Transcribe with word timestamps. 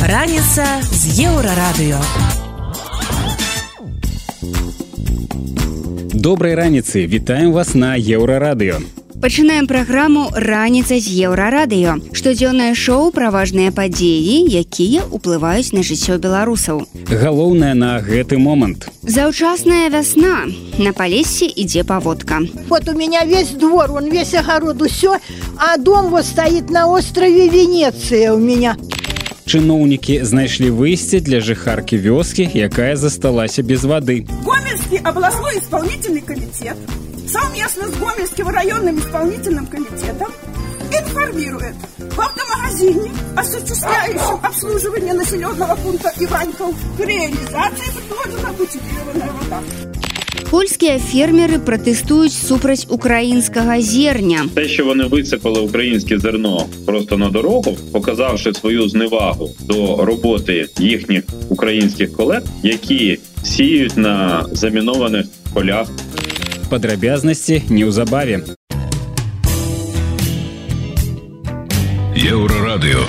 Раніца 0.00 0.64
з 0.82 1.24
еўрарадыё. 1.24 2.00
Добрай 6.12 6.54
раніцы, 6.54 7.06
вітаем 7.06 7.52
вас 7.52 7.74
на 7.74 7.96
еўрарадыё. 7.96 9.01
Пачынаем 9.22 9.68
праграму 9.70 10.34
раніца 10.34 10.98
з 10.98 11.06
еўрарадыё. 11.30 11.92
Штодзённае 12.10 12.74
шоу 12.74 13.14
пра 13.14 13.30
важныя 13.30 13.70
падзеі, 13.70 14.50
якія 14.50 15.06
ўплываюць 15.14 15.70
на 15.70 15.86
жыццё 15.86 16.18
беларусаў. 16.18 16.82
Галоўнае 17.06 17.78
на 17.78 18.02
гэты 18.02 18.34
момант. 18.42 18.90
Заўчасная 19.06 19.94
вясна. 19.94 20.50
На 20.82 20.90
палесе 20.90 21.46
ідзе 21.46 21.84
паводка. 21.86 22.42
Вот 22.66 22.88
у 22.90 22.98
меня 22.98 23.22
весь 23.22 23.54
двор, 23.54 23.94
он 23.94 24.10
весь 24.10 24.34
огород, 24.34 24.82
все, 24.90 25.18
а 25.54 25.78
дом 25.78 26.10
вот 26.10 26.26
стоит 26.26 26.70
на 26.70 26.88
острове 26.90 27.46
Венеция 27.46 28.34
у 28.34 28.42
меня. 28.42 28.74
Чыноўнікі 29.46 30.18
знайшлі 30.26 30.74
выйсце 30.74 31.22
для 31.22 31.38
жыхаркі 31.38 31.94
вёскі, 31.94 32.50
якая 32.58 32.98
засталася 32.98 33.62
без 33.62 33.86
вады. 33.86 34.26
Гомельский 34.42 34.98
областной 34.98 35.62
исполнительный 35.62 36.26
комитет 36.26 36.74
совместно 37.27 37.87
с 37.87 37.95
Гомельским 37.95 38.47
районным 38.47 38.99
исполнительным 38.99 39.67
комитетом 39.67 40.31
информирует 40.91 41.75
в 41.97 42.19
автомагазине, 42.19 43.11
осуществляющем 43.35 44.39
обслуживание 44.43 45.13
населенного 45.13 45.75
пункта 45.75 46.13
Иваньков, 46.19 46.75
к 46.97 46.99
реализации 46.99 47.91
предложена 47.93 48.53
бутилированная 48.53 49.31
вода. 49.41 49.61
Польскія 50.49 50.97
фермеры 50.97 51.59
пратэстуюць 51.59 52.31
супраць 52.31 52.87
украінскага 52.89 53.81
зерня. 53.81 54.45
Те, 54.55 54.67
що 54.67 54.85
вони 54.85 55.03
висипали 55.03 55.59
українське 55.59 56.19
зерно 56.19 56.65
просто 56.85 57.17
на 57.17 57.29
дорогу, 57.29 57.77
показавши 57.91 58.53
свою 58.53 58.89
зневагу 58.89 59.49
до 59.59 60.05
роботи 60.05 60.67
їхніх 60.79 61.23
українських 61.49 62.13
колег, 62.13 62.43
які 62.63 63.19
сіють 63.43 63.97
на 63.97 64.45
замінованих 64.51 65.25
полях. 65.53 65.87
Падрабязнасці 66.72 67.60
неўзабаве. 67.68 68.36
Еўрарадыё. 72.16 73.04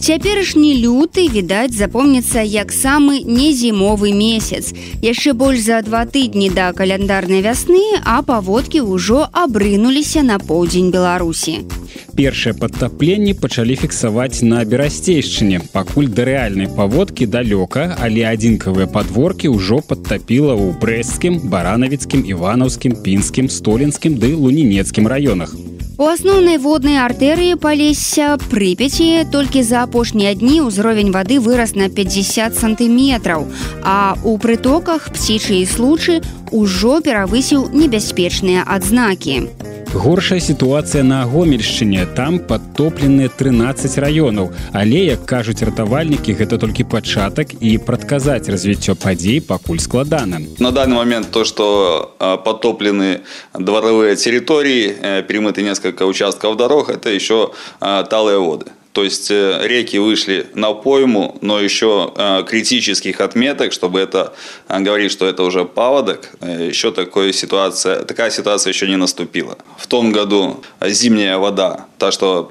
Цяперашні 0.00 0.78
люты 0.78 1.26
відаць 1.28 1.74
запомніцца 1.74 2.40
як 2.40 2.70
самы 2.72 3.18
незімовы 3.26 4.12
месяц. 4.14 4.70
Яшчэ 5.02 5.34
больш 5.34 5.66
за 5.66 5.82
два 5.82 6.06
тыдні 6.06 6.50
да 6.54 6.72
каляндарнай 6.72 7.42
вясны, 7.42 7.82
а 8.04 8.22
паводкі 8.22 8.86
ўжо 8.86 9.26
абрынуліся 9.32 10.22
на 10.22 10.38
поўдзень 10.38 10.94
Беларусі. 10.94 11.66
Першыя 12.14 12.54
падтапленні 12.54 13.34
пачалі 13.34 13.74
фіксаваць 13.78 14.42
на 14.42 14.62
берасцейшчыне. 14.64 15.60
Пакуль 15.74 16.10
да 16.10 16.26
рэальнай 16.30 16.70
паводкі 16.70 17.26
далёка, 17.26 17.94
але 17.98 18.22
адзінкавыя 18.30 18.86
падворкі 18.86 19.50
ўжо 19.54 19.82
падтапіла 19.82 20.54
ў 20.54 20.78
брэсцкім, 20.78 21.42
баранавіцкім, 21.50 22.22
іванаўскім, 22.26 23.02
пінскім, 23.02 23.50
столінскім 23.50 24.18
ды 24.18 24.34
лунінецкім 24.34 25.10
раёнах. 25.10 25.54
У 25.98 26.06
асноўнай 26.06 26.60
воднай 26.62 27.00
артэрыі 27.02 27.56
палесся 27.58 28.36
прыпяці 28.38 29.26
толькі 29.32 29.64
за 29.66 29.80
апошнія 29.82 30.30
дні 30.38 30.60
ўзровень 30.62 31.10
вады 31.10 31.40
вырас 31.42 31.74
на 31.74 31.88
50 31.90 32.54
сантыметраў, 32.54 33.50
а 33.82 34.14
ў 34.14 34.38
прытоках 34.38 35.10
псічы 35.10 35.58
і 35.58 35.66
случы 35.66 36.20
ўжо 36.54 37.02
перавысіў 37.02 37.74
небяспечныя 37.74 38.62
адзнакі. 38.62 39.67
Горшая 39.94 40.38
сітуацыя 40.40 41.02
на 41.02 41.24
гомельшчыне. 41.24 42.04
Там 42.14 42.38
падтопленыя 42.38 43.28
13 43.32 43.96
раёнаў. 43.98 44.52
Але 44.72 45.08
як 45.08 45.24
кажуць 45.24 45.64
ратавальнікі 45.64 46.36
гэта 46.36 46.58
толькі 46.60 46.84
пачатак 46.84 47.56
і 47.60 47.78
прадказаць 47.78 48.48
развіццё 48.52 48.94
падзей 48.94 49.40
пакуль 49.40 49.80
складана. 49.80 50.40
На 50.58 50.72
данный 50.72 50.94
момент 50.94 51.30
то, 51.30 51.44
что 51.44 52.12
потоплены 52.44 53.20
дворовые 53.54 54.16
территории, 54.16 54.92
э, 54.92 55.22
перемыты 55.22 55.62
несколько 55.62 56.04
участков 56.04 56.56
дорог, 56.56 56.90
это 56.90 57.08
еще 57.08 57.52
талые 57.80 58.38
воды. 58.38 58.66
То 58.98 59.04
есть 59.04 59.30
э, 59.30 59.60
реки 59.62 59.96
вышли 59.96 60.48
на 60.54 60.72
пойму, 60.72 61.38
но 61.40 61.60
еще 61.60 62.12
э, 62.16 62.42
критических 62.42 63.20
отметок, 63.20 63.72
чтобы 63.72 64.00
это 64.00 64.34
э, 64.66 64.80
говорить, 64.80 65.12
что 65.12 65.24
это 65.24 65.44
уже 65.44 65.64
паводок, 65.64 66.32
еще 66.40 66.90
такой 66.90 67.32
ситуация, 67.32 68.02
такая 68.02 68.30
ситуация 68.30 68.72
еще 68.72 68.88
не 68.88 68.96
наступила. 68.96 69.56
В 69.76 69.86
том 69.86 70.10
году 70.10 70.64
зимняя 70.84 71.38
вода, 71.38 71.86
та, 71.98 72.10
что 72.10 72.42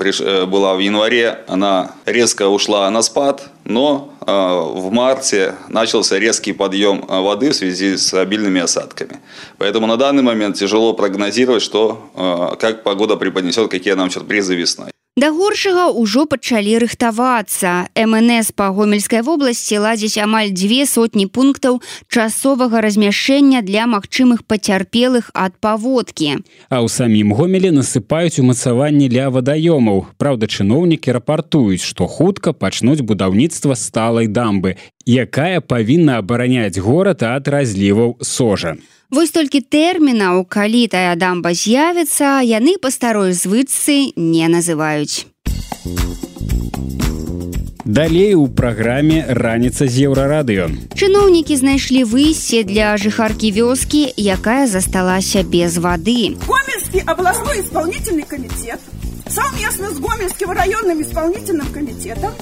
была 0.47 0.75
в 0.75 0.79
январе, 0.79 1.39
она 1.49 1.91
резко 2.05 2.47
ушла 2.47 2.89
на 2.91 3.01
спад, 3.01 3.49
но 3.65 4.13
в 4.21 4.89
марте 4.89 5.55
начался 5.67 6.17
резкий 6.17 6.53
подъем 6.53 7.03
воды 7.07 7.49
в 7.49 7.55
связи 7.55 7.97
с 7.97 8.13
обильными 8.13 8.61
осадками. 8.61 9.19
Поэтому 9.57 9.85
на 9.87 9.97
данный 9.97 10.23
момент 10.23 10.55
тяжело 10.55 10.93
прогнозировать, 10.93 11.61
что, 11.61 12.57
как 12.59 12.83
погода 12.83 13.17
преподнесет, 13.17 13.69
какие 13.69 13.93
нам 13.93 14.09
сюрпризы 14.09 14.55
весной. 14.55 14.91
Да 15.17 15.31
горшага 15.33 15.89
ўжо 15.97 16.29
пачалі 16.29 16.77
рыхтавацца. 16.77 17.89
МНС 17.97 18.53
па 18.53 18.69
гомельскай 18.69 19.25
вобласці 19.25 19.81
ладзіць 19.81 20.21
амаль 20.21 20.53
дзве 20.53 20.85
сотні 20.85 21.25
пунктаў 21.25 21.79
часовага 22.05 22.85
размяшэння 22.85 23.65
для 23.65 23.89
магчымых 23.89 24.45
пацярпелых 24.45 25.33
ад 25.33 25.57
паводкі. 25.57 26.45
А 26.69 26.85
ў 26.85 26.87
самім 26.93 27.33
гомелі 27.33 27.73
насыпаюць 27.73 28.37
умацаванні 28.37 29.09
для 29.09 29.33
вадаёмаў. 29.33 30.05
Праўда, 30.21 30.45
чыноўнікі 30.45 31.17
рапартуюць, 31.17 31.81
што 31.81 32.05
хутка 32.05 32.53
пачнуць 32.53 33.01
будаўніцтва 33.01 33.73
сталай 33.73 34.29
дамбы, 34.29 34.77
якая 35.09 35.65
павінна 35.65 36.21
абараняць 36.21 36.77
горад 36.77 37.25
ад 37.25 37.49
разліваў 37.49 38.21
сожа. 38.21 38.77
Вось 39.09 39.31
толькі 39.31 39.61
тэрмінаў, 39.63 40.43
калі 40.51 40.83
тая 40.91 41.15
дамба 41.15 41.53
з'явіцца, 41.55 42.43
яны 42.43 42.75
па 42.75 42.91
старой 42.91 43.31
звычцы 43.31 44.11
не 44.19 44.47
называюць. 44.51 45.23
Далей 47.87 48.35
у 48.35 48.51
праграме 48.51 49.23
раніца 49.31 49.87
з 49.87 50.11
еўрарадыё. 50.11 50.67
Чыноўнікі 50.91 51.55
знайшлі 51.55 52.03
выйсце 52.03 52.67
для 52.67 52.97
жыхаркі 52.99 53.55
вёскі, 53.55 54.11
якая 54.11 54.67
засталася 54.67 55.43
без 55.47 55.79
вады. 55.79 56.35
Гомельский 56.43 56.99
областной 57.07 57.63
исполнительный 57.63 58.27
комитет 58.27 58.83
совместно 59.29 59.87
с 59.91 59.99
Гомельским 59.99 60.51
районным 60.51 61.01
исполнительным 61.01 61.67
комитетом 61.71 62.33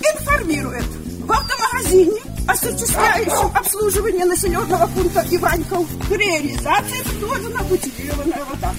информирует 0.00 0.88
в 1.25 1.31
автомагазине, 1.31 2.19
осуществляющем 2.47 3.51
обслуживание 3.55 4.25
населенного 4.25 4.87
пункта 4.87 5.25
Иваньков, 5.31 5.87
к 6.07 6.11
реализации 6.11 7.03
предложена 7.09 7.63
бутилированная 7.69 8.43
вода. 8.49 8.73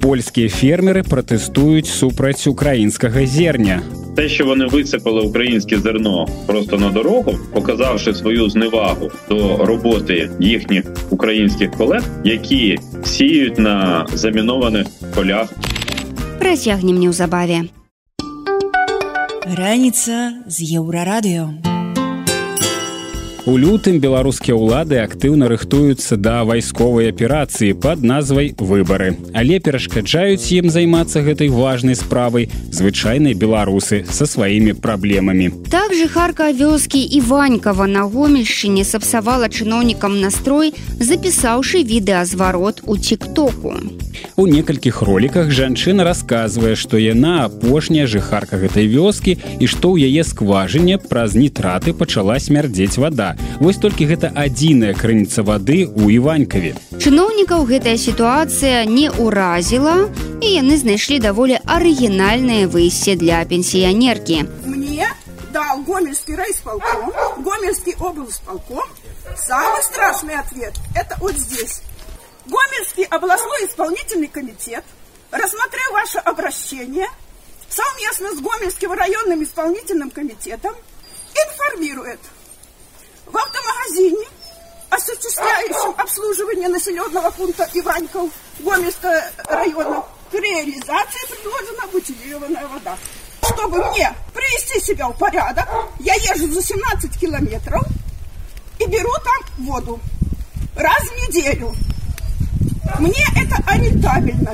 Польскія 0.00 0.48
фермеры 0.50 1.02
пратэстуюць 1.02 1.88
супраць 1.88 2.46
украінскага 2.46 3.26
зерня. 3.26 3.82
Те, 4.16 4.28
що 4.28 4.44
вони 4.46 4.66
висипали 4.66 5.20
українське 5.22 5.78
зерно 5.78 6.28
просто 6.46 6.76
на 6.76 6.90
дорогу, 6.90 7.38
показавши 7.52 8.14
свою 8.14 8.50
зневагу 8.50 9.10
до 9.28 9.56
роботи 9.56 10.30
їхніх 10.40 10.84
українських 11.10 11.70
колег, 11.70 12.02
які 12.24 12.78
сіють 13.04 13.58
на 13.58 14.06
замінованих 14.14 14.86
полях. 15.14 15.48
Працягнем 16.38 16.98
неўзабаве. 16.98 17.64
Раніца 19.49 20.45
з 20.45 20.77
еўрарадыё. 20.77 21.68
У 23.49 23.57
лютым 23.57 23.95
беларускія 23.97 24.53
ўлады 24.53 24.99
актыўна 25.01 25.47
рыхтуюцца 25.49 26.17
да 26.21 26.43
вайсковай 26.45 27.09
аперацыі 27.09 27.73
пад 27.73 28.03
назвай 28.05 28.51
выбары. 28.53 29.17
Але 29.33 29.57
перашкаджаюць 29.57 30.53
ім 30.53 30.69
займацца 30.69 31.25
гэтай 31.25 31.49
важнай 31.49 31.97
справай 31.97 32.45
звычайныя 32.69 33.33
беларусы 33.33 34.05
са 34.05 34.29
сваімі 34.29 34.77
праблемамі. 34.77 35.49
Так 35.73 35.97
жыхарка 35.97 36.51
вёскі 36.53 37.01
Іванькава 37.01 37.89
на 37.89 38.05
гомельшчыне 38.05 38.85
сапсавала 38.85 39.49
чыноўнікам 39.49 40.21
настрой, 40.21 40.77
запісаўшы 41.01 41.81
відэазварот 41.81 42.85
у 42.85 43.01
тиктоку. 43.01 43.73
У 44.35 44.45
некалькіх 44.47 45.01
роліках 45.01 45.49
жанчына 45.51 46.03
расказвае, 46.03 46.75
што 46.75 47.01
яна 47.01 47.49
апошняя 47.49 48.05
жыхарка 48.05 48.61
гэтай 48.61 48.85
вёскі 48.85 49.35
і 49.35 49.65
што 49.65 49.95
ў 49.95 50.05
яе 50.05 50.23
скважыне 50.23 50.99
праз 50.99 51.33
нітраты 51.33 51.97
пачала 51.97 52.37
смярдзець 52.37 52.99
вада. 53.01 53.38
Вось 53.59 53.77
толькі 53.77 54.07
гэта 54.07 54.31
адзіная 54.31 54.93
крыніца 54.95 55.43
вады 55.43 55.83
ў 55.83 56.15
Іванькаве. 56.15 56.75
Чыноўнікаў 56.95 57.67
гэтая 57.67 57.97
сітуацыя 57.99 58.87
не 58.87 59.11
ўразіла 59.11 60.07
і 60.39 60.47
яны 60.47 60.79
знайшлі 60.79 61.19
даволі 61.19 61.59
арыгінальнае 61.67 62.71
выйсце 62.71 63.19
для 63.19 63.43
пенсіянеркі. 63.43 64.47
Мне 64.63 65.11
дал 65.51 65.83
Гомельский 65.83 66.35
райисполком, 66.35 67.11
Гомельский 67.43 67.95
облсполком. 67.99 68.87
Самый 69.35 69.83
страшный 69.83 70.35
ответ– 70.39 70.73
это 70.95 71.17
вот 71.19 71.35
здесь. 71.35 71.81
Гомельский 72.47 73.03
областной 73.11 73.67
исполнительный 73.67 74.27
комитет, 74.27 74.83
рассмотрев 75.31 75.91
ваше 75.91 76.19
обращение, 76.19 77.07
совместно 77.69 78.31
с 78.31 78.39
Гомельским 78.39 78.91
районным 78.93 79.43
исполнительным 79.43 80.09
комитетом 80.11 80.73
информирует 81.35 82.19
в 83.31 83.37
автомагазине, 83.37 84.27
осуществляющем 84.89 85.93
обслуживание 85.97 86.69
населенного 86.69 87.29
пункта 87.31 87.69
Иваньков 87.73 88.29
Гомельского 88.59 89.21
района, 89.47 90.03
при 90.31 90.39
реализации 90.41 91.27
предложена 91.29 91.87
бутилированная 91.91 92.67
вода. 92.67 92.97
Чтобы 93.43 93.83
мне 93.89 94.13
привести 94.33 94.79
себя 94.79 95.07
в 95.07 95.17
порядок, 95.17 95.67
я 95.99 96.13
езжу 96.15 96.51
за 96.51 96.61
17 96.61 97.19
километров 97.19 97.83
и 98.79 98.85
беру 98.85 99.11
там 99.23 99.65
воду 99.65 99.99
раз 100.75 101.01
в 101.01 101.27
неделю. 101.27 101.73
Мне 102.99 103.25
это 103.35 103.57
арендабельно 103.65 104.53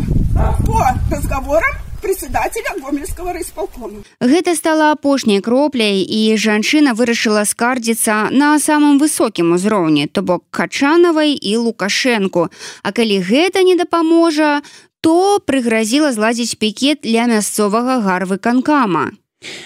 по 0.66 0.88
разговорам 1.12 1.72
председателя 2.06 2.78
гомельского 2.78 3.34
райисполкома. 3.34 4.06
Гэта 4.22 4.54
стала 4.54 4.92
апошняй 4.94 5.42
кропляй 5.42 6.06
і 6.06 6.38
жанчына 6.38 6.94
вырашыла 6.94 7.50
скардзіцца 7.50 8.30
на 8.30 8.54
самым 8.62 9.02
высокім 9.02 9.58
узроўні, 9.58 10.06
то 10.06 10.22
бок 10.22 10.46
качанавай 10.54 11.34
і 11.34 11.58
лукашэнку. 11.58 12.54
А 12.86 12.90
калі 12.94 13.18
гэта 13.26 13.66
не 13.66 13.74
дапаможа, 13.74 14.62
то 15.02 15.42
прыгразіла 15.42 16.14
зладзіць 16.14 16.62
пікет 16.62 17.02
для 17.02 17.26
мясцовага 17.26 17.98
гарвы 18.06 18.38
канкама. 18.38 19.18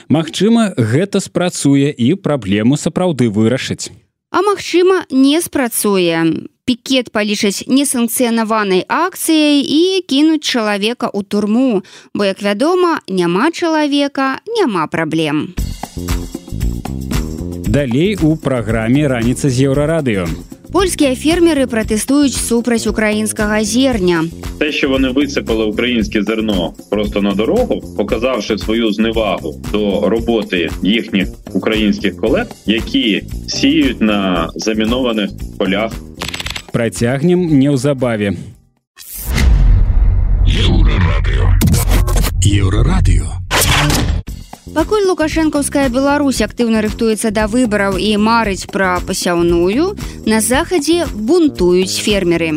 Магчыма, 0.07 0.71
гэта 0.75 1.19
спрацуе 1.19 1.91
і 1.91 2.15
праблему 2.15 2.79
сапраўды 2.79 3.27
вырашыць. 3.27 3.91
А 4.31 4.41
магчыма, 4.41 5.05
не 5.09 5.41
спрацуе. 5.41 6.45
Пікет 6.69 7.09
палічаць 7.09 7.65
несанкцыянаванай 7.65 8.85
акцыяй 8.85 9.65
і 9.65 10.05
кінуць 10.05 10.45
чалавека 10.45 11.09
ў 11.09 11.25
турму, 11.25 11.81
бо 12.13 12.29
як 12.29 12.45
вядома, 12.45 13.01
няма 13.09 13.49
чалавека, 13.49 14.37
няма 14.45 14.85
праблем. 14.85 15.57
Далей 17.65 18.17
у 18.21 18.37
праграме 18.37 19.09
раніца 19.09 19.49
з 19.49 19.65
еўрарадыё. 19.65 20.29
Польскія 20.72 21.14
фермеры 21.14 21.66
пратэстуюць 21.70 22.34
супраць 22.34 22.86
украінскага 22.86 23.64
зерня. 23.64 24.24
Те, 24.58 24.72
що 24.72 24.88
вони 24.88 25.08
висипали 25.08 25.64
українське 25.64 26.22
зерно 26.22 26.74
просто 26.90 27.22
на 27.22 27.32
дорогу, 27.32 27.80
показавши 27.96 28.58
свою 28.58 28.92
зневагу 28.92 29.60
до 29.72 30.08
роботи 30.08 30.70
їхніх 30.82 31.28
українських 31.52 32.16
колег, 32.16 32.46
які 32.66 33.22
сіють 33.48 34.00
на 34.00 34.50
замінованих 34.54 35.30
полях. 35.58 35.92
Працягнем 36.72 37.58
неўзабаве. 37.58 38.34
Еўрарадыё. 40.46 41.46
Еўрарадыё. 42.42 43.37
Пакуль 44.73 45.05
лукашэнкаўская 45.09 45.89
Беларусь 45.89 46.41
актыўна 46.45 46.81
рыхтуецца 46.85 47.31
да 47.33 47.47
выбараў 47.49 47.97
і 47.97 48.11
марыць 48.21 48.69
пра 48.69 49.01
пасяўную, 49.05 49.97
на 50.29 50.41
захадзе 50.45 51.07
бунтуюць 51.09 51.97
фермеры. 52.05 52.51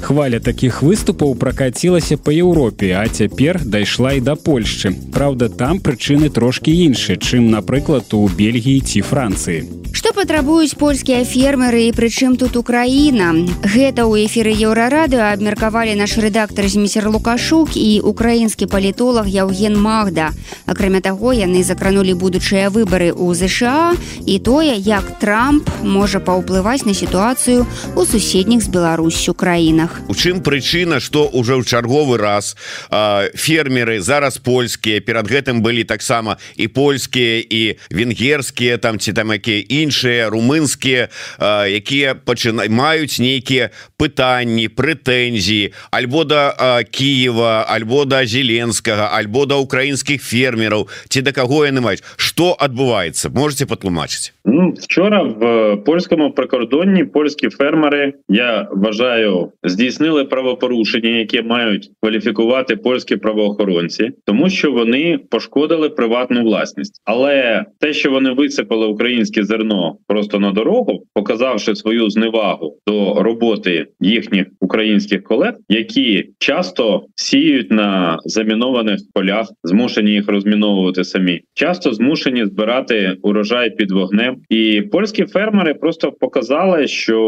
Хваля 0.00 0.40
такіх 0.40 0.82
выступаў 0.82 1.34
пракацілася 1.34 2.16
па 2.16 2.32
Еўропе, 2.32 2.94
а 2.96 3.08
цяпер 3.08 3.60
дайшла 3.64 4.12
і 4.12 4.20
да 4.20 4.34
Польшчы. 4.36 4.94
Праўда, 5.12 5.48
там 5.48 5.80
прычыны 5.80 6.30
трошкі 6.30 6.70
іншыя, 6.70 7.18
чым, 7.18 7.50
напрыклад, 7.50 8.12
у 8.12 8.28
Бельгіі 8.28 8.80
ці 8.80 9.02
Францыі. 9.02 9.78
Што 9.92 10.12
патрабуюць 10.12 10.76
польскія 10.78 11.24
фермеры 11.24 11.88
і 11.88 11.94
прычым 11.96 12.36
тут 12.36 12.56
Украіна. 12.60 13.32
Гэта 13.64 14.04
ў 14.04 14.28
эфіры 14.28 14.52
еўрарадыо 14.52 15.32
абмеркавалі 15.32 15.96
наш 15.96 16.14
рэдактар 16.20 16.68
зміцер 16.68 17.08
Лукашук 17.08 17.74
і 17.74 18.04
украінскі 18.04 18.68
палітолог 18.68 19.26
Яўген 19.26 19.74
Магда. 19.74 20.30
Акрамя 20.66 21.00
таго, 21.00 21.32
яны 21.32 21.64
закранулі 21.64 22.14
будучыя 22.14 22.68
выбары 22.68 23.10
ў 23.10 23.32
ЗША 23.34 23.96
і 24.28 24.38
тое, 24.38 24.76
як 24.76 25.18
Трамп 25.18 25.66
можа 25.82 26.20
паўплываць 26.20 26.84
на 26.84 26.92
сітуацыю 26.92 27.64
ў 27.96 28.02
суседніх 28.04 28.62
з 28.62 28.68
Беларусю 28.68 29.32
краінах. 29.78 30.00
У 30.08 30.14
чым 30.14 30.42
прычына, 30.42 31.00
што 31.00 31.30
ўжо 31.30 31.60
ў 31.60 31.64
чарговы 31.64 32.18
раз 32.18 32.56
э, 32.90 33.30
фермеры 33.34 34.00
зараз 34.00 34.38
польскія 34.38 35.00
перад 35.00 35.30
гэтым 35.30 35.60
былі 35.62 35.84
таксама 35.84 36.38
і 36.56 36.68
польскія 36.68 37.42
і 37.48 37.78
венгерскія 37.90 38.78
там 38.78 38.98
ці 38.98 39.12
там 39.12 39.32
якія 39.32 39.62
іншыя 39.68 40.30
румынскія 40.30 41.08
якія 41.38 42.14
пачына 42.14 42.68
маюць 42.68 43.18
нейкія 43.18 43.70
пытанні 43.98 44.68
прэтэнзіі 44.68 45.72
альбо 45.90 46.24
да 46.24 46.82
Киева 46.90 47.64
альбо 47.68 48.04
да 48.04 48.24
зеленскага 48.26 49.14
альбо 49.14 49.46
да 49.46 49.56
украінскіх 49.56 50.22
фермераў 50.22 50.88
ці 51.08 51.22
да 51.22 51.32
каго 51.32 51.66
яны 51.66 51.80
маюць. 51.80 52.02
Что 52.16 52.56
адбываецца? 52.58 53.30
Можете 53.30 53.66
патлумачыць? 53.66 54.32
Ну, 54.44 54.74
вчора 54.80 55.22
в 55.22 55.76
польському 55.76 56.32
прикордонні 56.32 57.04
польські 57.04 57.48
фермери, 57.48 58.14
я 58.28 58.68
вважаю, 58.72 59.52
здійснили 59.62 60.24
правопорушення, 60.24 61.10
яке 61.10 61.42
мають 61.42 61.90
кваліфікувати 62.02 62.76
польські 62.76 63.16
правоохоронці, 63.16 64.10
тому 64.24 64.50
що 64.50 64.72
вони 64.72 65.18
пошкодили 65.30 65.88
приватну 65.88 66.42
власність. 66.42 67.02
Але 67.04 67.64
те, 67.80 67.92
що 67.92 68.10
вони 68.10 68.30
висипали 68.30 68.86
українське 68.86 69.44
зерно 69.44 69.96
просто 70.06 70.38
на 70.38 70.52
дорогу, 70.52 71.04
показавши 71.14 71.74
свою 71.74 72.10
зневагу 72.10 72.76
до 72.86 73.22
роботи 73.22 73.86
їхніх 74.00 74.46
українських 74.60 75.22
колег, 75.22 75.54
які 75.68 76.30
часто 76.38 77.04
сіють 77.14 77.70
на 77.72 78.18
замінованих 78.24 78.98
полях, 79.14 79.46
змушені 79.64 80.10
їх 80.10 80.28
розміновувати 80.28 81.04
самі, 81.04 81.40
часто 81.54 81.92
змушені 81.92 82.46
збирати 82.46 83.16
урожай 83.22 83.70
під 83.70 83.90
вогнем. 83.90 84.36
І 84.48 84.82
польські 84.92 85.24
фермери 85.24 85.74
просто 85.74 86.12
показали, 86.12 86.86
що 86.86 87.18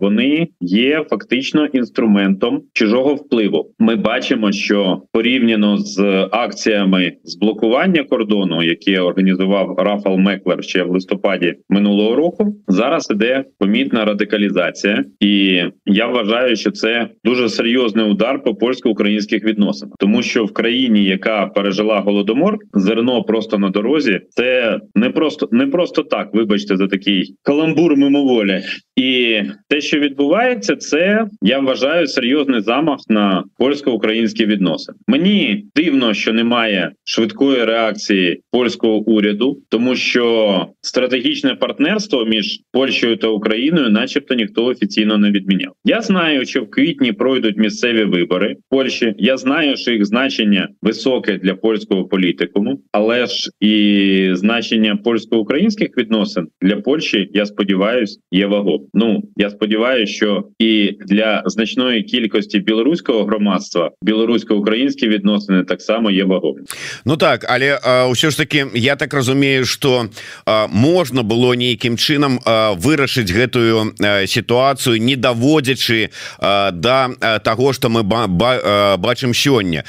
вони 0.00 0.48
є 0.60 1.04
фактично 1.10 1.65
інструментом 1.74 2.62
чужого 2.72 3.14
впливу. 3.14 3.70
Ми 3.78 3.96
бачимо, 3.96 4.52
що 4.52 5.02
порівняно 5.12 5.76
з 5.78 6.28
акціями 6.32 7.12
з 7.24 7.36
блокування 7.36 8.04
кордону, 8.04 8.62
які 8.62 8.98
організував 8.98 9.74
Рафал 9.78 10.16
Меклер 10.16 10.64
ще 10.64 10.82
в 10.82 10.90
листопаді 10.90 11.54
минулого 11.68 12.16
року, 12.16 12.56
зараз 12.68 13.08
іде 13.10 13.44
помітна 13.58 14.04
радикалізація, 14.04 15.04
і 15.20 15.62
я 15.86 16.06
вважаю, 16.06 16.56
що 16.56 16.70
це 16.70 17.08
дуже 17.24 17.48
серйозний 17.48 18.10
удар 18.10 18.42
по 18.42 18.54
польсько-українських 18.54 19.44
відносинах, 19.44 19.94
тому 19.98 20.22
що 20.22 20.44
в 20.44 20.52
країні, 20.52 21.04
яка 21.04 21.46
пережила 21.46 22.00
голодомор, 22.00 22.58
зерно 22.74 23.22
просто 23.22 23.58
на 23.58 23.70
дорозі, 23.70 24.20
це 24.28 24.80
не 24.94 25.10
просто 25.10 25.48
не 25.52 25.66
просто 25.66 26.02
так. 26.02 26.34
Вибачте 26.34 26.76
за 26.76 26.86
такий 26.86 27.34
каламбур 27.42 27.96
мимоволі. 27.96 28.62
І 28.96 29.40
те, 29.68 29.80
що 29.80 29.98
відбувається, 29.98 30.76
це 30.76 31.26
я 31.42 31.55
вважаю 31.64 32.06
серйозний 32.06 32.60
замах 32.60 32.98
на 33.08 33.44
польсько-українські 33.58 34.46
відносини. 34.46 34.98
Мені 35.06 35.64
дивно, 35.76 36.14
що 36.14 36.32
немає 36.32 36.92
швидкої 37.04 37.64
реакції 37.64 38.40
польського 38.50 38.98
уряду, 38.98 39.58
тому 39.68 39.96
що 39.96 40.66
стратегічне 40.80 41.54
партнерство 41.54 42.24
між 42.24 42.60
Польщею 42.72 43.16
та 43.16 43.28
Україною, 43.28 43.90
начебто, 43.90 44.34
ніхто 44.34 44.64
офіційно 44.64 45.18
не 45.18 45.30
відміняв. 45.30 45.72
Я 45.84 46.00
знаю, 46.00 46.44
що 46.44 46.62
в 46.62 46.70
квітні 46.70 47.12
пройдуть 47.12 47.56
місцеві 47.56 48.04
вибори 48.04 48.54
в 48.54 48.70
Польщі. 48.70 49.14
Я 49.18 49.36
знаю, 49.36 49.76
що 49.76 49.92
їх 49.92 50.04
значення 50.04 50.68
високе 50.82 51.38
для 51.38 51.54
польського 51.54 52.04
політикуму, 52.04 52.80
але 52.92 53.26
ж 53.26 53.50
і 53.60 54.30
значення 54.32 54.96
польсько-українських 54.96 55.88
відносин 55.98 56.46
для 56.62 56.76
Польщі, 56.76 57.28
я 57.32 57.46
сподіваюся, 57.46 58.20
є 58.30 58.46
вагом. 58.46 58.80
Ну 58.94 59.22
я 59.36 59.50
сподіваюся, 59.50 60.12
що 60.12 60.44
і 60.58 60.92
для 61.06 61.42
значної 61.50 62.02
кількості 62.02 62.58
білоруського 62.58 63.24
громадства 63.24 63.90
білорусько-українські 64.02 65.08
відносини 65.08 65.64
так 65.64 65.82
само 65.82 66.10
є 66.10 66.24
вагом. 66.24 66.56
Ну 67.04 67.16
так 67.16 67.46
але 67.48 67.78
ўсё 68.10 68.30
ж 68.30 68.36
таки 68.36 68.66
я 68.74 68.96
так 68.96 69.14
разумею 69.14 69.64
что 69.64 70.08
можна 70.68 71.22
было 71.22 71.54
нейкім 71.54 71.96
чынам 71.96 72.38
вырашыць 72.76 73.30
гэтую 73.30 73.94
сітуацыю 74.26 74.98
не 74.98 75.16
даводзячы 75.16 76.10
да 76.72 77.10
того 77.44 77.72
что 77.72 77.88
мы 77.88 78.02
ба 78.02 78.26
ба 78.26 78.96
бачым 78.98 79.34
сёння 79.34 79.84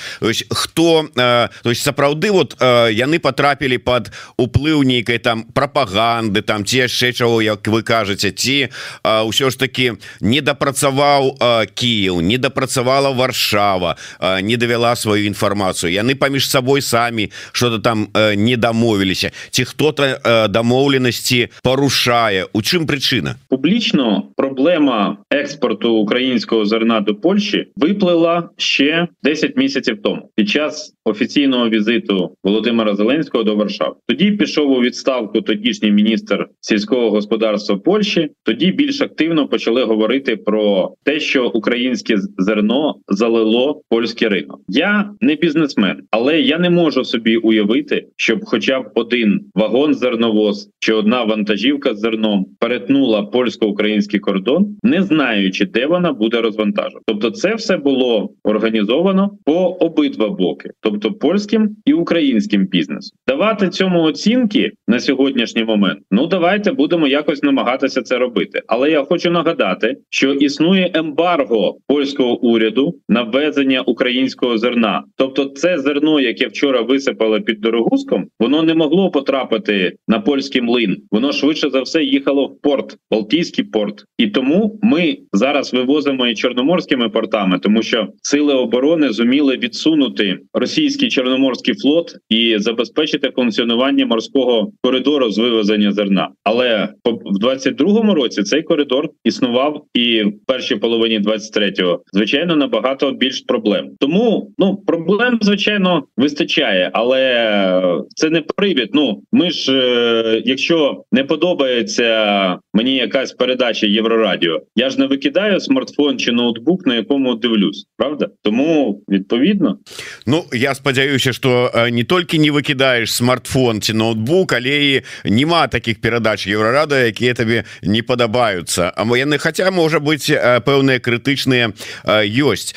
хто 0.49 1.07
то 1.13 1.69
есть 1.69 1.83
сапраўды 1.83 2.31
вот 2.31 2.55
яны 2.61 3.19
потрапілі 3.19 3.77
под 3.77 4.11
уплыў 4.37 4.83
нейкай 4.83 5.17
там 5.17 5.43
прапаганды 5.43 6.41
там 6.41 6.65
ці 6.65 6.87
яшчэ 6.87 7.13
чаго 7.13 7.41
як 7.41 7.67
вы 7.67 7.83
кажаце 7.83 8.31
ці 8.31 8.69
ўсё 9.03 9.49
ж 9.49 9.57
таки 9.57 9.93
не 10.21 10.41
дапрацаваў 10.41 11.37
Кіев 11.73 12.21
не 12.21 12.37
дапрацавала 12.37 13.09
варшава 13.09 13.95
не 14.41 14.57
давяла 14.57 14.95
сваю 14.95 15.25
інфармацыю 15.27 15.91
яны 15.91 16.15
паміж 16.15 16.49
сабой 16.49 16.81
самі 16.81 17.31
что-то 17.51 17.79
там 17.79 18.07
не 18.35 18.57
дамовіліся 18.57 19.31
ці 19.51 19.65
хто-то 19.65 20.47
дамоўленасці 20.49 21.49
парушае 21.63 22.47
у 22.53 22.61
чым 22.61 22.87
прычына 22.87 23.35
публічно 23.49 24.29
проблема 24.57 25.17
експорту 25.31 25.93
українського 25.93 26.65
зерна 26.65 27.01
до 27.01 27.15
Польщі 27.15 27.67
виплила 27.75 28.49
ще 28.57 29.07
10 29.23 29.57
місяців 29.57 29.97
тому 30.03 30.29
під 30.35 30.49
час 30.49 30.93
офіційного 31.05 31.69
візиту 31.69 32.35
Володимира 32.43 32.95
Зеленського 32.95 33.43
до 33.43 33.55
Варшави. 33.55 33.95
Тоді 34.07 34.31
пішов 34.31 34.71
у 34.71 34.81
відставку 34.81 35.41
тодішній 35.41 35.91
міністр 35.91 36.47
сільського 36.61 37.11
господарства 37.11 37.77
Польщі. 37.77 38.29
Тоді 38.43 38.71
більш 38.71 39.01
активно 39.01 39.47
почали 39.47 39.83
говорити 39.83 40.35
про 40.35 40.93
те, 41.03 41.19
що 41.19 41.47
українське 41.47 42.15
зерно 42.37 42.95
залило 43.07 43.81
польський 43.89 44.27
ринок. 44.27 44.59
Я 44.67 45.09
не 45.21 45.35
бізнесмен, 45.35 46.01
але 46.11 46.41
я 46.41 46.59
не 46.59 46.69
можу 46.69 47.03
собі 47.05 47.37
уявити, 47.37 48.07
щоб, 48.15 48.39
хоча 48.43 48.79
б 48.79 48.91
один 48.95 49.41
вагон 49.55 49.93
зерновоз 49.93 50.69
чи 50.79 50.93
одна 50.93 51.23
вантажівка 51.23 51.93
з 51.93 51.99
зерном 51.99 52.45
перетнула 52.59 53.23
польсько-український 53.23 54.19
кордон, 54.19 54.46
не 54.83 55.03
знаючи, 55.03 55.65
де 55.65 55.85
вона 55.85 56.13
буде 56.13 56.41
розвантажена. 56.41 57.01
Тобто, 57.05 57.31
це 57.31 57.55
все 57.55 57.77
було 57.77 58.29
організовано 58.43 59.31
по 59.45 59.53
обидва 59.79 60.29
боки, 60.29 60.69
тобто 60.81 61.11
польським 61.11 61.75
і 61.85 61.93
українським 61.93 62.65
бізнесом. 62.65 63.17
Давати 63.27 63.69
цьому 63.69 64.01
оцінки 64.01 64.71
на 64.87 64.99
сьогоднішній 64.99 65.63
момент. 65.63 65.99
Ну 66.11 66.27
давайте 66.27 66.71
будемо 66.71 67.07
якось 67.07 67.43
намагатися 67.43 68.01
це 68.01 68.17
робити. 68.17 68.61
Але 68.67 68.91
я 68.91 69.03
хочу 69.03 69.31
нагадати, 69.31 69.97
що 70.09 70.33
існує 70.33 70.91
ембарго 70.93 71.77
польського 71.87 72.39
уряду 72.39 72.95
на 73.09 73.23
ввезення 73.23 73.81
українського 73.81 74.57
зерна. 74.57 75.03
Тобто, 75.15 75.45
це 75.45 75.77
зерно, 75.77 76.19
яке 76.19 76.47
вчора 76.47 76.81
висипали 76.81 77.41
під 77.41 77.61
дорогуском, 77.61 78.25
воно 78.39 78.63
не 78.63 78.73
могло 78.73 79.11
потрапити 79.11 79.93
на 80.07 80.19
польський 80.19 80.61
млин. 80.61 80.97
Воно 81.11 81.31
швидше 81.31 81.69
за 81.69 81.81
все 81.81 82.03
їхало 82.03 82.45
в 82.45 82.61
порт, 82.61 82.97
Балтійський 83.11 83.63
порт, 83.63 84.05
і 84.17 84.27
тому 84.37 84.79
ми 84.83 85.17
зараз 85.33 85.73
вивозимо 85.73 86.27
і 86.27 86.35
чорноморськими 86.35 87.09
портами, 87.09 87.59
тому 87.59 87.81
що 87.81 88.07
сили 88.21 88.53
оборони 88.53 89.09
зуміли 89.09 89.57
відсунути 89.57 90.39
російський 90.53 91.09
чорноморський 91.09 91.73
флот 91.73 92.15
і 92.29 92.55
забезпечити 92.59 93.31
функціонування 93.35 94.05
морського 94.05 94.71
коридору 94.81 95.31
з 95.31 95.37
вивезення 95.37 95.91
зерна. 95.91 96.29
Але 96.43 96.89
в 97.05 97.45
22-му 97.45 98.13
році 98.13 98.43
цей 98.43 98.63
коридор 98.63 99.09
існував 99.23 99.83
і 99.93 100.23
в 100.23 100.45
першій 100.47 100.75
половині 100.75 101.19
23-го, 101.19 102.01
звичайно, 102.13 102.55
набагато 102.55 103.11
більш 103.11 103.41
проблем. 103.41 103.89
Тому 103.99 104.51
ну 104.57 104.75
проблем 104.87 105.39
звичайно 105.41 106.03
вистачає, 106.17 106.89
але 106.93 108.03
це 108.15 108.29
не 108.29 108.41
привід. 108.41 108.89
Ну 108.93 109.21
ми 109.31 109.51
ж, 109.51 109.73
е, 109.73 110.41
якщо 110.45 111.03
не 111.11 111.23
подобається 111.23 112.59
мені 112.73 112.95
якась 112.95 113.33
передача 113.33 113.87
Єврорадіо, 114.27 114.61
я 114.75 114.89
ж 114.89 114.99
не 114.99 115.05
викидаю 115.05 115.59
смартфон 115.59 116.19
чи 116.19 116.31
ноутбук, 116.31 116.85
на 116.85 116.95
якому 116.95 117.35
дивлюсь, 117.35 117.85
правда? 117.97 118.29
Тому 118.43 119.01
відповідно, 119.09 119.77
ну 120.25 120.45
я 120.53 120.75
спадзяюся, 120.75 121.33
що 121.33 121.71
не 121.91 122.03
тільки 122.03 122.39
не 122.39 122.51
викидаєш 122.51 123.13
смартфон 123.13 123.81
чи 123.81 123.93
ноутбук, 123.93 124.53
але 124.53 124.69
і 124.69 125.01
нема 125.25 125.67
таких 125.67 126.01
передач 126.01 126.47
Єврорада, 126.47 126.99
які 126.99 127.33
тобі 127.33 127.63
не 127.83 128.03
подобаються. 128.03 128.93
А 128.95 129.03
яны 129.17 129.37
хаця 129.37 129.71
можа 129.71 129.97
быць 129.99 130.29
пэўныя 130.65 130.99
крытычныя 130.99 131.73
ёсць 132.05 132.75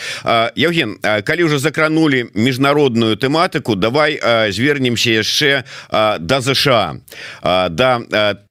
Евген 0.56 0.96
калі 1.02 1.44
уже 1.44 1.58
закранули 1.58 2.30
міжнародную 2.34 3.16
тэматыку 3.16 3.76
давай 3.76 4.20
звернемся 4.52 5.10
яшчэ 5.10 5.64
да 5.90 6.40
ЗША 6.40 6.96
да 7.42 8.00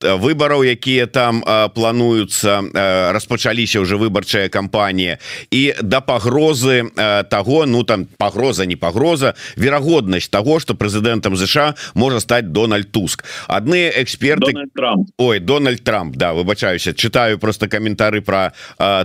выбораў 0.01 0.63
якія 0.63 1.07
там 1.07 1.41
плануюцца 1.73 2.61
распачаліся 3.11 3.79
уже 3.79 3.95
выбарчая 3.95 4.49
кампанія. 4.49 5.17
І 5.51 5.73
да 5.81 6.01
пагрозы 6.01 6.89
того 7.29 7.65
ну 7.65 7.83
там 7.83 8.07
пагроза 8.17 8.65
не 8.65 8.75
пагроза 8.75 9.33
верагоднасць 9.55 10.29
того 10.29 10.59
что 10.59 10.73
прэзідэнтам 10.73 11.35
ЗША 11.35 11.75
можа 11.93 12.19
стаць 12.19 12.45
Дональд 12.45 12.91
Туск. 12.91 13.25
Адны 13.47 13.91
эксперты 13.95 14.53
Ой 15.17 15.39
Дональд 15.39 15.83
Трамп 15.83 16.15
да 16.15 16.33
выбачаюся. 16.33 16.93
Читаю 16.93 17.39
просто 17.39 17.67
каментары 17.67 18.21
про 18.21 18.51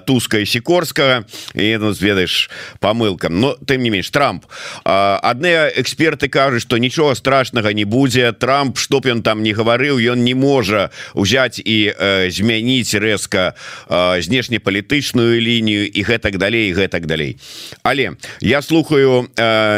Туска 0.07 0.38
і 0.38 0.47
сікорскага 0.47 1.25
і 1.54 1.76
ну, 1.76 1.90
ведаеш 1.93 2.50
помылкам 2.81 3.40
но 3.40 3.57
тым 3.66 3.83
не 3.83 3.90
менш 3.90 4.11
Трамп. 4.11 4.47
Адныя 4.85 5.73
эксперты 5.76 6.28
кажуць 6.28 6.62
что 6.62 6.78
нічога 6.78 7.14
страшнага 7.14 7.73
не 7.73 7.85
будзе. 7.85 8.33
Трамп 8.33 8.78
чтоб 8.78 9.07
ён 9.07 9.23
там 9.23 9.43
не 9.43 9.52
гаварыў 9.52 9.99
ён 9.99 10.25
не 10.25 10.35
можа 10.35 10.90
узяць 11.14 11.61
і 11.64 11.93
э, 11.93 12.31
змяніць 12.31 12.95
рэзка 12.95 13.54
э, 13.54 13.63
знешнепалітычную 13.88 15.40
лінію 15.40 15.87
і 15.87 16.00
гэтак 16.02 16.38
далей 16.38 16.75
гэтак 16.75 17.06
далей. 17.06 17.37
Але 17.83 18.16
я 18.40 18.62
слухаю 18.62 19.28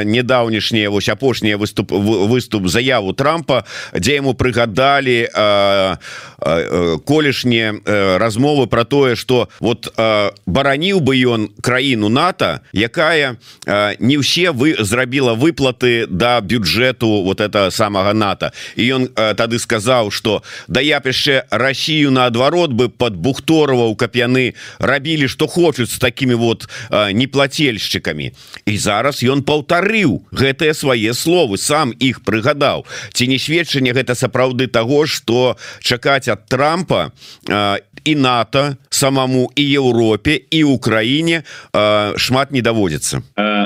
недаўнішнія 0.04 0.90
вось 0.90 1.08
апошнія 1.08 1.56
выступ 1.56 1.92
выступ 1.92 2.68
заяву 2.68 3.12
Трампа 3.12 3.64
дзе 3.94 4.14
яму 4.14 4.34
прыгадалі 4.34 5.28
колішнія 7.04 7.72
э, 7.72 8.16
размовы 8.18 8.66
про 8.66 8.84
тое 8.84 9.16
что 9.16 9.48
вот 9.60 9.92
бараніў 10.46 11.00
бы 11.00 11.16
ён 11.16 11.50
краіну 11.60 12.08
НАТО 12.08 12.60
якая 12.72 13.36
не 13.98 14.16
ўсе 14.18 14.50
вы 14.52 14.76
зрабіла 14.78 15.34
выплаты 15.34 16.06
да 16.06 16.40
бюджэту 16.40 17.22
вот 17.22 17.40
это 17.40 17.70
самага 17.70 18.12
НАТО. 18.12 18.52
І 18.76 18.82
ён 18.94 19.02
тады 19.12 19.58
сказаў 19.58 20.10
что 20.10 20.42
да 20.68 20.80
я 20.80 21.00
яшчэ 21.04 21.44
Россию 21.50 22.10
наадварот 22.10 22.72
бы 22.72 22.88
под 22.88 23.16
бухтороваў 23.76 23.96
каб 23.96 24.16
яны 24.16 24.54
рабілі 24.78 25.28
что 25.28 25.46
хочуць 25.46 25.90
с 25.90 25.98
такими 25.98 26.34
вот 26.34 26.68
неплательшчыкамі 26.90 28.32
і 28.66 28.74
зараз 28.78 29.22
ён 29.22 29.42
паўтарыў 29.42 30.24
гэтыя 30.32 30.74
свае 30.74 31.12
словы 31.14 31.58
сам 31.58 31.92
іх 32.00 32.24
прыгадаў 32.24 32.86
ці 33.12 33.28
не 33.28 33.38
сведчанне 33.38 33.92
гэта 33.92 34.14
сапраўды 34.14 34.66
того 34.66 35.06
что 35.06 35.56
чакаць 35.80 36.28
от 36.28 36.46
Трампа 36.48 37.12
і 38.06 38.14
НАТО 38.14 38.76
самому 38.88 39.50
і 39.56 39.62
Європі 39.62 40.44
і 40.50 40.64
Україні 40.64 41.32
е, 41.32 41.42
шмат 42.16 42.52
не 42.52 42.62
доводиться. 42.62 43.22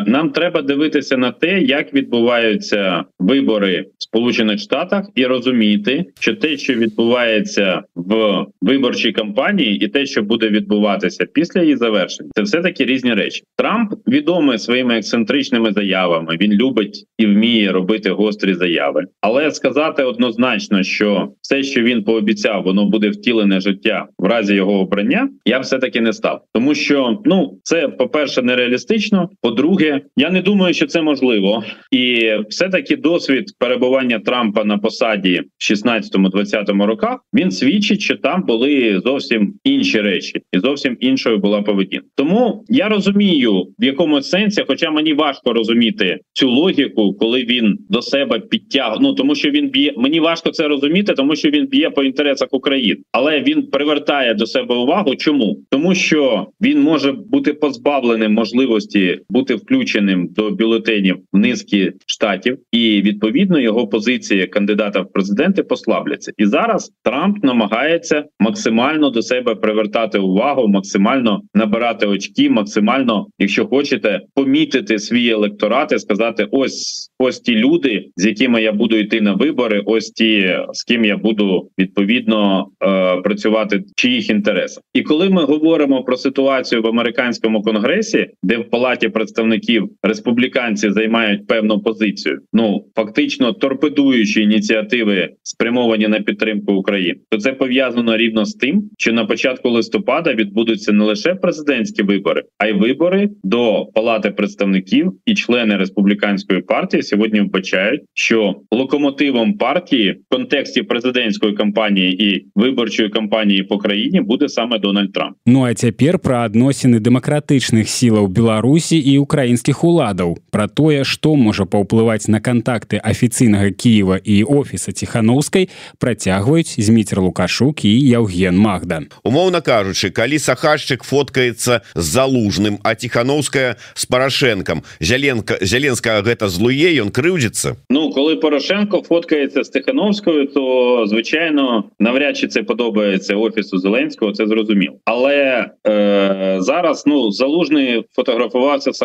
Нам 0.07 0.31
треба 0.31 0.63
дивитися 0.63 1.17
на 1.17 1.31
те, 1.33 1.61
як 1.61 1.95
відбуваються 1.95 3.05
вибори 3.19 3.87
в 3.99 4.03
Сполучених 4.03 4.61
Штатах, 4.61 5.05
і 5.15 5.27
розуміти, 5.27 6.05
що 6.21 6.35
те, 6.35 6.57
що 6.57 6.75
відбувається 6.75 7.83
в 7.95 8.45
виборчій 8.61 9.13
кампанії, 9.13 9.85
і 9.85 9.89
те, 9.89 10.00
що 10.07 10.23
буде 10.23 10.49
відбуватися 10.49 11.27
після 11.33 11.63
її 11.63 11.77
завершення, 11.77 12.31
це 12.35 12.43
все 12.43 12.61
таки 12.61 12.85
різні 12.85 13.15
речі. 13.15 13.43
Трамп 13.57 13.93
відомий 14.09 14.59
своїми 14.59 14.97
ексцентричними 14.97 15.73
заявами. 15.73 16.37
Він 16.41 16.53
любить 16.53 17.05
і 17.19 17.27
вміє 17.27 17.73
робити 17.73 18.11
гострі 18.11 18.55
заяви, 18.55 19.05
але 19.21 19.51
сказати 19.51 20.03
однозначно, 20.03 20.83
що 20.83 21.29
все, 21.43 21.63
що 21.63 21.83
він 21.83 22.05
пообіцяв, 22.05 22.63
воно 22.63 22.85
буде 22.85 23.09
втілене 23.09 23.61
життя 23.61 24.07
в 24.19 24.25
разі 24.25 24.55
його 24.55 24.81
обрання, 24.81 25.29
я 25.45 25.59
все 25.59 25.79
таки 25.79 26.01
не 26.01 26.13
став, 26.13 26.43
тому 26.55 26.75
що 26.75 27.19
ну 27.25 27.59
це 27.63 27.89
по 27.89 28.09
перше 28.09 28.43
нереалістично. 28.43 29.31
По-друге, 29.43 30.01
я 30.17 30.31
не 30.31 30.43
думаю, 30.43 30.75
що 30.75 30.87
це 30.87 31.03
можливо, 31.03 31.65
і 31.91 32.33
все 32.49 32.69
таки 32.69 32.97
досвід 32.97 33.45
перебування 33.59 34.19
Трампа 34.19 34.65
на 34.65 34.79
посаді 34.79 35.43
в 35.59 35.73
16-20 35.73 36.85
роках 36.87 37.19
він 37.35 37.51
свідчить, 37.51 38.01
що 38.01 38.17
там 38.17 38.43
були 38.43 39.01
зовсім 39.05 39.55
інші 39.65 39.90
речі, 39.99 40.41
і 40.53 40.59
зовсім 40.59 40.97
іншою 41.01 41.39
була 41.39 41.63
поведінка. 41.63 42.07
Тому 42.15 42.65
я 42.69 42.89
розумію, 42.89 43.67
в 43.79 43.85
якому 43.85 44.23
сенсі, 44.23 44.65
хоча 44.67 44.91
мені 44.91 45.13
важко 45.13 45.53
розуміти 45.53 46.19
цю 46.33 46.51
логіку, 46.51 47.15
коли 47.15 47.45
він 47.45 47.79
до 47.89 48.03
себе 48.03 48.39
підтягнув. 48.39 49.11
Ну 49.11 49.15
тому 49.15 49.35
що 49.35 49.51
він 49.51 49.69
б'є. 49.69 49.95
Мені 49.97 50.21
важко 50.21 50.51
це 50.51 50.69
розуміти, 50.69 51.15
тому 51.15 51.37
що 51.37 51.51
він 51.51 51.67
б'є 51.67 51.91
по 51.91 52.03
інтересах 52.03 52.49
України, 52.51 53.01
але 53.13 53.41
він 53.41 53.63
привертає 53.63 54.35
до 54.35 54.47
себе 54.47 54.75
увагу. 54.75 55.15
Чому 55.15 55.59
тому, 55.71 55.95
що 55.95 56.47
він 56.61 56.81
може 56.81 57.13
бути 57.13 57.53
позбавленим 57.53 58.33
можливості 58.33 59.19
бути 59.29 59.55
включеним 59.55 60.29
до 60.37 60.51
бюлетенів 60.51 61.17
в 61.33 61.39
низки 61.39 61.93
штатів, 62.07 62.59
і 62.73 63.03
відповідно 63.03 63.61
його 63.61 63.89
позиції 63.89 64.47
кандидата 64.47 65.01
в 65.01 65.13
президенти 65.13 65.63
послабляться. 65.63 66.33
І 66.39 66.47
зараз 66.47 66.93
Трамп 67.03 67.45
намагається 67.45 68.25
максимально 68.41 69.11
до 69.11 69.23
себе 69.23 69.55
привертати 69.55 69.80
увагу, 70.19 70.69
максимально 70.69 71.41
набирати 71.55 72.07
очки, 72.07 72.51
максимально, 72.51 73.27
якщо 73.39 73.67
хочете, 73.67 74.21
помітити 74.35 74.99
свій 74.99 75.29
електорат 75.29 75.93
і 75.93 75.99
сказати: 75.99 76.47
ось 76.51 77.11
ось 77.21 77.41
ті 77.41 77.57
люди, 77.57 78.07
з 78.17 78.27
якими 78.27 78.63
я 78.63 78.73
буду 78.73 78.97
йти 78.97 79.21
на 79.21 79.35
вибори, 79.35 79.83
ось 79.87 80.11
ті 80.11 80.57
з 80.73 80.85
ким 80.85 81.05
я 81.05 81.17
буду 81.17 81.71
відповідно 81.79 82.67
е, 82.83 83.17
працювати 83.17 83.77
в 83.77 83.85
чиїх 83.97 84.31
інтересах. 84.31 84.83
І 84.95 85.03
коли 85.03 85.29
ми 85.29 85.45
говоримо 85.45 86.03
про 86.03 86.17
ситуацію 86.17 86.83
в 86.83 86.87
американському 86.87 87.63
конгресі, 87.63 88.27
де 88.43 88.57
в 88.57 88.71
палаті 88.71 89.09
представників 89.09 89.91
республіканці 90.03 90.91
займають 90.91 91.47
певну 91.47 91.81
позицію, 91.81 92.41
ну 92.53 92.85
фактично 92.97 93.53
торпедуючи 93.53 94.43
ініціативи, 94.43 95.29
спрямовані 95.43 96.09
на 96.09 96.21
підтримку 96.21 96.73
України, 96.73 97.21
то 97.31 97.39
це 97.39 97.53
пов'язано 97.53 98.17
рівно 98.17 98.45
з 98.45 98.55
тим, 98.55 98.91
що 98.99 99.13
на 99.13 99.25
початку 99.25 99.70
листопада 99.70 100.34
відбудуться 100.34 100.92
не 100.92 101.04
лише 101.04 101.36
президентські 101.36 102.04
вибори, 102.04 102.44
а 102.58 102.68
й 102.68 102.74
вибори 102.74 103.30
до 103.44 103.86
палати 103.94 104.32
представників 104.32 105.14
і 105.26 105.34
члени 105.34 105.78
республіканської 105.78 106.62
партії 106.62 107.04
сьогодні 107.04 107.42
вбачають, 107.42 108.02
що 108.14 108.56
локомотивом 108.72 109.54
партії 109.54 110.12
в 110.12 110.36
контексті 110.36 110.84
президентської 110.84 111.54
кампанії 111.54 112.24
і 112.24 112.48
виборчої 112.56 113.10
кампанії 113.10 113.64
по 113.64 113.78
країні 113.78 114.22
буде 114.22 114.50
саме 114.50 114.80
Дональд 114.80 115.14
Трамп. 115.14 115.38
Ну 115.46 115.64
а 115.64 115.74
цяпер 115.74 116.20
пра 116.20 116.46
адносіны 116.46 117.00
дэмакратычных 117.00 117.88
сілаў 117.88 118.28
Беларусі 118.28 118.98
і 119.00 119.18
украінскіх 119.18 119.84
уладаў 119.84 120.38
пра 120.52 120.68
тое 120.68 121.04
што 121.04 121.36
можа 121.36 121.66
паўплываць 121.66 122.28
на 122.28 122.40
кантакты 122.40 123.02
афіцыйнага 123.04 123.72
Киева 123.72 124.20
і 124.24 124.44
офіса 124.44 124.92
ціхановскай 124.92 125.70
працягваюць 125.98 126.80
зміцер 126.80 127.22
лукашук 127.22 127.86
і 127.86 127.94
Яўген 128.00 128.58
Магда 128.58 129.02
умоўна 129.24 129.59
кажучы 129.61 130.11
калі 130.11 130.39
сахашчык 130.39 131.05
фоткаецца 131.05 131.83
з 131.95 132.05
залужным 132.05 132.81
а 132.83 132.95
ціхановская 132.95 133.77
с 133.95 134.07
парашэнкам 134.07 134.85
зяленка 135.01 135.59
зяленская 135.61 136.23
гэта 136.23 136.49
злуе 136.49 136.97
ён 137.01 137.11
крыўдзіцца 137.11 137.77
Ну 137.91 138.11
коли 138.11 138.37
Порошенко 138.37 139.03
фоткається 139.03 139.65
з 139.65 139.69
Тихановською, 139.69 140.47
то 140.47 141.05
звичайно 141.07 141.85
навряд 141.99 142.37
чи 142.37 142.47
це 142.47 142.63
подобається 142.63 143.37
офісу 143.37 143.79
Зеленського. 143.79 144.33
Це 144.33 144.47
зрозуміло. 144.47 144.95
Але 145.05 145.71
е, 145.87 146.30
зараз 146.61 147.05
ну 147.07 147.31
залужний 147.31 148.03
фотографувався 148.13 148.93
з 148.93 149.03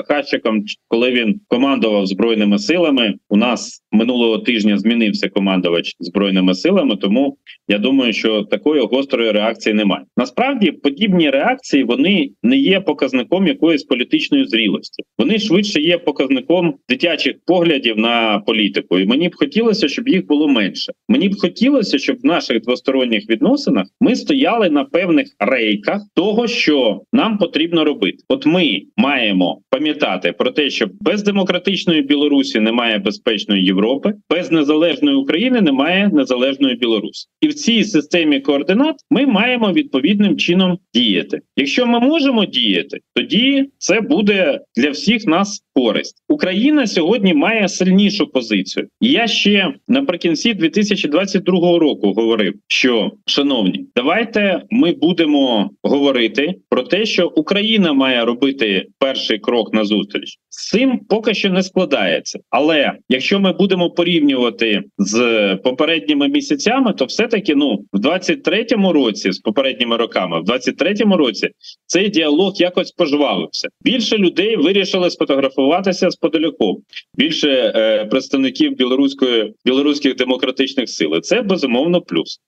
коли 0.88 1.12
він 1.12 1.40
командував 1.48 2.08
збройними 2.08 2.60
силами. 2.60 3.14
У 3.30 3.38
нас 3.38 3.82
минулого 3.92 4.38
тижня 4.38 4.78
змінився 4.78 5.30
командувач 5.30 5.96
збройними 6.00 6.54
силами. 6.56 6.96
Тому 6.96 7.38
я 7.68 7.78
думаю, 7.78 8.14
що 8.14 8.44
такої 8.44 8.82
гострої 8.82 9.32
реакції 9.32 9.74
немає. 9.74 10.06
Насправді 10.18 10.72
подібні 10.72 11.30
реакції 11.30 11.84
вони 11.84 12.30
не 12.44 12.58
є 12.58 12.80
показником 12.80 13.48
якоїсь 13.48 13.84
політичної 13.84 14.46
зрілості. 14.46 15.04
Вони 15.18 15.40
швидше 15.40 15.82
є 15.82 15.98
показником 15.98 16.76
дитячих 16.90 17.36
поглядів 17.46 17.98
на 17.98 18.40
політику. 18.40 19.00
І 19.00 19.06
мені 19.06 19.30
б 19.30 19.36
хотілося, 19.36 19.88
щоб 19.88 20.08
їх 20.08 20.28
було 20.28 20.48
менше. 20.48 20.94
Мені 21.10 21.30
б 21.30 21.40
хотілося, 21.40 22.00
щоб 22.00 22.18
в 22.24 22.26
наших 22.26 22.62
двосторонніх 22.62 23.30
відносинах 23.30 23.88
ми 24.02 24.16
стояли 24.16 24.70
на 24.70 24.84
певних 24.84 25.28
рейках 25.40 26.02
того, 26.16 26.48
що 26.48 27.02
нам 27.14 27.38
потрібно 27.38 27.45
робити. 27.84 28.18
От 28.30 28.46
ми 28.46 28.82
маємо 28.98 29.62
пам'ятати 29.70 30.32
про 30.32 30.52
те, 30.52 30.70
що 30.70 30.88
без 31.02 31.24
демократичної 31.24 32.02
Білорусі 32.02 32.60
немає 32.60 32.98
безпечної 32.98 33.66
Європи, 33.66 34.14
без 34.30 34.52
незалежної 34.52 35.18
України 35.18 35.62
немає 35.62 36.10
незалежної 36.14 36.76
Білорусі, 36.76 37.28
і 37.42 37.48
в 37.48 37.54
цій 37.54 37.84
системі 37.84 38.40
координат 38.40 38.96
ми 39.10 39.26
маємо 39.26 39.72
відповідним 39.72 40.38
чином 40.38 40.78
діяти. 40.94 41.40
Якщо 41.58 41.88
ми 41.88 42.00
можемо 42.00 42.46
діяти, 42.46 43.00
тоді 43.16 43.70
це 43.78 44.02
буде 44.02 44.60
для 44.76 44.90
всіх 44.90 45.28
нас 45.28 45.62
користь. 45.74 46.24
Україна 46.30 46.88
сьогодні 46.88 47.34
має 47.34 47.68
сильнішу 47.68 48.28
позицію. 48.28 48.88
Я 49.02 49.28
ще 49.28 49.74
наприкінці 49.88 50.54
2022 50.54 51.80
року 51.80 52.14
говорив, 52.14 52.54
що 52.68 53.12
шановні, 53.26 53.86
давайте 53.96 54.62
ми 54.70 54.92
будемо 54.92 55.70
говорити 55.84 56.54
про 56.70 56.84
те, 56.84 57.06
що 57.06 57.28
Україна 57.36 57.94
має 57.94 58.26
робити 58.26 58.88
перший 59.00 59.40
крок 59.40 59.74
на 59.74 59.86
зустріч. 59.86 60.38
З 60.55 60.69
цим 60.71 60.99
поки 61.09 61.35
що 61.35 61.51
не 61.51 61.63
складається. 61.63 62.39
Але 62.51 62.93
якщо 63.09 63.41
ми 63.41 63.53
будемо 63.53 63.91
порівнювати 63.91 64.83
з 64.99 65.57
попередніми 65.65 66.29
місяцями, 66.29 66.93
то 66.93 67.05
все 67.05 67.27
таки 67.27 67.55
ну 67.55 67.85
в 67.93 67.99
23-му 67.99 68.93
році 68.93 69.33
з 69.33 69.39
попередніми 69.39 69.97
роками, 69.97 70.41
в 70.41 70.45
23-му 70.45 71.17
році 71.17 71.49
цей 71.87 72.09
діалог 72.09 72.53
якось 72.57 72.91
пожвавився. 72.91 73.69
Більше 73.83 74.17
людей 74.17 74.57
вирішили 74.57 75.11
сфотографуватися 75.11 76.11
з 76.11 76.17
подаляком. 76.17 76.77
Більше 77.15 77.73
е, 77.77 78.05
представників 78.05 78.77
білоруської 78.77 79.55
білоруських 79.65 80.17
демократичних 80.17 80.89
сил. 80.89 81.17
І 81.17 81.21
Це 81.21 81.43
безумовно 81.43 82.01
плюс. 82.01 82.39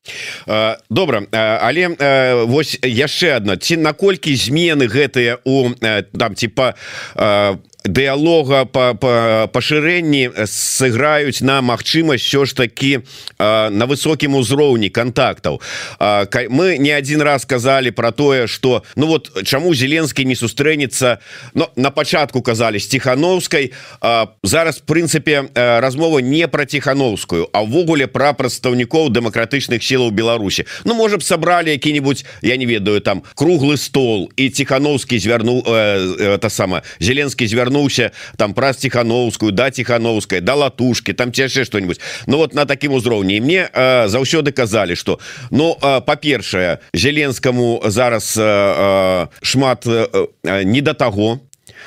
Э, 0.46 0.76
добра 0.90 1.20
э, 1.20 1.58
але 1.62 1.88
э, 1.88 2.46
вось 2.46 2.78
яшчэ 2.82 3.36
одна 3.36 3.56
ці 3.56 3.76
наколькі 3.76 4.34
змены 4.36 4.86
гэтыя 4.86 5.38
у 5.44 5.68
э, 5.80 6.02
там 6.18 6.34
типа 6.34 6.74
э, 7.16 7.56
дыалога 7.87 8.65
по 8.65 8.93
па, 8.93 9.47
пашырэнні 9.51 10.45
сыграюць 10.45 11.41
на 11.41 11.61
магчымасць 11.61 12.25
все 12.25 12.45
ж 12.45 12.55
таки 12.55 12.91
на 13.39 13.85
высокім 13.85 14.35
узроўні 14.35 14.89
контактаў 14.89 15.61
мы 16.49 16.77
не 16.77 16.91
один 16.91 17.21
раз 17.21 17.43
сказали 17.43 17.89
про 17.89 18.11
тое 18.11 18.47
что 18.47 18.83
ну 18.95 19.07
вот 19.07 19.31
чаму 19.43 19.73
зеленскі 19.73 20.25
не 20.25 20.35
сустрэнецца 20.35 21.19
но 21.53 21.69
на 21.75 21.91
пачатку 21.91 22.41
казалі 22.41 22.79
тихохановской 22.79 23.73
зараз 24.43 24.79
прынцыпе 24.79 25.49
размова 25.55 26.19
не 26.19 26.47
про 26.47 26.65
тихохановскую 26.65 27.49
а 27.53 27.63
ввогуле 27.63 28.07
про 28.07 28.33
прадстаўнікоў 28.33 29.09
дэмакратычных 29.09 29.83
сілаў 29.83 30.11
Беларусі. 30.11 30.65
Ну 30.85 30.95
можа 30.95 31.17
б 31.17 31.23
сабралі 31.23 31.71
які-нибудь 31.71 32.25
я 32.41 32.57
не 32.57 32.65
ведаю 32.65 33.01
там 33.01 33.23
круглы 33.35 33.77
стол 33.77 34.31
і 34.35 34.49
тихохановскі 34.49 35.19
звярнул 35.19 35.61
это 35.61 36.49
сама 36.49 36.81
зеленскі 36.99 37.47
звярнул 37.47 37.76
вярнуўся 37.77 38.11
там 38.37 38.53
праз 38.53 38.77
тихохановскую 38.77 39.51
да 39.51 39.69
тихохановская 39.69 40.41
да 40.41 40.55
латушки 40.55 41.13
там 41.13 41.31
ці 41.31 41.41
яшчэ 41.41 41.65
что-нибудь. 41.65 41.99
Ну 42.27 42.37
вот 42.37 42.53
на 42.53 42.65
такім 42.65 42.93
узроўні 42.93 43.41
мне 43.41 43.69
э, 43.73 44.07
заўсёды 44.07 44.51
казалі 44.51 44.95
что 44.95 45.19
Ну 45.51 45.77
э, 45.81 46.01
па-першае 46.01 46.79
зеленскаму 46.93 47.81
зараз 47.85 48.37
э, 48.37 49.27
шмат 49.41 49.85
э, 49.85 50.27
э, 50.43 50.63
не 50.63 50.81
до 50.81 50.93
того 50.93 51.39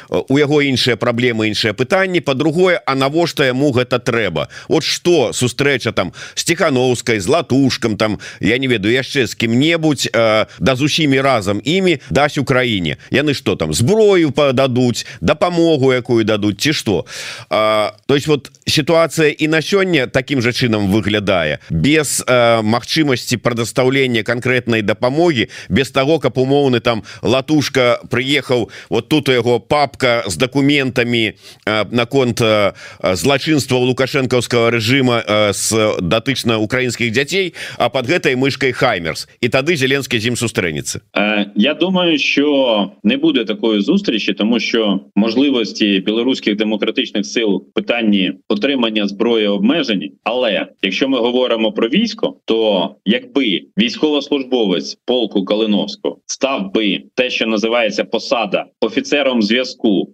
у 0.08 0.38
яго 0.38 0.62
іншыя 0.62 0.96
праблемы 0.96 1.48
іншыя 1.48 1.72
пытанні. 1.72 2.20
По-другое 2.20 2.80
А 2.86 2.94
навошта 2.94 3.44
яму 3.44 3.72
гэта 3.72 3.98
трэба? 3.98 4.48
Вот 4.68 4.84
что 4.84 5.32
сустрэча 5.32 5.92
там 5.92 6.12
с 6.34 6.44
тихохановскай 6.44 7.18
з 7.20 7.28
латушкам 7.28 7.96
там 7.96 8.18
я 8.40 8.58
не 8.58 8.66
ведаю 8.66 8.94
яшчэ 8.94 9.26
з 9.26 9.34
кім-небудзь 9.34 10.10
э, 10.12 10.46
да 10.58 10.76
з 10.76 10.82
усімі 10.82 11.20
разам 11.20 11.60
імі 11.64 12.00
даць 12.10 12.38
Украіне. 12.38 12.96
Яны 13.10 13.34
что 13.34 13.56
там 13.56 13.74
зброю 13.74 14.30
пададуць 14.32 15.06
дапамогу 15.20 15.92
якую 15.92 16.24
дадуць 16.24 16.60
ці 16.60 16.72
что 16.72 17.06
э, 17.50 17.90
то 18.06 18.14
есть 18.14 18.26
вот 18.26 18.50
ситуация 18.66 19.30
і 19.30 19.48
на 19.48 19.62
сёння 19.62 20.06
таким 20.06 20.42
же 20.42 20.52
чынам 20.52 20.90
выглядае. 20.90 21.58
Без 21.70 22.24
э, 22.26 22.62
магчымасці 22.62 23.36
прадастаўлення 23.36 24.22
конкретнай 24.22 24.82
дапамогі 24.82 25.48
без 25.68 25.90
того 25.90 26.18
каб 26.18 26.38
умоўны 26.38 26.80
там 26.80 27.02
латушка 27.22 28.00
прыехаў 28.10 28.70
вот 28.88 29.08
тут 29.08 29.28
у 29.28 29.32
яго 29.32 29.60
папка 29.80 30.24
з 30.26 30.36
документами 30.36 31.34
э, 31.66 31.86
наконт 31.90 32.40
э, 32.40 32.72
злачынства 33.14 33.76
лукашэнкаўскага 33.76 34.70
режима 34.70 35.24
э, 35.26 35.52
с 35.54 35.72
датычна 36.00 36.58
украінскіх 36.58 37.08
дзяцей 37.12 37.54
а 37.78 37.88
под 37.88 38.04
гэтай 38.04 38.36
мышкой 38.36 38.76
хаймерс 38.76 39.24
і 39.40 39.48
тады 39.48 39.80
зеленскі 39.80 40.20
зім 40.20 40.36
сустрэнецца 40.36 41.00
Е, 41.16 41.46
Я 41.56 41.74
думаю, 41.74 42.18
що 42.18 42.90
не 43.04 43.16
буде 43.16 43.44
такої 43.44 43.80
зустрічі, 43.80 44.32
тому 44.32 44.60
що 44.60 45.00
можливості 45.16 46.02
білоруських 46.06 46.56
демократичних 46.56 47.26
сил 47.26 47.64
питанні 47.74 48.32
отримання 48.48 49.08
зброї 49.08 49.48
обмежені. 49.48 50.12
Але 50.24 50.66
якщо 50.82 51.08
ми 51.08 51.18
говоримо 51.18 51.72
про 51.72 51.88
військо, 51.88 52.36
то 52.44 52.90
якби 53.04 53.62
військовослужбовець 53.78 54.98
полку 55.06 55.44
Калиновського 55.44 56.18
став 56.26 56.72
би 56.74 57.02
те, 57.14 57.30
що 57.30 57.46
називається 57.46 58.04
посада 58.04 58.66
офіцером 58.80 59.42
зв'язку 59.42 59.69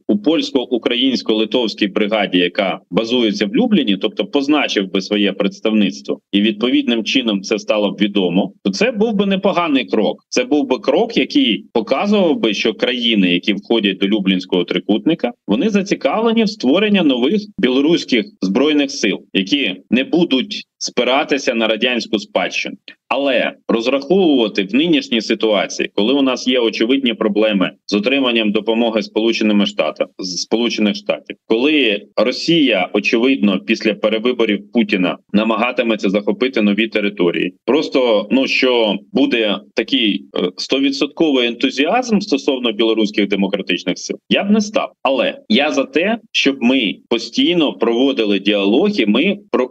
у 0.09 0.19
польсько-українсько-литовській 0.19 1.87
бригаді, 1.87 2.39
яка 2.39 2.81
базується 2.91 3.47
в 3.47 3.55
Любліні, 3.55 3.97
тобто 3.97 4.25
позначив 4.25 4.93
би 4.93 5.01
своє 5.01 5.33
представництво, 5.33 6.21
і 6.33 6.41
відповідним 6.41 7.05
чином 7.05 7.43
це 7.43 7.59
стало 7.59 7.91
б 7.91 8.01
відомо, 8.01 8.53
то 8.63 8.71
це 8.71 8.93
був 8.93 9.15
би 9.15 9.27
непоганий 9.27 9.85
крок. 9.85 10.25
Це 10.29 10.45
був 10.45 10.67
би 10.67 10.79
крок, 10.79 11.17
який 11.17 11.67
показував 11.73 12.41
би, 12.41 12.55
що 12.55 12.75
країни, 12.75 13.33
які 13.33 13.53
входять 13.53 13.99
до 13.99 14.07
Люблінського 14.07 14.65
трикутника, 14.65 15.33
вони 15.47 15.71
зацікавлені 15.71 16.45
в 16.45 16.49
створення 16.49 17.03
нових 17.03 17.43
білоруських 17.59 18.27
збройних 18.41 18.91
сил, 18.91 19.19
які 19.33 19.77
не 19.91 20.05
будуть 20.05 20.67
спиратися 20.79 21.55
на 21.55 21.67
радянську 21.69 22.19
спадщину. 22.19 22.77
Але 23.09 23.53
розраховувати 23.69 24.65
в 24.65 24.75
нинішній 24.75 25.21
ситуації, 25.21 25.91
коли 25.95 26.15
у 26.15 26.23
нас 26.23 26.49
є 26.49 26.59
очевидні 26.59 27.15
проблеми 27.15 27.71
з 27.87 27.95
отриманням 27.95 28.53
допомоги 28.53 29.03
Сполученими 29.03 29.67
Штатами 29.67 30.11
Сполучених 30.19 30.97
Штатів, 30.97 31.37
коли 31.47 32.03
Росія 32.17 32.91
очевидно 32.93 33.61
після 33.61 33.95
перевиборів 33.95 34.73
Путіна 34.73 35.19
намагатиметься 35.33 36.11
захопити 36.11 36.63
нові 36.63 36.89
території, 36.89 37.55
просто 37.65 38.29
ну 38.31 38.47
що 38.47 38.97
буде 39.13 39.59
такий 39.75 40.25
е, 40.37 40.51
стовідсотковий 40.57 41.47
ентузіазм 41.47 42.21
стосовно 42.21 42.73
білоруських 42.73 43.29
демократичних 43.29 43.99
сил, 43.99 44.17
я 44.29 44.45
б 44.45 44.51
не 44.51 44.61
став. 44.61 44.93
Але 45.03 45.39
я 45.49 45.73
за 45.73 45.85
те, 45.85 46.19
щоб 46.33 46.57
ми 46.61 46.95
постійно 47.09 47.73
проводили 47.73 48.39
діалоги, 48.39 49.07
ми 49.07 49.39
про 49.51 49.71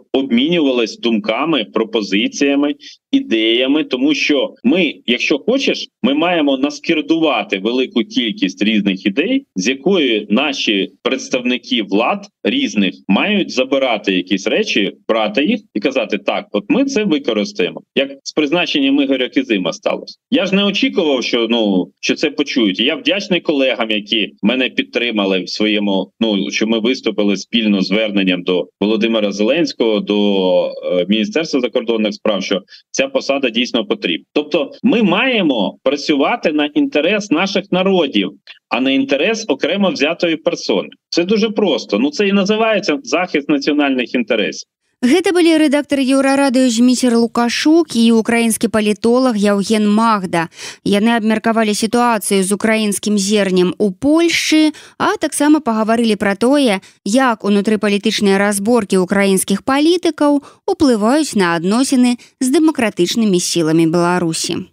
обмінювались 0.96 1.00
думками, 1.00 1.64
пропозиціями 1.64 2.74
ідеями, 3.16 3.84
тому 3.84 4.14
що 4.14 4.54
ми, 4.64 4.94
якщо 5.06 5.38
хочеш, 5.38 5.88
ми 6.02 6.14
маємо 6.14 6.58
наскердувати 6.58 7.58
велику 7.58 8.00
кількість 8.00 8.62
різних 8.62 9.06
ідей, 9.06 9.46
з 9.56 9.68
якої 9.68 10.26
наші 10.30 10.92
представники 11.02 11.82
влад 11.82 12.26
різних 12.44 12.94
мають 13.08 13.50
забирати 13.50 14.14
якісь 14.14 14.46
речі, 14.46 14.92
брати 15.08 15.44
їх 15.44 15.60
і 15.74 15.80
казати: 15.80 16.18
так, 16.18 16.46
от 16.52 16.64
ми 16.68 16.84
це 16.84 17.04
використаємо, 17.04 17.82
як 17.94 18.10
з 18.22 18.32
призначенням 18.32 19.00
Ігоря 19.00 19.28
Кизима 19.28 19.72
сталося. 19.72 20.18
Я 20.30 20.46
ж 20.46 20.54
не 20.54 20.64
очікував, 20.64 21.24
що 21.24 21.46
ну 21.50 21.92
що 22.00 22.14
це 22.14 22.30
почують. 22.30 22.80
Я 22.80 22.94
вдячний 22.94 23.40
колегам, 23.40 23.90
які 23.90 24.32
мене 24.42 24.68
підтримали 24.68 25.42
в 25.42 25.48
своєму. 25.48 26.10
Ну 26.20 26.50
що 26.50 26.66
ми 26.66 26.78
виступили 26.78 27.36
спільно 27.36 27.82
зверненням 27.82 28.42
до 28.42 28.68
Володимира 28.80 29.32
Зеленського, 29.32 30.00
до 30.00 30.66
е, 30.66 31.06
Міністерства 31.08 31.60
закордонних 31.60 32.14
справ, 32.14 32.42
що 32.42 32.62
ця 32.90 33.05
посада 33.08 33.50
дійсно 33.50 33.84
потрібна. 33.84 34.24
Тобто, 34.32 34.70
ми 34.82 35.02
маємо 35.02 35.78
працювати 35.82 36.52
на 36.52 36.66
інтерес 36.66 37.30
наших 37.30 37.64
народів, 37.72 38.30
а 38.68 38.80
не 38.80 38.94
інтерес 38.94 39.44
окремо 39.48 39.90
взятої 39.90 40.36
персони. 40.36 40.88
Це 41.08 41.24
дуже 41.24 41.50
просто. 41.50 41.98
Ну 41.98 42.10
це 42.10 42.28
і 42.28 42.32
називається 42.32 42.98
захист 43.02 43.48
національних 43.48 44.14
інтересів. 44.14 44.68
Гэта 45.04 45.36
былі 45.36 45.60
рэдактор 45.60 46.00
еўрарадыё 46.00 46.72
зміцер 46.72 47.12
лукашук 47.20 47.92
і 47.92 48.16
украінскі 48.16 48.72
палітолог 48.72 49.36
Яўген 49.36 49.84
Магда. 49.84 50.48
Яны 50.88 51.20
абмеркавалі 51.20 51.76
сітуацыю 51.76 52.40
з 52.40 52.56
украінскім 52.56 53.20
зернем 53.20 53.74
у 53.76 53.92
Польшчы, 53.92 54.72
а 54.96 55.20
таксама 55.20 55.60
пагаварылі 55.60 56.16
пра 56.16 56.32
тое, 56.32 56.80
як 57.04 57.44
унутрыпалітычныя 57.44 58.40
разборкі 58.40 59.04
ўкраінскіх 59.04 59.68
палітыкаў 59.68 60.40
уплываюць 60.64 61.36
на 61.36 61.52
адносіны 61.60 62.16
з 62.40 62.46
дэмакратычнымі 62.56 63.36
сіламі 63.36 63.92
Беларусі. 63.92 64.64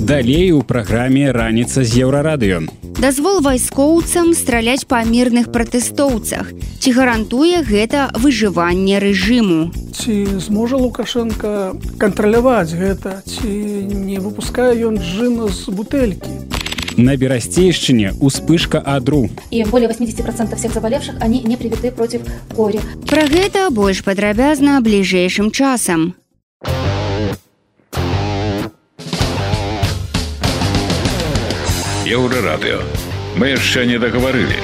Далей 0.00 0.52
у 0.52 0.62
праграме 0.62 1.32
раніца 1.32 1.84
з 1.84 2.02
еўрарадыё. 2.04 2.66
Дазвол 3.00 3.40
вайскоўцам 3.40 4.34
страляць 4.34 4.84
па 4.84 5.00
мірных 5.04 5.48
пратэстоўцах. 5.52 6.52
Ці 6.80 6.92
гарантуе 6.92 7.64
гэта 7.64 8.10
выжыванне 8.12 9.00
рэжыму? 9.00 9.72
Ці 9.96 10.40
зможа 10.44 10.76
Лукашенко 10.76 11.76
кантраляваць 11.96 12.76
гэта, 12.76 13.24
ці 13.24 13.48
не 13.88 14.20
выпускае 14.20 14.76
ён 14.84 15.00
джына 15.00 15.48
з 15.48 15.72
бутэлькі? 15.72 16.60
На 17.00 17.16
Берастейшчыне 17.16 18.12
успышка 18.20 18.82
адру. 18.84 19.30
И 19.50 19.64
более 19.64 19.88
80% 19.88 20.56
всех 20.56 20.72
заболевших, 20.74 21.16
они 21.20 21.40
не 21.40 21.56
привиты 21.56 21.90
против 21.90 22.22
кори. 22.54 22.80
Пра 23.08 23.24
гэта 23.24 23.70
больш 23.70 24.04
падрабязна 24.04 24.80
бліжэйшым 24.80 25.50
часам. 25.50 26.19
Еўрарадыё. 32.10 32.82
Мы 33.38 33.54
яшчэ 33.54 33.86
не 33.86 33.98
дагаварылі. 34.02 34.58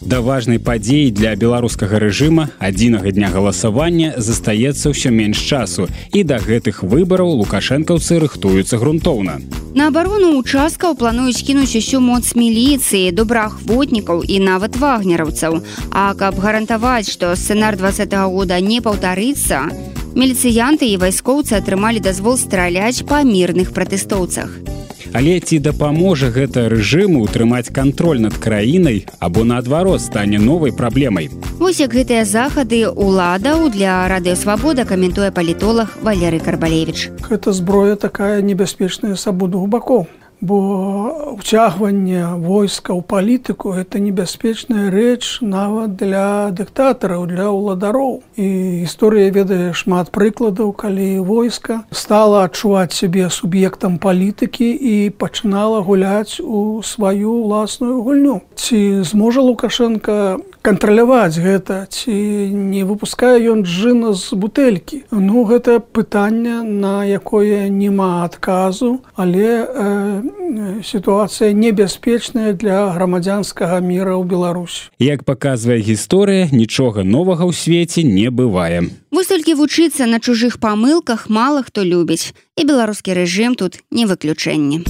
Да 0.00 0.18
важнай 0.20 0.58
падзеі 0.58 1.12
для 1.14 1.36
беларускага 1.38 2.00
рэжыма 2.02 2.48
адзінага 2.58 3.12
дня 3.14 3.30
галасавання 3.30 4.18
застаецца 4.18 4.90
ўсё 4.90 5.14
менш 5.14 5.38
часу 5.38 5.86
і 6.10 6.26
да 6.26 6.42
гэтых 6.42 6.82
выбараў 6.82 7.30
лукашэнкаўцы 7.42 8.18
рыхтуюцца 8.26 8.82
грунтоўна. 8.82 9.38
На 9.78 9.86
абарону 9.94 10.34
участкаў 10.42 10.98
плануюць 10.98 11.46
кінуць 11.46 11.78
усю 11.78 12.02
моц 12.02 12.34
міліцыі, 12.34 13.14
добраахвотнікаў 13.14 14.26
і 14.26 14.36
нават 14.42 14.74
вагнераўцаў. 14.74 15.62
А 15.94 16.14
каб 16.18 16.42
гарантаваць, 16.42 17.06
што 17.06 17.38
сцэнар 17.38 17.78
два 17.78 17.94
-го 17.94 18.30
года 18.34 18.58
не 18.58 18.82
паўтарыцца, 18.82 19.70
міліцыянты 20.14 20.90
і 20.90 20.98
вайскоўцы 20.98 21.54
атрымалі 21.54 22.02
дазвол 22.02 22.34
страляць 22.34 23.06
па 23.06 23.22
мірных 23.22 23.70
пратэстоўцах. 23.70 24.75
Але 25.12 25.38
ці 25.40 25.58
дапаможа 25.58 26.30
гэта 26.34 26.68
рэжыму 26.72 27.22
ўтрымаць 27.26 27.70
кантроль 27.70 28.20
над 28.20 28.34
краінай 28.40 29.06
або 29.20 29.44
наадварот 29.44 30.02
стане 30.02 30.38
новай 30.38 30.72
праблемай. 30.72 31.30
Вось 31.58 31.80
як 31.80 31.94
гэтыя 31.94 32.24
захады 32.24 32.84
ўладаў 32.90 33.70
для 33.70 34.08
радыёсвабода 34.10 34.84
каментуе 34.84 35.30
палітолог 35.30 35.96
Валерый 36.02 36.40
Карбалевич. 36.40 37.10
Гэта 37.22 37.52
зброя 37.52 37.96
такая 37.96 38.42
небяспечная 38.42 39.16
з 39.16 39.24
абодвух 39.26 39.68
бакоў 39.68 40.06
бо 40.40 41.36
ўцягванне 41.36 42.36
войска 42.40 42.92
ў 42.92 43.02
палітыку 43.02 43.72
это 43.72 43.98
небяспечная 43.98 44.90
рэч 44.92 45.40
нават 45.40 45.96
для 45.96 46.50
дыктатараў 46.52 47.26
для 47.26 47.48
ўладароў. 47.50 48.22
І 48.36 48.46
гісторыя 48.84 49.32
ведае 49.32 49.72
шмат 49.72 50.12
прыкладаў 50.12 50.72
калі 50.76 51.24
войска 51.24 51.84
стала 51.90 52.44
адчуваць 52.44 52.92
сябе 52.92 53.30
суб'ектам 53.30 53.98
палітыкі 53.98 54.68
і 54.70 55.10
пачынала 55.16 55.80
гуляць 55.80 56.40
у 56.40 56.82
сваю 56.84 57.46
ўласную 57.46 58.02
гульню. 58.02 58.42
Ці 58.56 59.02
зможа 59.02 59.40
лукашенко 59.40 60.40
кантраляваць 60.66 61.38
гэта 61.38 61.86
ці 61.86 62.10
не 62.50 62.82
выпускае 62.82 63.38
ён 63.54 63.62
джына 63.62 64.10
з 64.18 64.34
бутэлькі 64.34 65.02
ну 65.14 65.46
гэта 65.46 65.78
пытанне 65.78 66.62
на 66.66 67.06
якое 67.06 67.70
няма 67.70 68.26
адказу 68.26 68.98
але 69.14 69.62
э, 69.62 70.82
сітуацыя 70.82 71.52
небяспечная 71.52 72.52
для 72.52 72.90
грамадзянскага 72.90 73.80
міра 73.80 74.18
ў 74.18 74.24
Беларусь. 74.26 74.90
Як 74.98 75.24
паказвае 75.24 75.78
гісторыя, 75.80 76.48
нічога 76.52 77.04
новага 77.04 77.46
ў 77.46 77.52
свеце 77.54 78.02
не 78.02 78.30
бывае. 78.30 78.90
Вось 79.10 79.30
толькі 79.30 79.54
вучыцца 79.54 80.06
на 80.06 80.20
чужых 80.20 80.58
памылках 80.58 81.28
мала 81.30 81.62
хто 81.62 81.86
любіць 81.86 82.34
і 82.56 82.66
беларускі 82.66 83.14
рэжым 83.14 83.54
тут 83.54 83.82
не 83.90 84.06
выключэнне. 84.06 84.82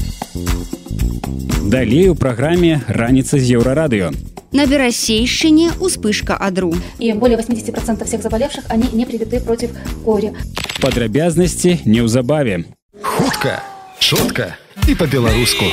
Далей 1.67 2.09
у 2.09 2.15
праграме 2.15 2.81
раніца 2.87 3.39
з 3.39 3.59
еўрарадыё. 3.59 4.36
На 4.57 4.65
берасейшчыне 4.65 5.73
успышка 5.81 6.35
адру. 6.35 6.73
И 6.99 7.13
более 7.13 7.37
80% 7.37 8.07
всех 8.07 8.23
заболевших, 8.23 8.65
они 8.71 8.89
не 8.95 9.05
привиты 9.05 9.39
против 9.39 9.69
кори. 10.03 10.33
Падрабязнасці 10.81 11.83
неўзабаве. 11.85 12.65
Хутка, 13.03 13.61
чутка 14.01 14.57
і 14.89 14.95
па-беларуску. 14.95 15.69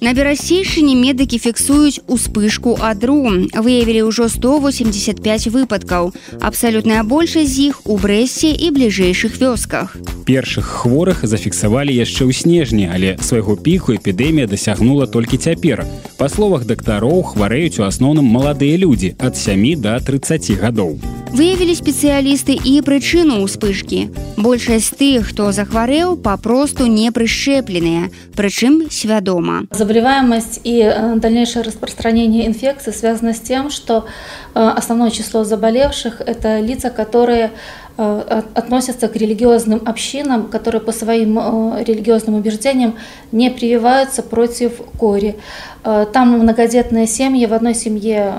На 0.00 0.14
берасейшыне 0.16 0.94
медыкі 0.96 1.36
фіксуюць 1.36 2.00
успышку 2.08 2.72
адру. 2.80 3.20
Выявілі 3.52 4.08
ўжо 4.08 4.32
185 4.32 5.52
выпадкаў. 5.52 6.16
Абсалютная 6.40 7.04
большасць 7.04 7.52
з 7.52 7.68
іх 7.68 7.84
у 7.84 8.00
брэсце 8.00 8.48
і 8.48 8.72
бліжэйшых 8.72 9.36
вёсках. 9.36 10.00
Першых 10.24 10.64
хворых 10.64 11.20
зафіксавалі 11.28 11.92
яшчэ 11.92 12.24
ў 12.24 12.32
снежні, 12.32 12.88
але 12.88 13.20
свайго 13.20 13.60
піку 13.60 13.92
эпідэмія 13.92 14.48
дасягнула 14.48 15.04
толькі 15.04 15.36
цяпер. 15.36 15.84
Па 16.16 16.32
словах 16.32 16.64
дактароў 16.64 17.20
хварэюць 17.36 17.84
у 17.84 17.84
асноўным 17.84 18.24
маладыя 18.24 18.80
людзі 18.80 19.20
ад 19.20 19.36
7 19.36 19.84
до 19.84 20.00
30 20.00 20.64
гадоў. 20.64 20.96
Выявілі 21.35 21.75
спецыялісты 21.75 22.55
і 22.55 22.79
прычыну 22.79 23.43
ўспышкі. 23.43 24.07
Большасць 24.39 24.95
тых, 24.95 25.35
хто 25.35 25.51
захварэў, 25.51 26.15
папросту 26.15 26.87
не 26.87 27.11
прышчэпленыя, 27.11 28.07
прычым 28.39 28.87
свядома. 28.87 29.67
Заболеваемость 29.75 30.61
и 30.63 30.79
дальнейшее 31.19 31.63
распространение 31.63 32.47
инфекции 32.47 32.91
связано 32.91 33.33
с 33.33 33.41
тем, 33.41 33.69
что 33.69 34.05
основное 34.53 35.11
число 35.11 35.43
заболевших – 35.43 36.25
это 36.25 36.61
лица, 36.61 36.89
которые 36.89 37.51
относятся 37.97 39.09
к 39.09 39.17
религиозным 39.17 39.81
общинам, 39.85 40.47
которые 40.47 40.79
по 40.79 40.93
своим 40.93 41.35
религиозным 41.83 42.35
убеждениям 42.35 42.95
не 43.33 43.49
прививаются 43.49 44.23
против 44.23 44.79
кори. 44.97 45.35
Там 45.83 46.39
многодетные 46.39 47.07
семьи, 47.07 47.45
в 47.45 47.53
одной 47.53 47.75
семье 47.75 48.35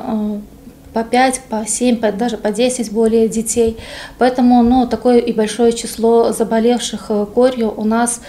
по 0.93 1.03
5, 1.03 1.41
по 1.49 1.65
7, 1.67 1.97
по, 1.97 2.11
даже 2.11 2.37
по 2.37 2.51
10 2.51 2.91
более 2.91 3.27
детей. 3.27 3.77
Поэтому 4.17 4.63
ну, 4.63 4.87
такое 4.87 5.19
и 5.19 5.33
большое 5.33 5.73
число 5.73 6.31
заболевших 6.31 7.11
корью 7.33 7.73
у 7.75 7.85
нас 7.85 8.21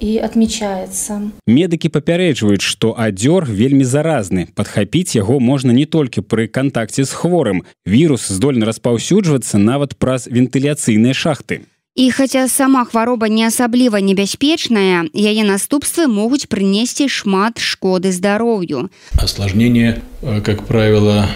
и 0.00 0.18
отмечается. 0.18 1.30
Медыкі 1.46 1.90
папярэджваюць, 1.90 2.62
што 2.62 2.94
адзёр 2.96 3.46
вельмі 3.50 3.84
заразны. 3.84 4.46
Падхапіць 4.54 5.16
яго 5.16 5.40
можна 5.40 5.72
не 5.72 5.86
толькі 5.86 6.22
пры 6.22 6.46
кантакце 6.46 7.04
з 7.04 7.12
хворым. 7.12 7.64
Вірус 7.86 8.28
здольны 8.30 8.66
распаўсюджвацца 8.66 9.58
нават 9.58 9.98
праз 9.98 10.28
вентыляцыйныя 10.30 11.14
шахты. 11.14 11.66
І 11.98 12.10
хаця 12.14 12.46
сама 12.46 12.84
хвароба 12.84 13.26
не 13.28 13.42
асабліва 13.42 13.98
небяспечная, 13.98 15.10
яе 15.10 15.42
наступствы 15.42 16.06
могуць 16.06 16.46
прынесці 16.46 17.10
шмат 17.10 17.58
шкоды 17.58 18.14
здароўю. 18.14 18.90
Осложнение, 19.18 19.98
э, 20.22 20.40
как 20.40 20.62
правило, 20.62 21.26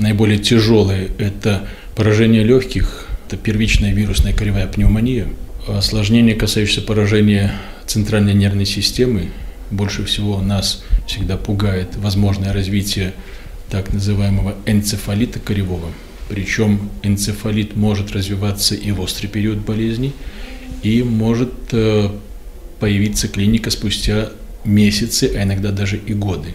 наиболее 0.00 0.38
тяжелые– 0.38 1.10
это 1.18 1.68
поражение 1.94 2.42
легких, 2.42 3.06
это 3.26 3.36
первичная 3.36 3.92
вирусная 3.92 4.32
коревая 4.32 4.66
пневмония. 4.66 5.28
Осложнение, 5.68 6.34
касающееся 6.34 6.82
поражения 6.82 7.52
центральной 7.86 8.34
нервной 8.34 8.66
системы, 8.66 9.30
больше 9.70 10.04
всего 10.04 10.40
нас 10.40 10.82
всегда 11.06 11.36
пугает 11.36 11.96
возможное 11.96 12.52
развитие 12.52 13.12
так 13.70 13.92
называемого 13.92 14.56
энцефалита 14.66 15.38
коревого. 15.38 15.88
Причем 16.28 16.90
энцефалит 17.02 17.76
может 17.76 18.12
развиваться 18.12 18.74
и 18.74 18.90
в 18.92 19.00
острый 19.00 19.28
период 19.28 19.58
болезни, 19.58 20.12
и 20.82 21.02
может 21.02 21.52
э, 21.72 22.10
появиться 22.78 23.28
клиника 23.28 23.70
спустя 23.70 24.30
месяцы, 24.64 25.32
а 25.36 25.42
иногда 25.42 25.70
даже 25.70 25.96
и 25.96 26.14
годы. 26.14 26.54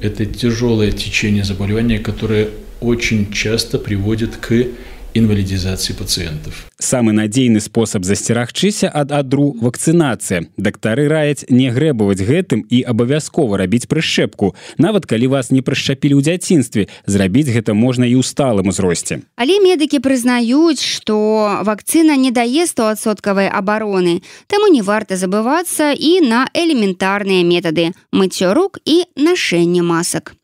Это 0.00 0.24
тяжелое 0.26 0.92
течение 0.92 1.44
заболевания, 1.44 1.98
которое 1.98 2.48
очень 2.80 3.32
часто 3.32 3.78
приводит 3.78 4.36
к 4.36 4.66
інвалідізацыі 5.14 5.96
пацыентов 5.98 6.68
самы 6.78 7.12
надзейны 7.12 7.60
спосаб 7.60 8.06
засцерагчыся 8.06 8.88
ад 8.88 9.12
адру 9.12 9.52
вакцынацыя. 9.60 10.46
Дактары 10.56 11.08
раяць 11.10 11.44
не 11.50 11.70
грэбаваць 11.74 12.22
гэтым 12.22 12.62
і 12.70 12.82
абавязкова 12.86 13.58
рабіць 13.58 13.90
прышчэпку. 13.90 14.54
Нават 14.78 15.06
калі 15.06 15.34
вас 15.34 15.50
не 15.50 15.60
прышчапілі 15.60 16.14
ў 16.14 16.22
дзяцінстве 16.22 16.86
зрабіць 17.06 17.50
гэта 17.50 17.74
можна 17.74 18.06
і 18.06 18.16
ў 18.18 18.22
сталым 18.22 18.70
узросце. 18.70 19.26
Але 19.34 19.58
медыкі 19.58 19.98
прызнаюць 19.98 20.80
што 20.80 21.60
вакцына 21.66 22.14
не 22.14 22.30
дае 22.30 22.70
стосоткавай 22.70 23.50
абароны 23.50 24.22
таму 24.46 24.70
не 24.70 24.82
варта 24.82 25.18
забывацца 25.18 25.92
і 25.92 26.22
на 26.22 26.46
элементарныя 26.54 27.42
метады 27.42 27.90
мыццё 28.14 28.54
рук 28.54 28.78
і 28.86 29.02
нашэнне 29.18 29.82
масак 29.82 30.38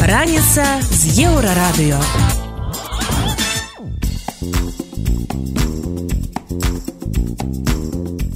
Раніца 0.00 0.64
з 0.80 1.02
еўрарадыё. 1.28 2.00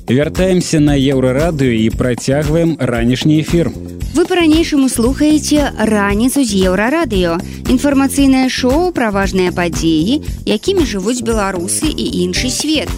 Вяртаемся 0.08 0.80
на 0.80 0.92
еўрарадыё 0.92 1.72
і 1.72 1.88
працягваем 1.96 2.76
ранішні 2.78 3.40
эфір. 3.40 3.72
Вы 4.14 4.28
па-ранейшаму 4.28 4.92
слухаеце 4.92 5.72
раніцу 5.80 6.44
з 6.44 6.68
еўрарадыё. 6.68 7.40
Інфармацыйнае 7.72 8.52
шоу 8.52 8.92
пра 8.92 9.08
важныя 9.10 9.56
падзеі, 9.56 10.20
якімі 10.44 10.84
жывуць 10.84 11.24
беларусы 11.24 11.88
і 11.88 12.04
іншы 12.28 12.52
свет. 12.52 12.92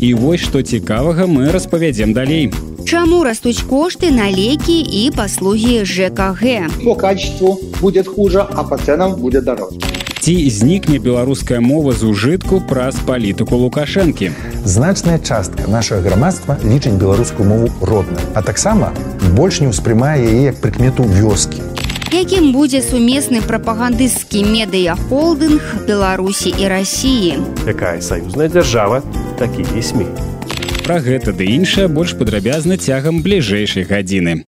І 0.00 0.14
вось 0.14 0.40
што 0.40 0.62
цікавага 0.62 1.26
мы 1.26 1.52
распавядзем 1.52 2.12
далей. 2.12 2.52
Чаму 2.86 3.24
растуць 3.24 3.66
кошты 3.66 4.10
на 4.14 4.30
лекі 4.30 4.78
і 4.78 5.10
паслугі 5.10 5.84
ЖКГ? 5.84 6.70
По 6.84 6.94
качеству 6.94 7.60
будет 7.80 8.06
хуже, 8.06 8.46
а 8.54 8.62
по 8.62 8.78
ценам 8.78 9.14
будет 9.14 9.44
дороже. 9.44 9.78
Ці 10.26 10.50
знікне 10.50 10.98
беларуская 10.98 11.60
мова 11.60 11.92
з 11.94 12.02
ужытку 12.02 12.58
праз 12.58 12.98
палітыку 13.06 13.54
лукашэнкі. 13.62 14.30
Значная 14.64 15.18
частка 15.18 15.70
нашага 15.70 16.02
грамадства 16.02 16.58
лічыць 16.64 16.98
беларускую 16.98 17.46
мову 17.46 17.70
роднай, 17.80 18.22
а 18.34 18.42
таксама 18.42 18.90
больш 19.38 19.62
не 19.62 19.70
ўспрымае 19.70 20.18
яе 20.26 20.42
як 20.50 20.58
прыкмету 20.58 21.06
вёскі. 21.06 21.75
Якім 22.14 22.52
будзе 22.54 22.78
сумесны 22.86 23.40
прапагандысцкі 23.42 24.46
медыяхолдынг 24.46 25.86
Беларусі 25.90 26.54
і 26.54 26.68
рассіі? 26.70 27.42
Якая 27.66 27.98
саюзная 28.00 28.46
дзяржава, 28.46 29.02
такія 29.38 29.66
і 29.74 29.82
СМі. 29.82 30.06
Пра 30.86 31.02
гэта 31.02 31.34
ды 31.34 31.50
іншае 31.50 31.90
больш 31.90 32.14
падрабязна 32.14 32.78
цягам 32.78 33.26
бліжэйшай 33.26 33.82
гадзіны. 33.90 34.46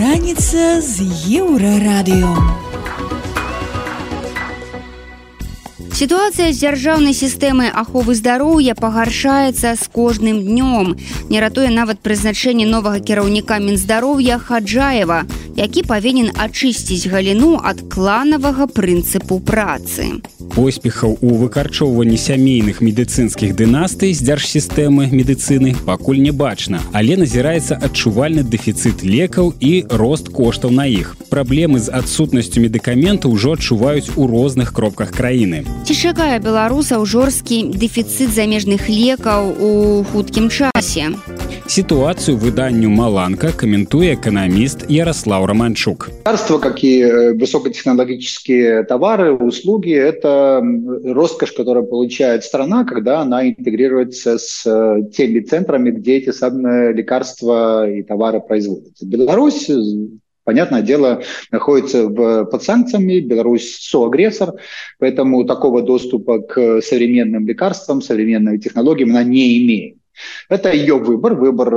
Раніца 0.00 0.80
з 0.80 1.04
еўрарадыё. 1.36 2.71
Сітуацыя 5.92 6.48
з 6.52 6.56
дзяржаўнай 6.56 7.12
сістэмай 7.12 7.68
аховы 7.68 8.16
здароўя 8.16 8.72
пагаршаецца 8.72 9.76
з 9.76 9.84
кожным 9.92 10.40
днём. 10.40 10.96
Не 11.28 11.38
ратуе 11.44 11.68
нават 11.68 12.00
прызначэнне 12.00 12.64
новага 12.64 12.96
кіраўніка 12.96 13.60
мінздароўя 13.60 14.40
Хаджаева, 14.40 15.28
які 15.56 15.82
павінен 15.84 16.32
ачысціць 16.32 17.12
галіну 17.12 17.60
ад 17.60 17.84
кланавага 17.92 18.66
прынцыпу 18.72 19.36
працы. 19.44 20.24
Поспехаў 20.52 21.16
у 21.20 21.36
выкарчоўванні 21.40 22.16
сямейных 22.16 22.80
медыцынскіх 22.84 23.56
дынастый 23.56 24.12
з 24.12 24.20
дзяржсістэмы 24.20 25.08
медыцыны 25.12 25.76
пакуль 25.86 26.20
не 26.20 26.32
бачна, 26.32 26.80
але 26.92 27.16
назіраецца 27.16 27.76
адчувальны 27.80 28.44
дэфіцыт 28.44 29.04
лекаў 29.04 29.54
і 29.60 29.84
рост 29.88 30.28
коштаў 30.28 30.72
на 30.72 30.84
іх. 30.88 31.16
Праблемы 31.32 31.80
з 31.80 31.88
адсутнасцю 31.88 32.60
медыкаментаў 32.60 33.32
ўжо 33.32 33.56
адчуваюць 33.56 34.12
у 34.16 34.28
розных 34.28 34.72
кропках 34.72 35.12
краіны. 35.12 35.64
Ці 35.82 35.94
чакае 35.98 36.38
беларусаў 36.38 37.02
жорсткі 37.02 37.74
дэфіцыт 37.74 38.30
замежных 38.30 38.86
лекаў 38.86 39.50
у 39.50 39.70
хуткім 40.12 40.46
часе. 40.46 41.10
Сітуацыю 41.66 42.36
выданню 42.38 42.86
Маланка 42.86 43.50
каментуе 43.50 44.14
эканаміст 44.14 44.86
Ярослав 44.88 45.44
Романчук. 45.44 46.10
Лекарства, 46.22 46.58
как 46.58 46.84
и 46.84 47.02
высокотехнологические 47.34 48.84
товары, 48.84 49.32
услуги, 49.32 49.90
это 49.92 50.62
роскошь, 51.04 51.52
которую 51.52 51.86
получает 51.86 52.44
страна, 52.44 52.84
когда 52.84 53.20
она 53.20 53.48
интегрируется 53.48 54.38
с 54.38 54.62
теми 55.16 55.40
центрами, 55.40 55.90
где 55.90 56.18
эти 56.18 56.30
самые 56.30 56.92
лекарства 56.92 57.90
и 57.90 58.02
товары 58.02 58.40
производятся. 58.40 59.04
Беларусь 59.06 59.68
понятное 60.44 60.82
дело, 60.82 61.22
находится 61.50 62.08
в, 62.08 62.44
под 62.44 62.62
санкциями, 62.62 63.20
Беларусь 63.20 63.78
соагрессор, 63.80 64.54
поэтому 64.98 65.44
такого 65.44 65.82
доступа 65.82 66.40
к 66.40 66.80
современным 66.82 67.46
лекарствам, 67.46 68.02
современным 68.02 68.58
технологиям 68.60 69.10
она 69.10 69.22
не 69.22 69.64
имеет. 69.64 70.01
Это 70.48 70.72
ее 70.72 70.96
выбор, 70.98 71.34
выбор 71.34 71.70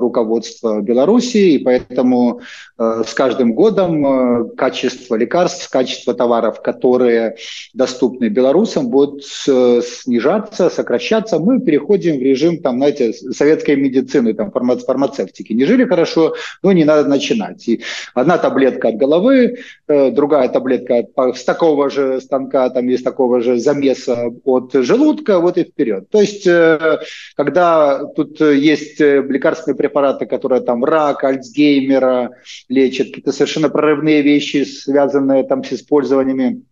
руководства 0.00 0.80
Беларуси, 0.80 1.54
и 1.54 1.58
поэтому 1.58 2.40
с 2.76 3.14
каждым 3.14 3.54
годом 3.54 4.50
качество 4.56 5.16
лекарств, 5.16 5.68
качество 5.70 6.14
товаров, 6.14 6.60
которые 6.62 7.36
доступны 7.74 8.28
белорусам, 8.28 8.88
будут 8.88 9.24
снижаться, 9.24 10.70
сокращаться. 10.70 11.38
Мы 11.38 11.60
переходим 11.60 12.18
в 12.18 12.22
режим, 12.22 12.60
там, 12.62 12.76
знаете, 12.76 13.12
советской 13.12 13.76
медицины, 13.76 14.34
там, 14.34 14.50
фармацевтики. 14.50 15.52
Не 15.52 15.64
жили 15.64 15.84
хорошо, 15.84 16.34
но 16.62 16.72
не 16.72 16.84
надо 16.84 17.08
начинать. 17.08 17.66
И 17.68 17.82
одна 18.14 18.38
таблетка 18.38 18.88
от 18.88 18.96
головы, 18.96 19.58
другая 19.88 20.48
таблетка 20.48 21.06
с 21.34 21.44
такого 21.44 21.90
же 21.90 22.20
станка, 22.20 22.68
там 22.70 22.86
есть 22.88 23.04
такого 23.04 23.40
же 23.40 23.58
замеса 23.58 24.30
от 24.44 24.72
желудка, 24.72 25.40
вот 25.40 25.56
и 25.58 25.64
вперед. 25.64 26.08
То 26.10 26.20
есть, 26.20 26.48
когда 27.36 27.77
тут 28.16 28.40
есть 28.40 29.00
лекарственные 29.00 29.76
препараты, 29.76 30.26
которые 30.26 30.62
там 30.62 30.84
рак, 30.84 31.24
Альцгеймера, 31.24 32.30
лечат, 32.68 33.08
какие-то 33.08 33.32
совершенно 33.32 33.68
прорывные 33.68 34.22
вещи, 34.22 34.64
связанные 34.64 35.44
там 35.44 35.64
с 35.64 35.72
использованиями 35.72 36.62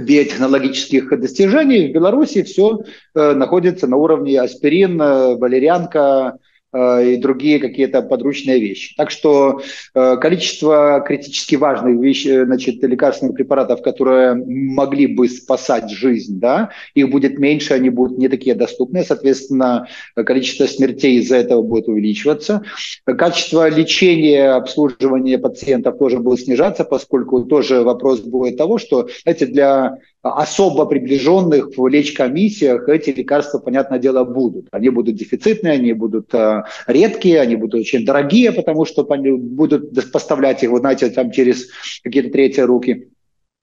биотехнологических 0.00 1.08
достижений. 1.20 1.88
В 1.88 1.92
Беларуси 1.92 2.42
все 2.42 2.80
э, 3.14 3.32
находится 3.34 3.86
на 3.86 3.96
уровне 3.96 4.40
аспирин, 4.40 5.00
э, 5.00 5.36
валерьянка, 5.36 6.38
и 6.74 7.16
другие 7.16 7.58
какие-то 7.58 8.02
подручные 8.02 8.58
вещи. 8.58 8.94
Так 8.96 9.10
что 9.10 9.60
э, 9.94 10.16
количество 10.16 11.04
критически 11.06 11.56
важных 11.56 12.00
вещей, 12.00 12.44
значит, 12.44 12.82
лекарственных 12.82 13.34
препаратов, 13.34 13.82
которые 13.82 14.34
могли 14.34 15.06
бы 15.06 15.28
спасать 15.28 15.90
жизнь, 15.90 16.38
да, 16.40 16.70
их 16.94 17.10
будет 17.10 17.38
меньше, 17.38 17.74
они 17.74 17.90
будут 17.90 18.18
не 18.18 18.28
такие 18.28 18.54
доступные, 18.54 19.04
соответственно, 19.04 19.88
количество 20.14 20.66
смертей 20.66 21.18
из-за 21.18 21.36
этого 21.36 21.62
будет 21.62 21.88
увеличиваться. 21.88 22.62
Качество 23.04 23.68
лечения, 23.68 24.52
обслуживания 24.52 25.38
пациентов 25.38 25.98
тоже 25.98 26.18
будет 26.18 26.40
снижаться, 26.40 26.84
поскольку 26.84 27.44
тоже 27.44 27.82
вопрос 27.82 28.20
будет 28.20 28.56
того, 28.56 28.78
что, 28.78 29.08
знаете, 29.24 29.46
для 29.46 29.98
особо 30.22 30.86
приближенных 30.86 31.76
в 31.76 31.86
лечкомиссиях 31.88 32.88
эти 32.88 33.10
лекарства, 33.10 33.58
понятное 33.58 33.98
дело, 33.98 34.24
будут. 34.24 34.68
Они 34.70 34.88
будут 34.88 35.16
дефицитные, 35.16 35.74
они 35.74 35.92
будут 35.92 36.32
э, 36.32 36.62
редкие, 36.86 37.40
они 37.40 37.56
будут 37.56 37.80
очень 37.80 38.04
дорогие, 38.04 38.52
потому 38.52 38.84
что 38.84 39.04
будут 39.04 40.12
поставлять 40.12 40.62
их, 40.62 40.70
вы 40.70 40.78
знаете, 40.78 41.10
там 41.10 41.32
через 41.32 41.68
какие-то 42.02 42.30
третьи 42.30 42.60
руки. 42.60 43.08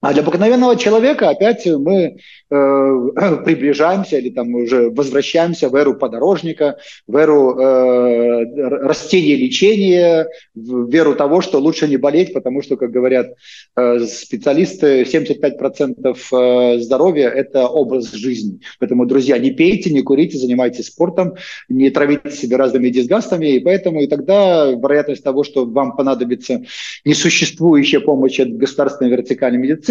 А 0.02 0.14
для 0.14 0.22
обыкновенного 0.22 0.78
человека 0.78 1.30
опять 1.30 1.66
мы 1.66 1.96
э, 2.06 2.16
приближаемся 3.46 4.18
или 4.18 4.30
там 4.30 4.56
уже 4.56 4.90
возвращаемся 4.90 5.68
в 5.68 5.76
эру 5.76 5.94
подорожника, 5.96 6.78
в 7.06 7.18
эру 7.18 7.60
э, 7.60 8.46
растения 8.86 9.36
лечения, 9.36 10.30
в 10.56 10.90
веру 10.90 11.16
того, 11.16 11.42
что 11.42 11.60
лучше 11.60 11.90
не 11.90 11.98
болеть, 11.98 12.32
потому 12.32 12.62
что, 12.62 12.78
как 12.78 12.92
говорят 12.92 13.34
э, 13.76 14.00
специалисты, 14.06 15.02
75% 15.02 16.18
э, 16.32 16.80
здоровья– 16.80 17.28
это 17.36 17.68
образ 17.68 18.14
жизни. 18.14 18.62
Поэтому, 18.80 19.06
друзья, 19.06 19.38
не 19.38 19.52
пейте, 19.52 19.90
не 19.90 20.02
курите, 20.02 20.38
занимайтесь 20.38 20.88
спортом, 20.88 21.36
не 21.68 21.90
травите 21.90 22.32
себя 22.32 22.58
разными 22.58 22.88
дисгастами, 22.88 23.48
и 23.48 23.60
поэтому 23.60 24.02
и 24.02 24.08
тогда 24.08 24.72
вероятность 24.72 25.26
того, 25.26 25.44
что 25.44 25.66
вам 25.66 25.98
понадобится 25.98 26.62
несуществующая 27.04 28.00
помощь 28.00 28.40
от 28.40 28.56
государственной 28.56 29.12
вертикальной 29.12 29.60
медицины, 29.60 29.88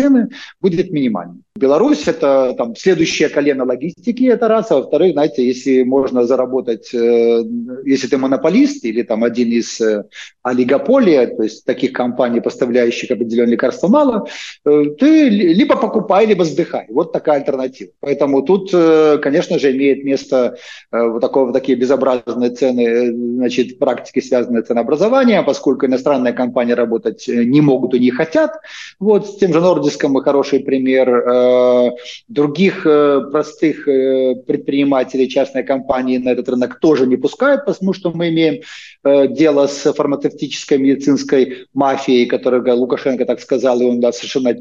будет 0.61 0.91
минимальной. 0.91 1.43
Беларусь– 1.59 2.05
это 2.07 2.55
там, 2.57 2.77
следующее 2.77 3.29
колено 3.29 3.65
логистики, 3.65 4.25
это 4.25 4.49
раз. 4.49 4.71
А 4.71 4.77
во-вторых, 4.77 5.13
знаете, 5.13 5.47
если 5.47 5.83
можно 5.83 6.25
заработать, 6.25 6.95
э, 6.95 7.43
если 7.85 8.07
ты 8.07 8.17
монополист 8.17 8.85
или 8.85 9.03
там 9.03 9.25
один 9.25 9.49
из 9.49 9.81
э, 9.81 10.05
олигополия, 10.43 11.27
то 11.27 11.43
есть 11.43 11.65
таких 11.65 11.93
компаний, 11.93 12.41
поставляющих 12.41 13.11
определенные 13.11 13.53
лекарства 13.53 13.89
мало, 13.89 14.29
э, 14.65 14.85
ты 14.99 15.29
либо 15.29 15.77
покупай, 15.77 16.27
либо 16.27 16.45
сдыхай. 16.45 16.87
Вот 16.91 17.13
такая 17.13 17.41
альтернатива. 17.41 17.91
Поэтому 18.01 18.43
тут, 18.43 18.71
э, 18.73 19.19
конечно 19.21 19.59
же, 19.59 19.73
имеет 19.73 20.05
место 20.05 20.57
вот, 20.93 21.21
такое, 21.21 21.45
вот 21.45 21.53
такие 21.53 21.77
безобразные 21.77 22.51
цены, 22.51 23.13
значит, 23.13 23.79
практики, 23.79 24.21
связанные 24.21 24.63
с 24.63 24.67
ценообразованием, 24.67 25.45
поскольку 25.45 25.87
иностранные 25.87 26.33
компании 26.33 26.73
работать 26.73 27.25
не 27.27 27.61
могут 27.61 27.95
и 27.95 27.99
не 27.99 28.11
хотят. 28.11 28.53
Вот 29.01 29.27
с 29.27 29.37
тем 29.37 29.53
же 29.53 29.61
Нордиском 29.89 30.17
хороший 30.23 30.61
пример. 30.61 31.09
Э, 31.09 31.91
других 32.29 32.87
э, 32.87 33.23
простых 33.31 33.89
э, 33.89 34.35
предпринимателей 34.47 35.29
частной 35.29 35.63
компании 35.63 36.19
на 36.19 36.31
этот 36.31 36.49
рынок 36.49 36.79
тоже 36.81 37.07
не 37.07 37.17
пускают, 37.17 37.65
потому 37.65 37.93
что 37.93 38.11
мы 38.11 38.29
имеем 38.29 38.63
дело 39.05 39.67
с 39.67 39.93
фармацевтической 39.93 40.79
медицинской 40.79 41.67
мафией, 41.73 42.27
которую 42.27 42.77
Лукашенко 42.77 43.25
так 43.25 43.41
сказал, 43.41 43.81
и 43.81 43.85
он 43.85 44.01
да, 44.01 44.13
совершенно 44.13 44.57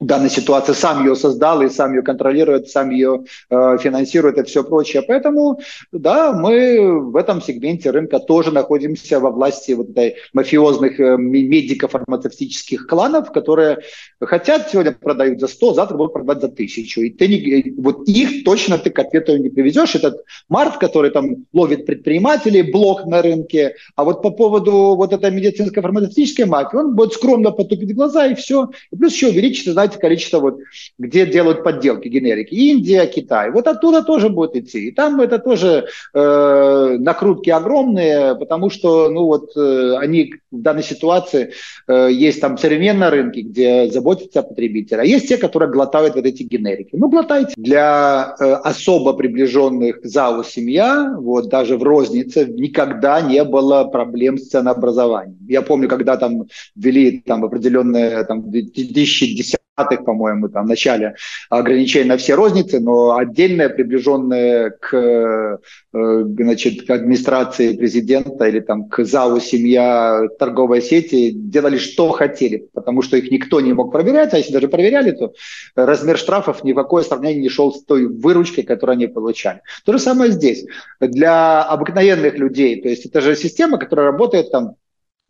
данной 0.00 0.28
ситуации 0.28 0.74
сам 0.74 1.04
ее 1.04 1.16
создал 1.16 1.62
и 1.62 1.70
сам 1.70 1.94
ее 1.94 2.02
контролирует, 2.02 2.68
сам 2.68 2.90
ее 2.90 3.24
э, 3.48 3.78
финансирует 3.80 4.36
и 4.36 4.42
все 4.42 4.62
прочее. 4.62 5.02
Поэтому, 5.02 5.60
да, 5.90 6.32
мы 6.32 7.00
в 7.10 7.16
этом 7.16 7.40
сегменте 7.40 7.90
рынка 7.90 8.18
тоже 8.18 8.52
находимся 8.52 9.20
во 9.20 9.30
власти 9.30 9.72
вот 9.72 9.90
этой 9.90 10.16
мафиозных 10.34 11.00
э, 11.00 11.16
медико-фармацевтических 11.16 12.86
кланов, 12.86 13.32
которые 13.32 13.78
хотят 14.20 14.68
сегодня 14.70 14.92
продают 14.92 15.40
за 15.40 15.48
100, 15.48 15.74
завтра 15.74 15.96
будут 15.96 16.12
продавать 16.12 16.42
за 16.42 16.48
тысячу. 16.48 17.00
И 17.00 17.10
ты 17.10 17.28
не, 17.28 17.74
вот 17.78 18.06
их 18.06 18.44
точно 18.44 18.76
ты 18.76 18.90
к 18.90 18.98
ответу 18.98 19.38
не 19.38 19.48
привезешь. 19.48 19.94
Этот 19.94 20.24
Март, 20.50 20.76
который 20.76 21.10
там 21.10 21.46
ловит 21.54 21.86
предпринимателей, 21.86 22.70
блок 22.70 23.06
на 23.06 23.22
рынке. 23.22 23.76
А 23.94 24.04
вот 24.04 24.20
по 24.20 24.30
поводу 24.30 24.94
вот 24.94 25.14
этой 25.14 25.30
медицинско-фармацевтической 25.30 26.44
мафии, 26.44 26.76
он 26.76 26.94
будет 26.94 27.14
скромно 27.14 27.50
потупить 27.50 27.94
глаза 27.94 28.26
и 28.26 28.34
все. 28.34 28.68
И 28.90 28.96
плюс 28.96 29.14
еще 29.14 29.28
увеличится, 29.28 29.72
знаете, 29.86 30.00
количество, 30.00 30.40
вот, 30.40 30.58
где 30.98 31.26
делают 31.26 31.64
подделки, 31.64 32.08
генерики. 32.08 32.54
Индия, 32.54 33.06
Китай. 33.06 33.50
Вот 33.50 33.66
оттуда 33.66 34.02
тоже 34.02 34.28
будет 34.28 34.56
идти. 34.56 34.88
И 34.88 34.90
там 34.92 35.20
это 35.20 35.38
тоже 35.38 35.86
э, 36.14 36.96
накрутки 36.98 37.50
огромные, 37.50 38.34
потому 38.36 38.70
что, 38.70 39.08
ну 39.08 39.26
вот, 39.26 39.56
э, 39.56 39.96
они 39.98 40.34
в 40.50 40.60
данной 40.60 40.82
ситуации, 40.82 41.52
э, 41.88 42.08
есть 42.10 42.40
там 42.40 42.58
современные 42.58 43.10
рынки, 43.10 43.40
где 43.40 43.88
заботятся 43.90 44.40
о 44.40 44.42
потребителе, 44.42 45.02
а 45.02 45.04
есть 45.04 45.28
те, 45.28 45.36
которые 45.36 45.70
глотают 45.70 46.14
вот 46.14 46.24
эти 46.24 46.42
генерики. 46.42 46.90
Ну, 46.92 47.08
глотайте. 47.08 47.54
Для 47.56 48.34
э, 48.38 48.44
особо 48.44 49.12
приближенных 49.12 50.00
ЗАО 50.02 50.42
«Семья», 50.44 51.14
вот 51.18 51.48
даже 51.48 51.76
в 51.76 51.82
рознице 51.82 52.46
никогда 52.46 53.20
не 53.20 53.44
было 53.44 53.84
проблем 53.84 54.38
с 54.38 54.48
ценообразованием. 54.48 55.38
Я 55.48 55.62
помню, 55.62 55.88
когда 55.88 56.16
там 56.16 56.46
ввели 56.74 57.20
там 57.20 57.44
определенные 57.44 58.24
там 58.24 58.50
2010 58.50 59.56
по-моему, 59.76 60.48
там, 60.48 60.64
в 60.64 60.68
начале 60.68 61.14
ограничений 61.50 62.08
на 62.08 62.16
все 62.16 62.34
розницы, 62.34 62.80
но 62.80 63.16
отдельные, 63.16 63.68
приближенные 63.68 64.70
к, 64.70 64.94
э, 64.94 65.58
значит, 65.92 66.86
к 66.86 66.90
администрации 66.90 67.76
президента 67.76 68.46
или 68.46 68.60
там, 68.60 68.88
к 68.88 69.04
ЗАУ 69.04 69.38
семья 69.40 70.22
торговой 70.38 70.80
сети 70.80 71.30
делали, 71.30 71.76
что 71.76 72.10
хотели, 72.10 72.68
потому 72.72 73.02
что 73.02 73.16
их 73.16 73.30
никто 73.30 73.60
не 73.60 73.74
мог 73.74 73.92
проверять, 73.92 74.32
а 74.32 74.38
если 74.38 74.52
даже 74.52 74.68
проверяли, 74.68 75.10
то 75.10 75.34
размер 75.74 76.16
штрафов 76.16 76.64
ни 76.64 76.72
в 76.72 76.76
какое 76.76 77.02
сравнение 77.02 77.42
не 77.42 77.48
шел 77.50 77.72
с 77.72 77.84
той 77.84 78.06
выручкой, 78.06 78.64
которую 78.64 78.94
они 78.94 79.06
получали. 79.06 79.60
То 79.84 79.92
же 79.92 79.98
самое 79.98 80.32
здесь. 80.32 80.64
Для 81.00 81.62
обыкновенных 81.62 82.38
людей, 82.38 82.80
то 82.80 82.88
есть 82.88 83.04
это 83.04 83.20
же 83.20 83.36
система, 83.36 83.78
которая 83.78 84.06
работает 84.06 84.50
там 84.50 84.76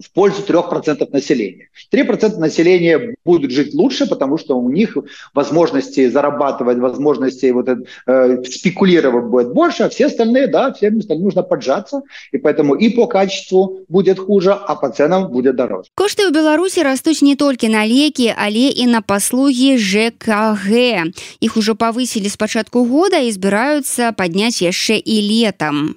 в 0.03 0.11
пользу 0.11 0.43
3% 0.43 1.09
населения. 1.11 1.69
3% 1.91 2.37
населения 2.39 3.15
будут 3.25 3.51
жить 3.51 3.75
лучше, 3.75 4.07
потому 4.07 4.37
что 4.37 4.59
у 4.59 4.71
них 4.71 4.97
возможности 5.33 6.09
зарабатывать, 6.09 6.79
возможности 6.79 7.51
вот, 7.51 7.69
э, 7.69 8.45
спекулировать 8.45 9.25
будет 9.25 9.55
больше, 9.55 9.85
а 9.85 9.89
все 9.89 10.07
остальные, 10.07 10.49
да, 10.49 10.73
всем 10.73 10.99
остальным 10.99 11.25
нужно 11.25 11.43
поджаться, 11.43 12.03
и 12.31 12.39
поэтому 12.39 12.75
и 12.75 12.91
по 12.91 13.07
качеству 13.07 13.85
будет 13.89 14.19
хуже, 14.19 14.53
а 14.53 14.75
по 14.75 14.91
ценам 14.91 15.29
будет 15.29 15.57
дороже. 15.57 15.89
Кошты 15.95 16.29
в 16.29 16.33
Беларуси 16.33 16.81
растут 16.81 17.23
не 17.23 17.35
только 17.35 17.69
на 17.69 17.87
леки, 17.87 18.35
але 18.37 18.69
и 18.69 18.87
на 18.87 19.01
послуги 19.01 19.77
ЖКГ. 19.79 21.15
Их 21.41 21.57
уже 21.57 21.75
повысили 21.75 22.29
с 22.29 22.37
початку 22.37 22.85
года 22.85 23.19
и 23.19 23.33
собираются 23.33 24.13
поднять 24.13 24.61
еще 24.61 24.99
и 24.99 25.21
летом. 25.21 25.97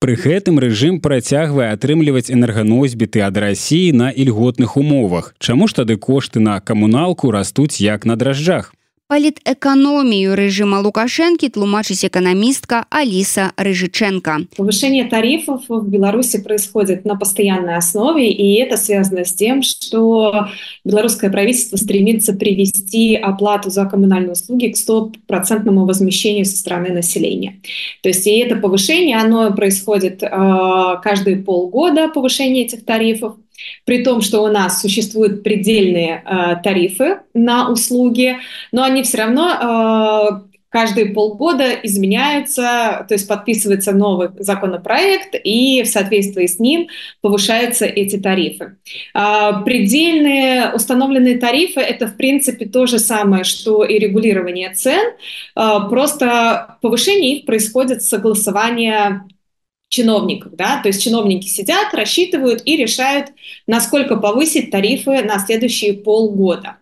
Пры 0.00 0.14
гэтым 0.16 0.56
рэжым 0.56 0.94
працягвае 1.04 1.66
атрымліваць 1.76 2.32
энерганосьбіты 2.32 3.20
ад 3.20 3.36
рассіі 3.36 3.92
на 3.92 4.08
ільготных 4.08 4.78
умовах. 4.80 5.34
Чаму 5.36 5.68
ж 5.68 5.76
тады 5.76 6.00
кошты 6.00 6.40
на 6.40 6.56
камуналку 6.60 7.28
растуць 7.28 7.84
як 7.84 8.08
на 8.08 8.16
дражджах? 8.16 8.72
Политэкономию 9.10 10.34
режима 10.34 10.76
Лукашенки 10.76 11.48
тлумачить 11.48 12.04
экономистка 12.04 12.86
Алиса 12.90 13.50
Рыжиченко. 13.56 14.46
Повышение 14.56 15.04
тарифов 15.04 15.62
в 15.68 15.88
Беларуси 15.88 16.40
происходит 16.40 17.04
на 17.04 17.16
постоянной 17.16 17.74
основе, 17.74 18.30
и 18.30 18.54
это 18.60 18.76
связано 18.76 19.24
с 19.24 19.34
тем, 19.34 19.62
что 19.62 20.46
белорусское 20.84 21.28
правительство 21.28 21.76
стремится 21.76 22.34
привести 22.34 23.16
оплату 23.16 23.68
за 23.68 23.84
коммунальные 23.86 24.30
услуги 24.30 24.68
к 24.68 24.76
стопроцентному 24.76 25.86
возмещению 25.86 26.44
со 26.44 26.56
стороны 26.56 26.90
населения. 26.90 27.60
То 28.04 28.10
есть 28.10 28.28
и 28.28 28.38
это 28.38 28.54
повышение, 28.54 29.16
оно 29.16 29.52
происходит 29.52 30.22
э, 30.22 30.28
каждые 31.02 31.38
полгода, 31.38 32.06
повышение 32.06 32.64
этих 32.64 32.84
тарифов 32.84 33.34
при 33.84 34.02
том, 34.04 34.20
что 34.22 34.42
у 34.42 34.48
нас 34.48 34.80
существуют 34.80 35.42
предельные 35.42 36.22
э, 36.24 36.56
тарифы 36.62 37.20
на 37.34 37.70
услуги, 37.70 38.38
но 38.72 38.82
они 38.82 39.02
все 39.02 39.18
равно 39.18 40.44
э, 40.44 40.50
каждые 40.70 41.06
полгода 41.06 41.72
изменяются, 41.82 43.04
то 43.06 43.14
есть 43.14 43.28
подписывается 43.28 43.92
новый 43.92 44.30
законопроект, 44.38 45.34
и 45.42 45.82
в 45.82 45.88
соответствии 45.88 46.46
с 46.46 46.58
ним 46.58 46.88
повышаются 47.20 47.84
эти 47.84 48.16
тарифы. 48.16 48.76
А, 49.12 49.62
предельные 49.62 50.72
установленные 50.72 51.38
тарифы– 51.38 51.80
это, 51.80 52.06
в 52.06 52.16
принципе, 52.16 52.66
то 52.66 52.86
же 52.86 52.98
самое, 52.98 53.44
что 53.44 53.84
и 53.84 53.98
регулирование 53.98 54.72
цен, 54.72 55.12
а, 55.56 55.80
просто 55.88 56.78
повышение 56.80 57.38
их 57.38 57.46
происходит 57.46 58.02
с 58.02 58.08
согласования 58.08 59.24
чиновников, 59.90 60.54
да, 60.54 60.80
то 60.80 60.88
есть 60.88 61.02
чиновники 61.02 61.48
сидят, 61.48 61.92
рассчитывают 61.92 62.62
и 62.64 62.76
решают, 62.76 63.32
насколько 63.66 64.16
повысить 64.16 64.70
тарифы 64.70 65.22
на 65.22 65.38
следующие 65.40 65.94
полгода. 65.94 66.76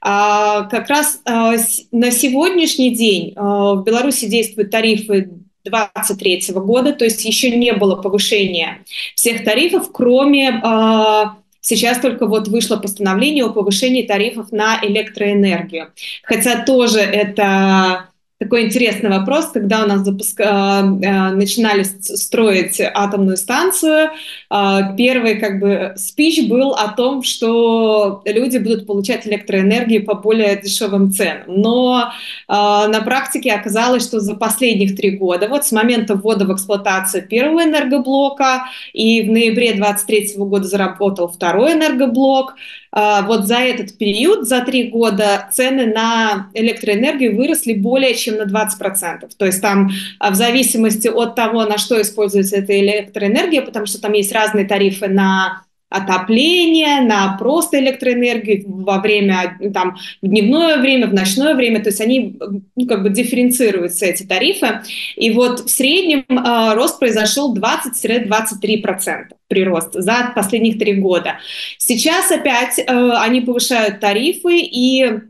А, 0.00 0.62
как 0.62 0.88
раз 0.88 1.20
а, 1.24 1.54
на 1.90 2.10
сегодняшний 2.10 2.94
день 2.94 3.32
а, 3.36 3.74
в 3.74 3.84
Беларуси 3.84 4.26
действуют 4.26 4.70
тарифы 4.70 5.30
2023 5.64 6.54
года, 6.54 6.92
то 6.92 7.04
есть 7.04 7.24
еще 7.24 7.50
не 7.50 7.72
было 7.72 7.96
повышения 7.96 8.84
всех 9.16 9.44
тарифов, 9.44 9.90
кроме 9.92 10.60
а, 10.62 11.36
Сейчас 11.64 12.00
только 12.00 12.26
вот 12.26 12.48
вышло 12.48 12.76
постановление 12.76 13.44
о 13.44 13.52
повышении 13.52 14.02
тарифов 14.02 14.50
на 14.50 14.80
электроэнергию. 14.82 15.92
Хотя 16.24 16.64
тоже 16.64 16.98
это 16.98 18.08
такой 18.42 18.64
интересный 18.64 19.10
вопрос, 19.10 19.50
когда 19.52 19.84
у 19.84 19.86
нас 19.86 20.00
запуск... 20.00 20.40
А, 20.40 20.80
а, 20.80 20.82
начинали 21.30 21.84
строить 21.84 22.80
атомную 22.80 23.36
станцию, 23.36 24.10
а, 24.50 24.94
первый 24.94 25.36
как 25.36 25.60
бы 25.60 25.92
спич 25.96 26.48
был 26.48 26.72
о 26.72 26.88
том, 26.88 27.22
что 27.22 28.22
люди 28.24 28.58
будут 28.58 28.86
получать 28.86 29.26
электроэнергию 29.26 30.04
по 30.04 30.14
более 30.14 30.56
дешевым 30.56 31.12
ценам. 31.12 31.42
Но 31.46 32.12
на 32.48 33.00
практике 33.04 33.52
оказалось, 33.52 34.02
что 34.02 34.20
за 34.20 34.34
последних 34.34 34.96
три 34.96 35.12
года, 35.12 35.48
вот 35.48 35.64
с 35.64 35.72
момента 35.72 36.14
ввода 36.14 36.44
в 36.44 36.52
эксплуатацию 36.52 37.26
первого 37.26 37.62
энергоблока 37.62 38.64
и 38.92 39.22
в 39.22 39.30
ноябре 39.30 39.72
2023 39.72 40.34
года 40.36 40.64
заработал 40.66 41.28
второй 41.28 41.72
энергоблок, 41.72 42.54
вот 42.92 43.46
за 43.46 43.56
этот 43.56 43.96
период, 43.96 44.46
за 44.46 44.60
три 44.60 44.90
года, 44.90 45.48
цены 45.50 45.86
на 45.86 46.50
электроэнергию 46.52 47.36
выросли 47.36 47.72
более 47.72 48.14
чем 48.14 48.36
на 48.36 48.42
20%. 48.42 49.30
То 49.36 49.46
есть 49.46 49.62
там 49.62 49.90
в 50.20 50.34
зависимости 50.34 51.08
от 51.08 51.34
того, 51.34 51.64
на 51.64 51.78
что 51.78 52.00
используется 52.00 52.56
эта 52.56 52.78
электроэнергия, 52.78 53.62
потому 53.62 53.86
что 53.86 54.00
там 54.00 54.12
есть 54.12 54.32
разные 54.32 54.66
тарифы 54.66 55.08
на 55.08 55.62
отопление, 55.92 57.00
на 57.02 57.36
просто 57.38 57.78
электроэнергию 57.78 58.64
во 58.66 59.00
время, 59.00 59.58
там, 59.72 59.96
в 60.20 60.28
дневное 60.28 60.78
время, 60.78 61.06
в 61.06 61.14
ночное 61.14 61.54
время, 61.54 61.80
то 61.82 61.90
есть 61.90 62.00
они 62.00 62.36
ну, 62.76 62.86
как 62.86 63.02
бы 63.02 63.10
дифференцируются, 63.10 64.06
эти 64.06 64.22
тарифы. 64.24 64.80
И 65.16 65.30
вот 65.30 65.60
в 65.60 65.70
среднем 65.70 66.24
э, 66.28 66.74
рост 66.74 66.98
произошел 66.98 67.54
20-23% 67.56 69.24
прирост 69.48 69.90
за 69.92 70.32
последних 70.34 70.78
три 70.78 70.94
года. 70.94 71.38
Сейчас 71.78 72.30
опять 72.30 72.78
э, 72.78 72.84
они 72.86 73.42
повышают 73.42 74.00
тарифы, 74.00 74.58
и 74.58 75.20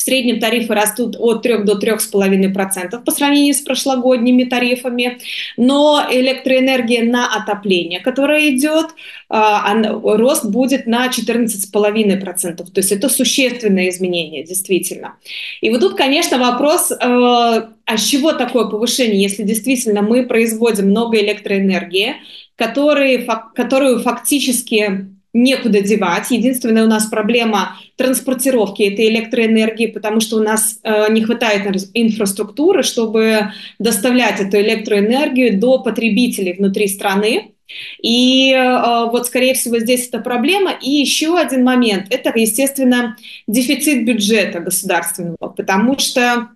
в 0.00 0.02
среднем 0.02 0.40
тарифы 0.40 0.72
растут 0.72 1.14
от 1.18 1.42
3 1.42 1.58
до 1.64 1.78
3,5% 1.78 3.04
по 3.04 3.12
сравнению 3.12 3.52
с 3.52 3.60
прошлогодними 3.60 4.44
тарифами. 4.44 5.18
Но 5.58 6.02
электроэнергия 6.10 7.04
на 7.04 7.26
отопление, 7.36 8.00
которая 8.00 8.48
идет, 8.48 8.86
а, 9.28 9.74
рост 10.02 10.46
будет 10.46 10.86
на 10.86 11.10
14,5%. 11.10 12.70
То 12.70 12.80
есть 12.80 12.92
это 12.92 13.10
существенное 13.10 13.90
изменение, 13.90 14.42
действительно. 14.42 15.16
И 15.60 15.68
вот 15.68 15.80
тут, 15.80 15.98
конечно, 15.98 16.38
вопрос, 16.38 16.90
э, 16.92 16.96
а 16.98 17.68
с 17.86 18.02
чего 18.02 18.32
такое 18.32 18.68
повышение, 18.68 19.20
если 19.20 19.42
действительно 19.42 20.00
мы 20.00 20.24
производим 20.24 20.86
много 20.86 21.18
электроэнергии, 21.18 22.14
которые, 22.56 23.26
которую 23.54 24.00
фактически 24.00 25.10
некуда 25.32 25.80
девать. 25.80 26.30
Единственная 26.30 26.84
у 26.84 26.88
нас 26.88 27.06
проблема 27.06 27.76
транспортировки 27.96 28.82
этой 28.82 29.08
электроэнергии, 29.08 29.86
потому 29.86 30.20
что 30.20 30.36
у 30.36 30.42
нас 30.42 30.78
э, 30.82 31.12
не 31.12 31.22
хватает 31.22 31.66
инфраструктуры, 31.94 32.82
чтобы 32.82 33.52
доставлять 33.78 34.40
эту 34.40 34.58
электроэнергию 34.58 35.58
до 35.58 35.82
потребителей 35.82 36.54
внутри 36.54 36.88
страны. 36.88 37.52
И 38.02 38.52
э, 38.52 39.10
вот, 39.10 39.26
скорее 39.26 39.54
всего, 39.54 39.78
здесь 39.78 40.08
это 40.08 40.18
проблема. 40.18 40.72
И 40.72 40.90
еще 40.90 41.38
один 41.38 41.64
момент– 41.64 42.06
это, 42.10 42.32
естественно, 42.36 43.16
дефицит 43.46 44.04
бюджета 44.04 44.60
государственного, 44.60 45.36
потому 45.36 45.98
что 45.98 46.48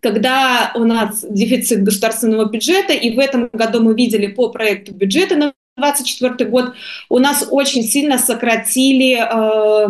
когда 0.00 0.72
у 0.76 0.84
нас 0.84 1.24
дефицит 1.28 1.82
государственного 1.82 2.48
бюджета, 2.48 2.92
и 2.92 3.14
в 3.14 3.18
этом 3.18 3.50
году 3.52 3.82
мы 3.82 3.94
видели 3.94 4.28
по 4.28 4.48
проекту 4.48 4.94
бюджета 4.94 5.52
2024 5.78 6.50
год 6.50 6.74
у 7.08 7.18
нас 7.18 7.46
очень 7.50 7.82
сильно 7.82 8.18
сократили 8.18 9.16
э, 9.16 9.88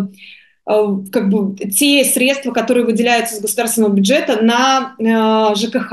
э, 0.67 1.11
как 1.13 1.29
бы 1.29 1.57
те 1.57 2.05
средства, 2.05 2.53
которые 2.53 2.85
выделяются 2.85 3.37
из 3.37 3.41
государственного 3.41 3.93
бюджета 3.93 4.43
на 4.43 4.95
э, 4.99 5.55
ЖКХ. 5.57 5.91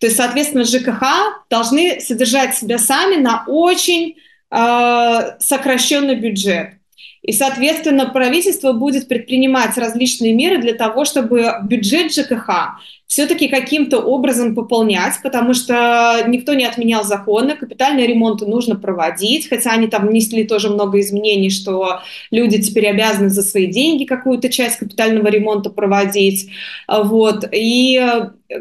То 0.00 0.06
есть, 0.06 0.16
соответственно, 0.16 0.64
ЖКХ 0.64 1.02
должны 1.50 2.00
содержать 2.00 2.54
себя 2.56 2.78
сами 2.78 3.16
на 3.16 3.44
очень 3.46 4.16
э, 4.50 5.36
сокращенный 5.38 6.16
бюджет. 6.16 6.74
И, 7.22 7.32
соответственно, 7.32 8.06
правительство 8.10 8.72
будет 8.72 9.08
предпринимать 9.08 9.78
различные 9.78 10.34
меры 10.34 10.58
для 10.58 10.74
того, 10.74 11.06
чтобы 11.06 11.54
бюджет 11.64 12.12
ЖКХ 12.12 12.76
все-таки 13.06 13.48
каким-то 13.48 14.00
образом 14.00 14.54
пополнять, 14.54 15.14
потому 15.22 15.54
что 15.54 16.24
никто 16.26 16.54
не 16.54 16.64
отменял 16.64 17.04
законы, 17.04 17.54
капитальные 17.54 18.06
ремонты 18.06 18.46
нужно 18.46 18.76
проводить, 18.76 19.48
хотя 19.48 19.72
они 19.72 19.86
там 19.86 20.08
внесли 20.08 20.44
тоже 20.44 20.70
много 20.70 21.00
изменений, 21.00 21.50
что 21.50 22.00
люди 22.30 22.60
теперь 22.60 22.88
обязаны 22.88 23.28
за 23.28 23.42
свои 23.42 23.66
деньги 23.66 24.04
какую-то 24.04 24.48
часть 24.48 24.78
капитального 24.78 25.28
ремонта 25.28 25.70
проводить. 25.70 26.50
Вот. 26.88 27.44
И 27.52 28.00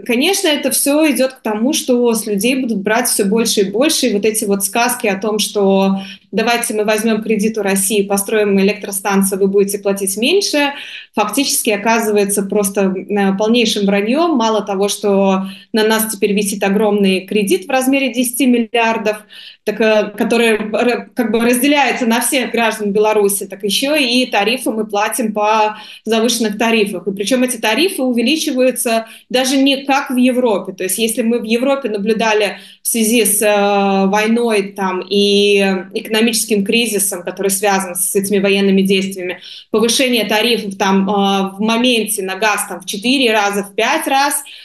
конечно, 0.05 0.47
это 0.47 0.71
все 0.71 1.11
идет 1.11 1.33
к 1.33 1.41
тому, 1.41 1.73
что 1.73 2.13
с 2.13 2.25
людей 2.25 2.55
будут 2.55 2.79
брать 2.79 3.07
все 3.07 3.25
больше 3.25 3.61
и 3.61 3.71
больше. 3.71 4.07
И 4.07 4.13
вот 4.13 4.25
эти 4.25 4.45
вот 4.45 4.63
сказки 4.63 5.07
о 5.07 5.19
том, 5.19 5.39
что 5.39 5.99
давайте 6.31 6.73
мы 6.73 6.85
возьмем 6.85 7.21
кредит 7.21 7.57
у 7.57 7.61
России, 7.61 8.03
построим 8.03 8.59
электростанцию, 8.59 9.39
вы 9.39 9.47
будете 9.47 9.79
платить 9.79 10.17
меньше, 10.17 10.73
фактически 11.13 11.69
оказывается 11.69 12.43
просто 12.43 12.93
э, 12.93 13.37
полнейшим 13.37 13.85
враньем. 13.85 14.32
Мало 14.33 14.61
того, 14.61 14.89
что 14.89 15.43
на 15.71 15.83
нас 15.83 16.11
теперь 16.13 16.33
висит 16.33 16.63
огромный 16.63 17.21
кредит 17.21 17.65
в 17.65 17.69
размере 17.69 18.13
10 18.13 18.39
миллиардов, 18.47 19.17
так, 19.63 19.79
э, 19.79 20.11
который 20.17 20.57
как 21.13 21.31
бы 21.31 21.39
разделяется 21.39 22.05
на 22.05 22.21
всех 22.21 22.51
граждан 22.51 22.91
Беларуси, 22.91 23.45
так 23.45 23.63
еще 23.63 24.01
и 24.01 24.25
тарифы 24.25 24.71
мы 24.71 24.85
платим 24.85 25.33
по 25.33 25.77
завышенных 26.05 26.57
тарифах. 26.57 27.07
И 27.07 27.11
причем 27.11 27.43
эти 27.43 27.57
тарифы 27.57 28.03
увеличиваются 28.03 29.07
даже 29.29 29.57
не 29.57 29.85
как 29.85 30.09
в 30.09 30.17
Европе. 30.17 30.73
То 30.73 30.83
есть 30.83 30.97
если 30.97 31.21
мы 31.21 31.39
в 31.39 31.43
Европе 31.43 31.89
наблюдали 31.89 32.57
в 32.81 32.87
связи 32.87 33.25
с 33.25 33.41
э, 33.41 34.07
войной 34.07 34.73
там, 34.73 35.01
и 35.09 35.59
экономическим 35.93 36.65
кризисом, 36.65 37.23
который 37.23 37.49
связан 37.49 37.95
с 37.95 38.13
этими 38.15 38.39
военными 38.39 38.81
действиями, 38.81 39.39
повышение 39.71 40.25
тарифов 40.25 40.77
там, 40.77 41.09
э, 41.09 41.55
в 41.57 41.61
моменте 41.61 42.21
на 42.23 42.35
газ 42.35 42.65
там, 42.67 42.81
в 42.81 42.85
4 42.85 43.31
раза, 43.31 43.63
в 43.63 43.75
5 43.75 44.07
раз 44.07 44.22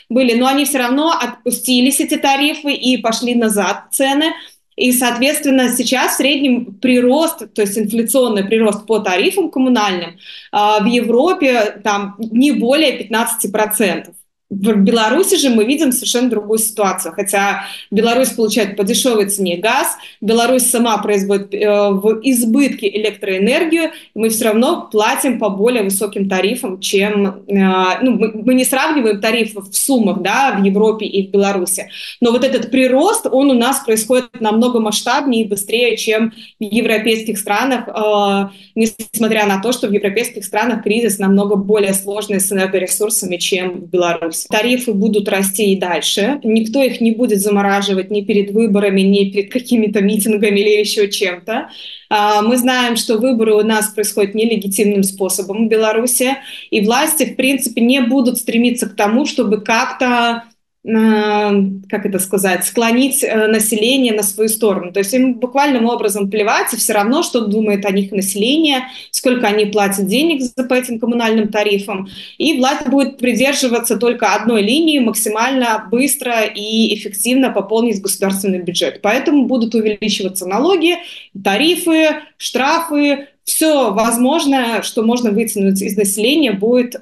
были, 0.09 0.35
но 0.35 0.47
они 0.47 0.65
все 0.65 0.79
равно 0.79 1.11
отпустились, 1.11 2.01
эти 2.01 2.17
тарифы, 2.17 2.73
и 2.73 2.97
пошли 2.99 3.35
назад 3.35 3.85
цены. 3.91 4.33
И, 4.77 4.93
соответственно, 4.93 5.71
сейчас 5.71 6.13
в 6.13 6.17
среднем 6.19 6.67
прирост, 6.67 7.53
то 7.53 7.63
есть 7.63 7.77
инфляционный 7.77 8.45
прирост 8.45 8.87
по 8.87 9.01
тарифам 9.01 9.51
коммунальным 9.51 10.19
а, 10.53 10.81
в 10.81 10.87
Европе 10.87 11.81
там 11.83 12.15
не 12.19 12.53
более 12.53 13.09
15%. 13.09 14.13
В 14.51 14.77
Беларуси 14.77 15.37
же 15.37 15.51
мы 15.51 15.67
видим 15.67 15.93
совершенно 15.93 16.31
другую 16.31 16.59
ситуацию. 16.59 17.13
Хотя 17.13 17.67
Беларусь 17.91 18.31
получает 18.31 18.77
по 18.79 18.85
дешевой 18.85 19.27
цене 19.27 19.59
газ, 19.59 19.99
Беларусь 20.23 20.71
сама 20.71 20.97
производит 20.99 21.53
э, 21.53 21.91
в 21.91 22.21
избытке 22.23 22.89
электроэнергию, 22.89 23.91
мы 24.15 24.31
все 24.31 24.47
равно 24.47 24.89
платим 24.91 25.39
по 25.39 25.51
более 25.51 25.83
высоким 25.83 26.31
тарифам, 26.31 26.81
чем... 26.81 27.43
Э, 27.47 28.03
ну, 28.03 28.13
мы, 28.13 28.55
не 28.55 28.65
сравниваем 28.65 29.21
тарифы 29.21 29.61
в 29.61 29.75
суммах 29.75 30.23
да, 30.23 30.57
в 30.59 30.65
Европе 30.65 31.05
и 31.05 31.29
в 31.29 31.31
Беларуси. 31.31 31.91
Но 32.23 32.33
вот 32.33 32.43
этот 32.43 32.71
прирост, 32.71 33.27
он 33.31 33.51
у 33.51 33.55
нас 33.55 33.81
происходит 33.81 34.41
намного 34.41 34.81
масштабнее 34.81 35.45
и 35.45 35.49
быстрее, 35.49 35.99
чем 35.99 36.33
в 36.59 36.63
европейских 36.63 37.37
странах, 37.39 37.87
э, 37.87 38.49
несмотря 38.75 39.45
на 39.45 39.61
то, 39.61 39.73
что 39.73 39.89
в 39.89 39.93
европейских 39.93 40.43
странах 40.43 40.85
кризис 40.85 41.19
намного 41.19 41.57
более 41.57 41.93
сложный 41.93 42.41
с 42.41 42.51
энергоресурсами, 42.51 43.37
чем 43.37 43.73
в 43.73 43.91
Беларуси. 43.91 44.38
Тарифы 44.45 44.93
будут 44.93 45.29
расти 45.29 45.73
и 45.73 45.79
дальше. 45.79 46.41
Никто 46.45 46.83
их 46.83 47.01
не 47.01 47.13
будет 47.13 47.41
замораживать 47.41 48.11
ни 48.11 48.21
перед 48.23 48.51
выборами, 48.51 49.01
ни 49.01 49.31
перед 49.31 49.53
какими-то 49.53 50.01
митингами 50.01 50.61
или 50.61 50.81
еще 50.81 51.09
чем-то. 51.09 51.71
А, 52.11 52.43
мы 52.43 52.57
знаем, 52.57 52.97
что 52.97 53.19
выборы 53.19 53.55
у 53.55 53.63
нас 53.63 53.89
происходят 53.89 54.35
нелегитимным 54.35 55.03
способом 55.03 55.67
в 55.67 55.69
Беларуси, 55.69 56.37
и 56.71 56.81
власти, 56.81 57.25
в 57.25 57.37
принципе, 57.37 57.81
не 57.81 58.01
будут 58.01 58.39
стремиться 58.39 58.89
к 58.89 58.97
тому, 58.97 59.27
чтобы 59.27 59.61
как-то 59.61 60.45
как 60.85 62.07
это 62.07 62.19
сказать, 62.19 62.65
склонить 62.65 63.25
э, 63.25 63.47
население 63.49 64.15
на 64.15 64.23
свою 64.23 64.49
сторону. 64.49 64.93
То 64.93 65.01
есть 65.01 65.13
им 65.13 65.35
буквальным 65.35 65.87
образом 65.87 66.31
плевать, 66.31 66.73
и 66.73 66.77
все 66.77 66.93
равно, 66.93 67.23
что 67.23 67.47
думает 67.47 67.85
о 67.85 67.91
них 67.91 68.13
население, 68.13 68.85
сколько 69.11 69.49
они 69.49 69.67
платят 69.67 70.07
денег 70.07 70.41
за, 70.41 70.65
по 70.65 70.75
этим 70.75 71.01
коммунальным 71.01 71.49
тарифам. 71.49 72.09
И 72.39 72.59
власть 72.59 72.89
будет 72.89 73.19
придерживаться 73.19 73.97
только 73.97 74.35
одной 74.35 74.63
линии, 74.63 75.01
максимально 75.01 75.87
быстро 75.91 76.45
и 76.45 76.95
эффективно 76.95 77.51
пополнить 77.51 78.01
государственный 78.01 78.61
бюджет. 78.61 79.01
Поэтому 79.03 79.47
будут 79.47 79.75
увеличиваться 79.75 80.47
налоги, 80.47 80.95
тарифы, 81.43 82.21
штрафы, 82.37 83.29
все 83.43 83.93
возможное, 83.93 84.83
что 84.83 85.03
можно 85.03 85.33
вытянуть 85.33 85.83
из 85.83 85.97
населения, 85.97 86.53
будет 86.53 86.95
э, 86.95 86.99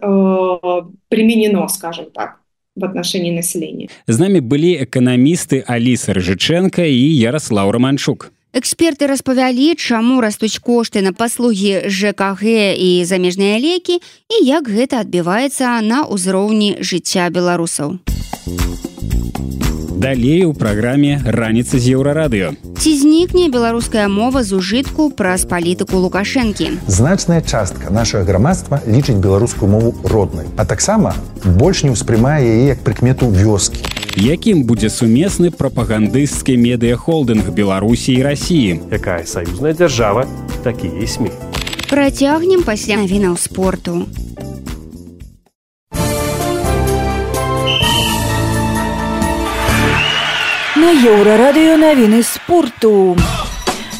применено, 1.09 1.68
скажем 1.68 2.07
так 2.11 2.39
в 2.77 2.85
отношении 2.85 3.33
населения. 3.33 3.89
З 4.07 4.18
нами 4.18 4.41
былі 4.41 4.77
эканамісты 4.85 5.64
Аліса 5.66 6.12
Рыжыченко 6.12 6.85
і 6.85 7.16
Ярослаў 7.16 7.70
Романчук. 7.70 8.33
Эксперты 8.57 9.07
распавялі, 9.07 9.74
чаму 9.77 10.20
растуць 10.20 10.59
кошты 10.59 11.03
на 11.03 11.12
паслугі 11.12 11.93
ЖКГ 11.93 12.72
і 12.77 13.05
замежныя 13.05 13.61
лекі 13.61 14.01
і 14.33 14.37
як 14.45 14.68
гэта 14.68 15.05
адбіваецца 15.05 15.81
на 15.85 16.09
ўзроўні 16.09 16.81
жыцця 16.81 17.29
беларусаў. 17.29 18.01
Далей 19.97 20.44
у 20.44 20.53
праграме 20.53 21.22
раніца 21.24 21.78
з 21.80 21.97
еўрарадыё. 21.97 22.53
Ці 22.76 22.90
знікне 23.01 23.49
беларуская 23.49 24.09
мова 24.12 24.44
з 24.44 24.53
ужытку 24.53 25.09
праз 25.09 25.49
палітыку 25.49 25.97
лукашэнкі. 25.97 26.84
Значная 26.84 27.40
частка 27.40 27.88
нашага 27.88 28.28
грамадства 28.28 28.84
лічыць 28.84 29.16
беларускую 29.16 29.72
мову 29.72 29.97
роднай, 30.05 30.44
а 30.61 30.68
таксама 30.68 31.16
больш 31.44 31.80
не 31.88 31.97
ўспрымае 31.97 32.44
яе 32.44 32.76
як 32.76 32.84
прыкмету 32.84 33.32
вёскі. 33.32 33.80
Якім 34.20 34.68
будзе 34.68 34.92
сумесны 34.92 35.49
прапагандысцкі 35.49 36.61
медыяхолдынг 36.61 37.49
Беларусі 37.57 38.20
і 38.20 38.20
рассіі. 38.20 38.80
Якая 38.92 39.24
саюзная 39.24 39.72
дзяржава, 39.72 40.28
такія 40.61 40.92
і 40.92 41.09
сМ. 41.09 41.32
Працягнем 41.88 42.68
пасля 42.68 43.01
навінаў 43.01 43.40
спорту. 43.40 44.05
На 50.87 50.93
еўрарадыё 50.93 51.74
навіны 51.82 52.22
спорту. 52.22 53.16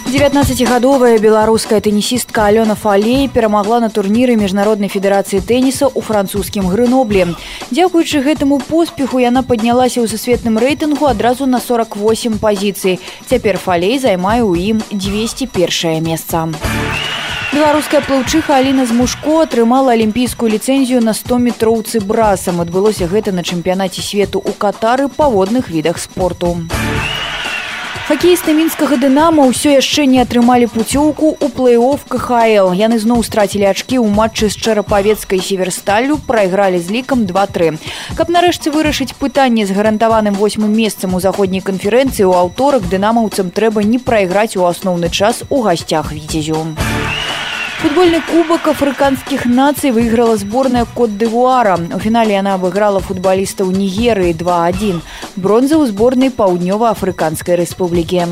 19гадовая 0.07 1.19
беларуская 1.19 1.81
тэнісістка 1.83 2.45
Алёна 2.47 2.77
Фалей 2.79 3.27
перамагла 3.27 3.81
на 3.83 3.89
турніры 3.91 4.37
міжнароднай 4.39 4.87
федэрацыі 4.87 5.43
тэніса 5.43 5.91
ў 5.91 5.99
французскім 5.99 6.71
грыноблі. 6.71 7.35
Дзякуючы 7.75 8.23
гэтаму 8.23 8.63
поспеху 8.71 9.19
яна 9.19 9.43
паднялася 9.43 9.99
ў 9.99 10.07
сусветным 10.07 10.63
рэйтынгу 10.63 11.11
адразу 11.11 11.51
на 11.51 11.59
48 11.59 12.39
пазіцый. 12.39 13.03
Цяпер 13.27 13.59
Фалей 13.59 13.99
займае 13.99 14.47
ў 14.47 14.79
ім 14.79 14.79
201 14.95 16.07
месца. 16.07 16.47
Беларуская 17.57 18.03
плаўчыха 18.05 18.59
Аліна 18.61 18.85
Змушко 18.85 19.39
атрымала 19.41 19.95
алімпійскую 19.97 20.51
ліцэнзію 20.53 21.01
на 21.01 21.15
100 21.17 21.39
метроўцы 21.41 22.03
брасам. 22.05 22.61
Адбылося 22.61 23.09
гэта 23.09 23.33
на 23.33 23.41
чэмпіянаце 23.41 24.05
свету 24.05 24.45
ў 24.45 24.53
катары 24.61 25.09
па 25.09 25.33
водных 25.33 25.73
відах 25.73 25.97
спорту. 25.97 26.53
Хакеісты 28.13 28.53
мінскага 28.53 29.01
дынама 29.01 29.49
ўсё 29.49 29.73
яшчэ 29.73 30.05
не 30.05 30.21
атрымалі 30.21 30.69
пуцёўку 30.69 31.33
ў 31.41 31.49
плэй-офф 31.57 32.05
КХл. 32.13 32.77
Яны 32.77 33.01
зноў 33.01 33.25
страцілі 33.25 33.73
ачкі 33.73 34.05
ў 34.05 34.13
матчы 34.13 34.53
з 34.53 34.61
чарапавецкай 34.61 35.41
северсталлю, 35.41 36.21
прайгралі 36.29 36.77
з 36.77 36.93
лікам 36.93 37.25
2-3. 37.25 37.81
Каб 38.21 38.29
нарэшце 38.37 38.69
вырашыць 38.69 39.17
пытанне 39.17 39.65
з 39.65 39.73
гарантаваным 39.73 40.37
восьмым 40.37 40.77
месцам 40.77 41.17
у 41.17 41.25
заходняй 41.25 41.65
канферэнцыі 41.65 42.29
ў 42.29 42.37
аўторак 42.37 42.85
дынамаўцам 42.93 43.49
трэба 43.49 43.81
не 43.81 43.97
прайграць 43.97 44.61
у 44.61 44.69
асноўны 44.69 45.09
час 45.09 45.49
у 45.49 45.65
гасцях 45.65 46.13
віцязю. 46.13 46.77
Футбольны 46.77 47.46
кубак 48.27 48.69
афрыканскіх 48.69 49.47
нацый 49.47 49.91
выйграла 49.91 50.37
зборная 50.37 50.85
кот 50.85 51.17
дывуара. 51.19 51.79
У 51.95 51.99
фінале 51.99 52.35
яна 52.35 52.55
абыграла 52.55 53.01
футбалістаў 53.01 53.71
Нігерыі 53.71 54.33
2-1. 54.35 55.01
Бронза 55.37 55.77
ў 55.77 55.87
зборнай 55.91 56.31
паўднёва-афрыканскай 56.31 57.57
рэспублікі. 57.57 58.27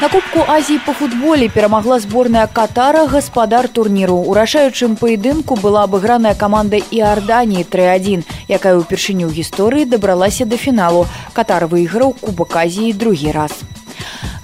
На 0.00 0.08
кубку 0.08 0.44
Азіі 0.46 0.78
па 0.86 0.92
футболе 0.92 1.48
перамагла 1.48 1.98
зборная 1.98 2.46
катара 2.46 3.06
гаспадар 3.06 3.68
турніру. 3.68 4.14
У 4.14 4.34
рашаючым 4.34 4.94
паядынку 4.96 5.56
была 5.58 5.82
абыграная 5.84 6.34
каманда 6.34 6.78
Іарданіі 6.78 7.66
3-1, 7.66 8.22
якая 8.46 8.78
ўпершыню 8.78 9.26
гісторыі 9.26 9.90
дабралася 9.90 10.46
да 10.46 10.56
фіналу. 10.56 11.06
Катар 11.34 11.66
выйграў 11.66 12.14
кубак 12.14 12.56
Азіі 12.62 12.92
другі 12.94 13.34
раз. 13.34 13.58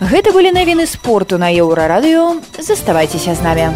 Гэта 0.00 0.32
былі 0.32 0.50
навіны 0.52 0.86
спорту 0.86 1.38
на 1.38 1.48
еўрарадыё, 1.50 2.40
заставайцеся 2.58 3.34
з 3.34 3.40
намі. 3.46 3.68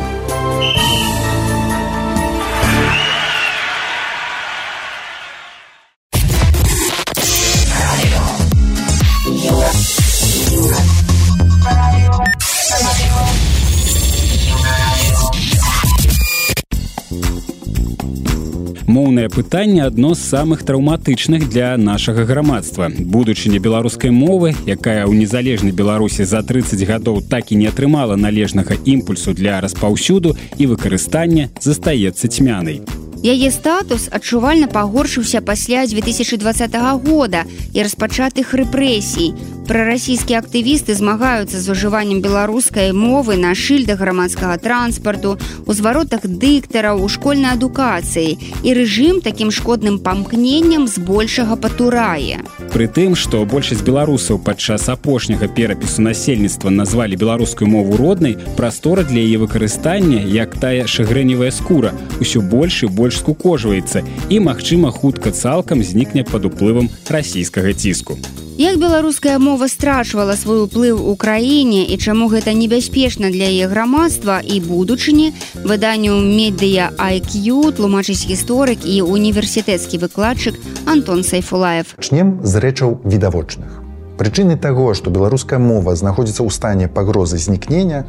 Моўнае 19.08 19.28
пытанне 19.32 19.84
адно 19.84 20.12
з 20.14 20.20
самых 20.20 20.64
траўматычных 20.68 21.48
для 21.48 21.76
нашага 21.78 22.24
грамадства. 22.28 22.90
Будучыня 22.92 23.58
беларускай 23.58 24.12
мовы 24.12 24.52
якая 24.68 25.08
ў 25.08 25.16
незалежнай 25.16 25.72
беларусі 25.72 26.28
за 26.28 26.44
30 26.44 26.84
гадоў 26.84 27.24
так 27.24 27.48
і 27.48 27.56
не 27.56 27.72
атрымала 27.72 28.20
належнага 28.20 28.76
імпульсу 28.84 29.32
для 29.32 29.60
распаўсюду 29.64 30.36
і 30.60 30.68
выкарыстання 30.76 31.48
застаецца 31.56 32.28
цьмянай 32.28 32.84
Яе 33.18 33.50
статус 33.50 34.06
адчувальна 34.14 34.68
пагоршыўся 34.70 35.40
пасля 35.42 35.86
2020 35.86 36.70
года 37.02 37.42
і 37.74 37.82
распачатых 37.82 38.54
рэпрэсій. 38.54 39.34
Прарасійскія 39.68 40.40
актывісты 40.40 40.94
змагаюцца 40.94 41.60
з 41.60 41.68
ужываннем 41.68 42.22
беларускай 42.24 42.92
мовы 42.96 43.36
на 43.36 43.52
шыльдах 43.54 43.98
грамадскага 44.00 44.56
транспарту, 44.56 45.36
у 45.66 45.72
зваротах 45.76 46.24
дыктараў 46.24 47.04
у 47.04 47.08
школьнай 47.08 47.52
адукацыі 47.52 48.38
і 48.64 48.68
рэжым 48.72 49.20
такім 49.20 49.50
шкодным 49.50 49.98
памкненнем 49.98 50.88
збольшага 50.88 51.58
патурае. 51.60 52.40
Пры 52.72 52.88
тым, 52.88 53.12
што 53.12 53.44
большасць 53.44 53.84
беларусаў 53.84 54.40
падчас 54.40 54.88
апошняга 54.88 55.48
перапісу 55.52 56.00
насельніцтва 56.00 56.70
назвалі 56.70 57.20
беларускую 57.20 57.68
мову 57.68 57.98
роднай, 58.00 58.38
прастора 58.56 59.04
для 59.04 59.20
яе 59.20 59.36
выкарыстання, 59.36 60.24
як 60.24 60.56
тая 60.56 60.86
шагрэневая 60.86 61.50
скура, 61.50 61.92
усё 62.24 62.40
больш 62.40 62.84
і 62.84 62.86
больш 62.88 63.07
больш 63.08 63.24
скукожваецца 63.24 64.04
і 64.28 64.36
магчыма 64.44 64.92
хутка 64.92 65.32
цалкам 65.32 65.80
знікне 65.80 66.28
пад 66.28 66.44
уплывам 66.44 66.92
расійскага 67.08 67.72
ціску. 67.72 68.18
Як 68.58 68.76
беларуская 68.76 69.38
мова 69.38 69.68
страчвала 69.70 70.36
свой 70.36 70.66
уплыў 70.66 71.00
у 71.08 71.14
краіне 71.16 71.86
і 71.88 71.96
чаму 71.96 72.28
гэта 72.28 72.52
небяспечна 72.52 73.30
для 73.30 73.48
яе 73.48 73.70
грамадства 73.70 74.42
і 74.44 74.60
будучыні 74.60 75.32
выданню 75.64 76.20
медыя 76.20 76.92
IQ 76.98 77.72
тлумачыць 77.80 78.28
гісторык 78.28 78.84
і 78.84 79.00
універсітэцкі 79.08 80.04
выкладчык 80.04 80.60
Антон 80.84 81.24
Сайфулаев. 81.24 81.94
Чнем 82.02 82.40
з 82.42 82.60
рэчаў 82.60 82.98
відавочных. 83.06 83.87
Прычыны 84.18 84.56
таго, 84.58 84.94
што 84.98 85.14
беларуская 85.14 85.62
мова 85.62 85.94
знаходзіцца 85.94 86.42
ў 86.42 86.50
стане 86.50 86.86
пагрозы 86.90 87.38
знікнення, 87.38 88.02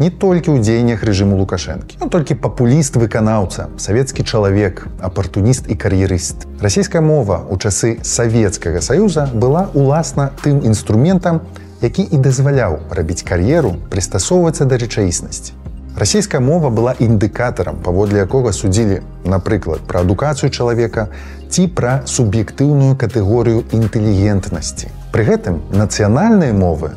не 0.00 0.08
толькі 0.08 0.56
ў 0.56 0.64
дзеяннях 0.64 1.04
рэжыму 1.04 1.36
лукашэнкі. 1.36 2.00
Он 2.00 2.08
толькі 2.08 2.40
папуліст 2.40 2.96
выканаўца, 2.96 3.68
савецкі 3.76 4.24
чалавек, 4.24 4.88
апартуніст 5.04 5.68
і 5.68 5.76
кар'ерыст. 5.76 6.48
Расійская 6.64 7.04
мова 7.04 7.44
ў 7.44 7.60
часы 7.60 8.00
савецкага 8.00 8.80
саюза 8.80 9.28
была 9.36 9.68
уласна 9.76 10.32
тым 10.40 10.64
інструментам, 10.64 11.44
які 11.84 12.08
і 12.08 12.16
дазваляў 12.16 12.80
рабіць 12.88 13.20
кар'еру, 13.20 13.76
прыстасоўвацца 13.92 14.64
да 14.64 14.80
рэчаіснасці. 14.80 15.59
Расійская 15.96 16.40
мова 16.40 16.70
была 16.70 16.94
індыкатарам, 16.98 17.82
паводле 17.82 18.20
якога 18.22 18.52
судзілі, 18.52 19.02
напрыклад, 19.24 19.82
пра 19.86 20.00
адукацыю 20.06 20.50
чалавека 20.50 21.08
ці 21.50 21.66
пра 21.66 22.06
суб'ектыўную 22.06 22.94
катэгорыю 22.96 23.66
інтэлігентнасці. 23.74 24.88
Пры 25.10 25.26
гэтым 25.26 25.58
нацыянальныя 25.74 26.54
мовы 26.54 26.94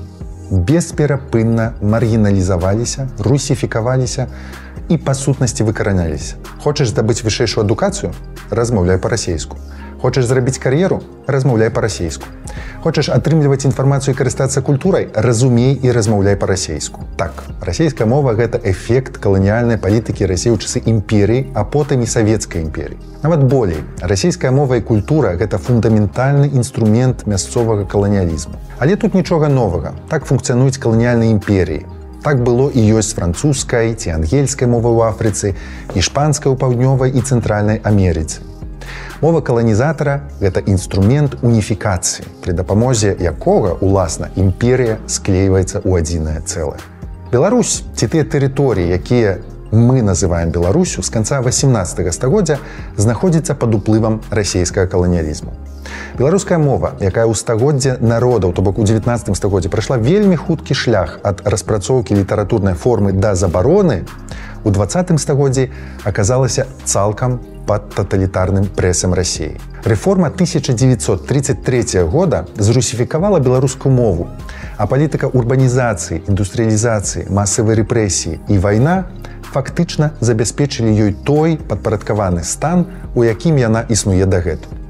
бесперапынна 0.51 1.73
маргіналізаваліся, 1.81 3.09
русіфікаваліся 3.17 4.27
і 4.89 4.97
па 4.97 5.17
сутнасці 5.17 5.65
выкараняліся. 5.65 6.37
Хочаш 6.61 6.93
здабыць 6.93 7.25
вышэйшую 7.25 7.65
адукацыю, 7.65 8.13
размаўляй 8.53 9.01
па-расейску. 9.01 9.57
Хочаш 10.03 10.25
зрабіць 10.27 10.59
кар'еру, 10.59 10.99
размаўляй 11.31 11.69
па-расейску. 11.71 12.27
Хочаш 12.83 13.07
атрымліваць 13.07 13.63
інфармацыю 13.63 14.11
і 14.11 14.17
карыстацца 14.19 14.59
культурай, 14.59 15.07
разумей 15.15 15.79
і 15.79 15.93
размаўляй 15.95 16.35
па-расейску. 16.35 17.05
Так, 17.15 17.31
расійская 17.63 18.03
мова 18.03 18.33
гэта 18.35 18.59
эфект 18.59 19.15
каланіяльнай 19.23 19.79
палітыкі 19.79 20.27
рассі 20.27 20.51
ў 20.51 20.59
часы 20.59 20.83
імперіі, 20.83 21.55
а 21.55 21.63
потым 21.63 22.03
і 22.03 22.11
савецкай 22.11 22.67
імперіі. 22.67 22.99
Нават 23.23 23.47
болей, 23.47 23.79
расійская 24.03 24.51
мова 24.51 24.75
і 24.75 24.83
культура 24.83 25.39
гэта 25.39 25.55
фундаментальны 25.55 26.51
інструмент 26.51 27.23
мясцовага 27.23 27.87
каланіялізму. 27.87 28.59
Але 28.83 28.99
тут 28.99 29.15
нічога 29.15 29.47
новага. 29.47 29.95
Так 30.11 30.27
функцыянуюць 30.27 30.83
каланіяльнай 30.83 31.31
імперіі. 31.31 31.85
Так 32.23 32.43
было 32.43 32.67
і 32.67 32.83
ёсць 32.91 33.15
французскай 33.15 33.95
ці 33.95 34.19
ангельскай 34.19 34.67
мовы 34.67 34.91
ў 34.91 35.07
Афрыцы, 35.07 35.55
іспанскай 35.95 36.51
у 36.51 36.59
паўднёвай 36.59 37.15
і 37.15 37.23
цэнтральнай 37.23 37.79
Амерыцы. 37.79 38.43
Мова 39.21 39.41
каланізатара 39.41 40.27
гэта 40.41 40.59
інструмент 40.65 41.37
уніфікацыі, 41.41 42.27
пры 42.43 42.53
дапамозе 42.53 43.15
якога 43.15 43.77
уласна 43.79 44.29
імперія 44.35 44.99
склейваецца 45.07 45.81
ў 45.83 46.03
адзінае 46.03 46.41
цэлае. 46.43 46.81
Беларусь 47.31 47.81
ці 47.95 48.07
тыя 48.07 48.27
тэрыторыі, 48.27 48.91
якія 48.93 49.39
мы 49.73 50.03
называем 50.05 50.51
Беларусю 50.51 51.01
з 51.01 51.09
канца 51.09 51.41
18 51.41 52.13
стагоддзя 52.13 52.59
знаходзіцца 52.97 53.55
пад 53.55 53.73
уплывам 53.73 54.21
расійскага 54.29 54.85
каланіялізму. 54.85 55.49
Беларуская 56.17 56.59
мова, 56.61 56.93
якая 57.01 57.25
ў 57.25 57.33
стагоддзе 57.33 57.97
народаў, 57.97 58.53
то 58.53 58.61
бок 58.61 58.77
у 58.77 58.85
19 58.85 59.33
стагоддзе 59.33 59.69
прайшла 59.69 59.97
вельмі 59.97 60.37
хуткі 60.37 60.77
шлях 60.77 61.17
ад 61.23 61.41
распрацоўкі 61.41 62.13
літаратурнай 62.13 62.77
формы 62.77 63.13
да 63.13 63.33
забароны, 63.33 64.05
у 64.63 64.69
20 64.69 65.17
стагоддзі 65.19 65.71
аказалася 66.05 66.67
цалкам 66.85 67.39
под 67.65 67.89
тоталітарным 67.95 68.67
прэсам 68.75 69.13
рассіі. 69.13 69.57
Рэформа 69.83 70.27
1933 70.27 72.03
года 72.03 72.45
зрусіфікавала 72.55 73.39
беларускую 73.39 73.95
мову, 73.95 74.27
а 74.77 74.87
палітыка 74.87 75.27
урбанізацыі, 75.27 76.23
індустрыялізацыі, 76.27 77.27
масавай 77.29 77.79
рэпрэсіі 77.83 78.39
і 78.47 78.57
вайна 78.59 79.03
фактычна 79.53 80.11
забяспечылі 80.19 80.89
ёй 80.89 81.13
той 81.13 81.57
падпарадкаваны 81.57 82.43
стан, 82.43 82.87
у 83.15 83.23
якім 83.23 83.59
яна 83.61 83.85
існуе 83.89 84.25
дагэтуль. 84.25 84.82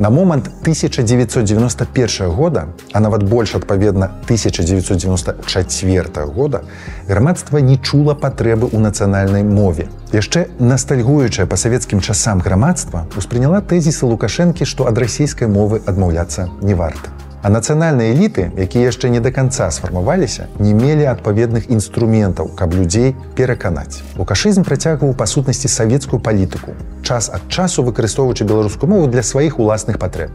На 0.00 0.08
момант 0.08 0.46
1991 0.62 2.30
года, 2.30 2.68
а 2.92 3.00
нават 3.00 3.22
больш 3.22 3.54
адпаведна 3.54 4.06
1994 4.24 6.24
года, 6.24 6.64
грамадства 7.06 7.58
не 7.58 7.76
чула 7.76 8.14
патрэбы 8.14 8.72
ў 8.72 8.80
нацыянальнай 8.80 9.44
мове. 9.44 9.92
Яшчэ 10.10 10.48
ностальгуючая 10.58 11.44
па 11.44 11.60
савецкім 11.60 12.00
часам 12.00 12.40
грамадства 12.40 13.04
успрыняла 13.14 13.60
тэзісы 13.60 14.08
лукашэнкі, 14.08 14.64
што 14.64 14.88
ад 14.88 14.96
расійскай 14.96 15.52
мовы 15.52 15.82
адмаўляцца 15.84 16.48
не 16.62 16.72
варта. 16.72 17.12
А 17.42 17.48
нацыянальныя 17.48 18.12
эліты, 18.12 18.52
якія 18.52 18.92
яшчэ 18.92 19.08
не 19.08 19.20
да 19.24 19.32
канца 19.32 19.70
сфармаваліся, 19.72 20.48
не 20.60 20.74
мелі 20.76 21.08
адпаведных 21.08 21.70
інструментаў, 21.72 22.52
каб 22.52 22.76
людзей 22.76 23.16
пераканаць. 23.32 24.04
Лукашызм 24.20 24.60
працягваў 24.60 25.16
па 25.16 25.24
сутнасці 25.24 25.72
савецкую 25.72 26.20
палітыку, 26.20 26.76
час 27.00 27.32
ад 27.32 27.48
часу 27.48 27.80
выкарыстоўваючы 27.88 28.44
беларускую 28.44 28.92
мову 28.92 29.08
для 29.08 29.24
сваіх 29.24 29.56
уласных 29.56 29.96
патрэб. 29.96 30.28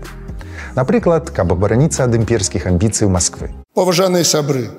Напрыклад, 0.74 1.30
каб 1.30 1.54
абараніцца 1.54 2.10
ад 2.10 2.18
імперскіх 2.18 2.66
амбіцый 2.66 3.08
Масквы. 3.08 3.54
Паважаныя 3.78 4.26
сябры, 4.26 4.74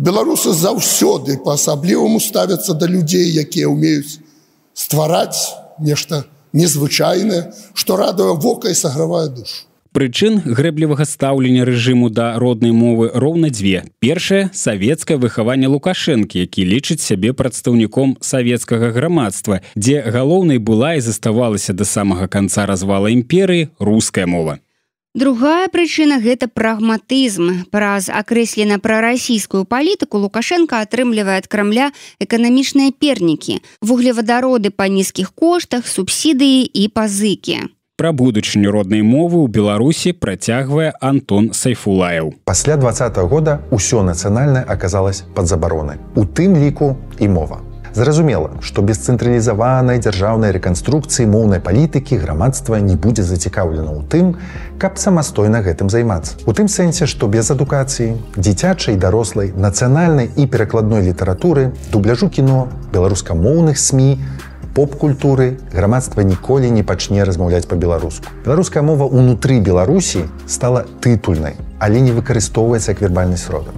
беларусы 0.00 0.56
заўсёды 0.56 1.36
па-асабліваму 1.44 2.24
ставяцца 2.24 2.72
да 2.72 2.88
людзей, 2.88 3.28
якія 3.36 3.68
ўмеюць 3.68 4.24
ствараць 4.72 5.52
нешта 5.76 6.24
незвычайнае, 6.56 7.52
што 7.74 8.00
радуе 8.00 8.32
вока 8.32 8.72
і 8.72 8.74
сагравае 8.74 9.28
душу. 9.28 9.69
Прычын 9.90 10.38
грэблівага 10.46 11.02
стаўлення 11.02 11.64
рэжыму 11.66 12.10
да 12.14 12.38
роднай 12.38 12.70
мовы 12.70 13.10
роўна 13.10 13.50
дзве. 13.50 13.82
Першае 13.98 14.46
савецкае 14.54 15.18
выхаванне 15.18 15.66
лукашэнкі, 15.66 16.38
які 16.46 16.62
лічыць 16.62 17.02
сябе 17.02 17.32
прадстаўніком 17.34 18.14
савецкага 18.22 18.94
грамадства, 18.94 19.58
дзе 19.74 19.98
галоўнай 20.06 20.62
была 20.62 20.94
і 20.94 21.02
заставалася 21.02 21.74
да 21.74 21.82
самага 21.82 22.30
канца 22.30 22.66
развала 22.70 23.10
імперыі 23.10 23.74
руская 23.82 24.30
мова. 24.30 24.60
Другая 25.10 25.66
прычына 25.66 26.20
гэта 26.22 26.46
прагматызм. 26.46 27.66
Праз 27.74 28.06
акрэслена 28.06 28.78
пра 28.78 29.00
расійскую 29.02 29.64
палітыку 29.66 30.22
Лукашенко 30.22 30.78
атрымлівае 30.86 31.42
ад 31.42 31.50
крамля 31.50 31.90
эканамічныя 32.22 32.94
пернікі, 32.94 33.58
вуглевадароды 33.82 34.70
па 34.70 34.86
нізкіх 34.86 35.34
коштах, 35.34 35.90
субсідыі 35.90 36.62
і 36.62 36.86
пазыкі. 36.94 37.74
Пра 38.00 38.14
будучыню 38.16 38.70
роднай 38.72 39.02
мовы 39.04 39.44
ў 39.44 39.52
Беларусі 39.52 40.16
працягвае 40.16 40.96
Антон 41.04 41.52
Сайфулаев. 41.52 42.32
Пасля 42.48 42.80
два 42.80 42.96
-го 42.96 43.28
года 43.28 43.60
ўсё 43.70 44.00
нацыянальнае 44.00 44.64
аказалось 44.64 45.24
пад 45.34 45.46
забаронай. 45.46 45.98
У 46.16 46.24
тым 46.24 46.56
ліку 46.56 46.96
і 47.18 47.28
мова. 47.28 47.60
Зразумела, 47.92 48.50
што 48.60 48.80
без 48.80 49.04
цэнтралізаванай 49.04 49.98
дзяржаўнай 49.98 50.50
рэканструкцыі 50.56 51.26
моўнай 51.26 51.60
палітыкі 51.60 52.16
грамадства 52.16 52.80
не 52.80 52.96
будзе 52.96 53.22
зацікаўлена 53.22 53.92
ў 53.92 54.00
тым, 54.08 54.40
каб 54.78 54.96
самастойна 54.96 55.60
гэтым 55.60 55.92
займацца. 55.92 56.40
У 56.46 56.56
тым 56.56 56.72
сэнсе, 56.72 57.04
што 57.04 57.28
без 57.28 57.50
адукацыі, 57.50 58.16
дзіцячай 58.32 58.96
дарослай, 58.96 59.52
нацыянальнай 59.52 60.30
і 60.40 60.46
перакладной 60.46 61.04
літаратуры, 61.04 61.76
дубляжу 61.92 62.30
кіно, 62.30 62.72
беларускамоўных 62.96 63.76
СМ, 63.76 64.16
поп-культуры 64.80 65.58
грамадства 65.72 66.22
ніколі 66.22 66.70
не 66.72 66.82
пачне 66.82 67.24
размаўляць 67.28 67.68
па-беларуску. 67.68 68.32
Беларуская 68.46 68.80
мова 68.80 69.04
ўнутры 69.04 69.60
Беларусі 69.60 70.24
стала 70.48 70.86
тытульнай, 71.04 71.60
але 71.76 72.00
не 72.00 72.16
выкарыстоўваецца 72.16 72.96
як 72.96 73.04
вербальны 73.04 73.36
сродак. 73.36 73.76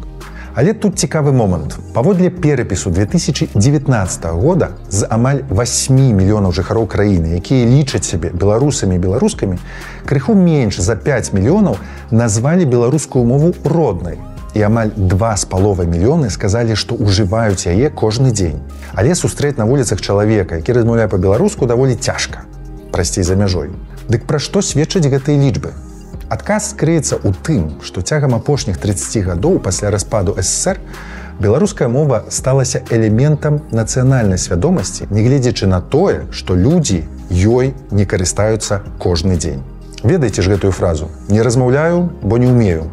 Але 0.55 0.75
тут 0.79 1.03
цікавы 1.03 1.33
момант. 1.35 1.75
Паводле 1.93 2.31
перапісу 2.31 2.95
2019 2.95 4.31
года 4.39 4.79
з 4.91 5.03
амаль 5.11 5.43
8 5.51 5.99
мільёнаў 5.99 6.55
жыхароў 6.55 6.87
краіны, 6.87 7.35
якія 7.35 7.67
лічаць 7.67 8.07
сябе 8.07 8.31
беларусамі 8.31 8.95
і 8.95 9.03
беларускамі, 9.03 9.59
крыху 10.07 10.39
менш 10.39 10.79
за 10.79 10.95
5 10.95 11.35
мільёнаў 11.35 11.83
назвалі 12.15 12.63
беларускую 12.63 13.27
мову 13.27 13.55
роднай 13.67 14.23
і 14.55 14.63
амаль 14.63 14.91
два 14.97 15.37
з 15.37 15.45
паловай 15.45 15.87
мільёны 15.87 16.31
сказалі, 16.31 16.77
што 16.77 16.95
ўжываюць 16.95 17.67
яе 17.69 17.89
кожны 17.91 18.33
дзень. 18.33 18.61
Але 18.93 19.15
сустрэць 19.15 19.57
на 19.57 19.65
вуліцах 19.65 20.01
чалавека, 20.01 20.61
які 20.61 20.73
размаўляе 20.73 21.09
па-беларуску 21.09 21.67
даволі 21.67 21.95
цяжка 21.95 22.45
прасцей 22.93 23.25
за 23.25 23.37
мяжой. 23.37 23.71
Дык 24.09 24.29
пра 24.29 24.39
што 24.39 24.61
сведчаць 24.61 25.09
гэтыя 25.09 25.41
лічбы? 25.41 25.73
Адказ 26.29 26.73
скрыецца 26.73 27.17
ў 27.17 27.33
тым, 27.45 27.81
што 27.81 28.05
цягам 28.05 28.37
апошніх 28.37 28.77
30 28.77 29.25
гадоў 29.25 29.59
пасля 29.61 29.91
распаду 29.91 30.37
ССР 30.37 30.81
беларуская 31.41 31.89
мова 31.89 32.25
сталася 32.29 32.83
элементам 32.91 33.61
нацыянальнай 33.73 34.39
свядомасці, 34.39 35.09
нягледзячы 35.11 35.67
на 35.67 35.81
тое, 35.81 36.29
што 36.31 36.55
людзі 36.55 37.05
ёй 37.31 37.75
не 37.91 38.05
карыстаюцца 38.05 38.83
кожны 38.99 39.37
дзень. 39.37 39.65
Ведаеце 40.05 40.43
ж 40.43 40.53
гэтую 40.55 40.73
фразу: 40.73 41.09
не 41.29 41.43
размаўляю, 41.43 42.11
бо 42.23 42.39
не 42.39 42.47
умею, 42.47 42.91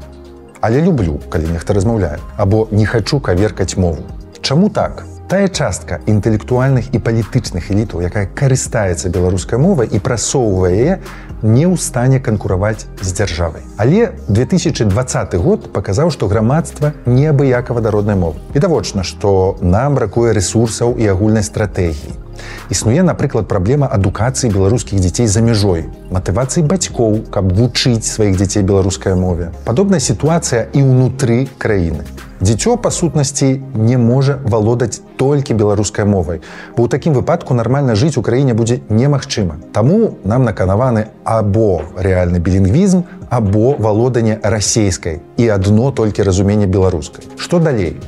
але 0.62 0.82
люблю 0.82 1.20
калі 1.30 1.52
нехта 1.54 1.74
размаўляе 1.74 2.18
або 2.38 2.68
не 2.72 2.86
хачу 2.86 3.20
каверкаць 3.20 3.78
мову. 3.78 4.04
Чаму 4.42 4.70
так? 4.70 5.06
Тая 5.30 5.48
частка 5.48 6.00
інтэлектуальных 6.10 6.90
і 6.90 6.98
палітычных 6.98 7.70
элітаў 7.70 8.02
якая 8.02 8.26
карыстаецца 8.26 9.14
беларускай 9.14 9.60
мовай 9.62 9.86
і 9.92 10.00
прасоўвае 10.02 10.74
яе 10.74 10.96
не 11.42 11.66
ў 11.66 11.76
стане 11.78 12.20
канкураваць 12.20 12.86
з 13.02 13.10
дзяржавай 13.14 13.64
але 13.78 14.14
2020 14.28 15.36
год 15.36 15.72
паказаў 15.74 16.12
што 16.16 16.28
грамадства 16.28 16.94
неабыякава 17.06 17.82
да 17.82 17.92
роднай 17.92 18.16
мовы 18.16 18.40
відавочна 18.56 19.04
што 19.04 19.58
нам 19.62 19.96
бракуе 19.96 20.34
ресурсаў 20.34 20.98
і 21.00 21.08
агульнай 21.08 21.44
стратэгіі 21.44 22.30
Існуе, 22.70 23.04
напрыклад, 23.04 23.48
праблема 23.48 23.88
адукацыі 23.92 24.52
беларускіх 24.54 25.02
дзяцей 25.04 25.28
за 25.28 25.44
мяжой, 25.44 25.90
матывацыі 26.08 26.64
бацькоў, 26.64 27.20
каб 27.34 27.52
вучыць 27.52 28.08
сваіх 28.08 28.38
дзяцей 28.40 28.64
беларускай 28.64 29.16
мове. 29.20 29.52
Падобная 29.66 30.00
сітуацыя 30.00 30.68
і 30.72 30.88
ўнутры 30.88 31.48
краіны. 31.58 32.08
Дзіцё 32.40 32.78
па 32.78 32.92
сутнасці 32.92 33.62
не 33.76 33.98
можа 33.98 34.40
валодаць 34.44 35.02
толькі 35.20 35.54
беларускай 35.60 36.06
мовай. 36.06 36.40
Бо 36.78 36.86
ў 36.86 36.88
такім 36.88 37.14
выпадку 37.20 37.54
нармальна 37.54 37.96
жыць 38.00 38.16
у 38.16 38.24
краіне 38.24 38.56
будзе 38.56 38.80
немагчыма. 38.88 39.60
Таму 39.76 40.16
нам 40.24 40.48
наканаваны 40.48 41.12
або 41.24 41.84
рэальны 42.00 42.40
білінгвізм, 42.40 43.04
або 43.30 43.76
валоданне 43.76 44.40
расейскай 44.40 45.20
і 45.36 45.52
адно 45.52 45.92
толькі 45.92 46.24
разуменне 46.24 46.66
беларускай. 46.66 47.28
Што 47.36 47.60
далей? 47.60 48.00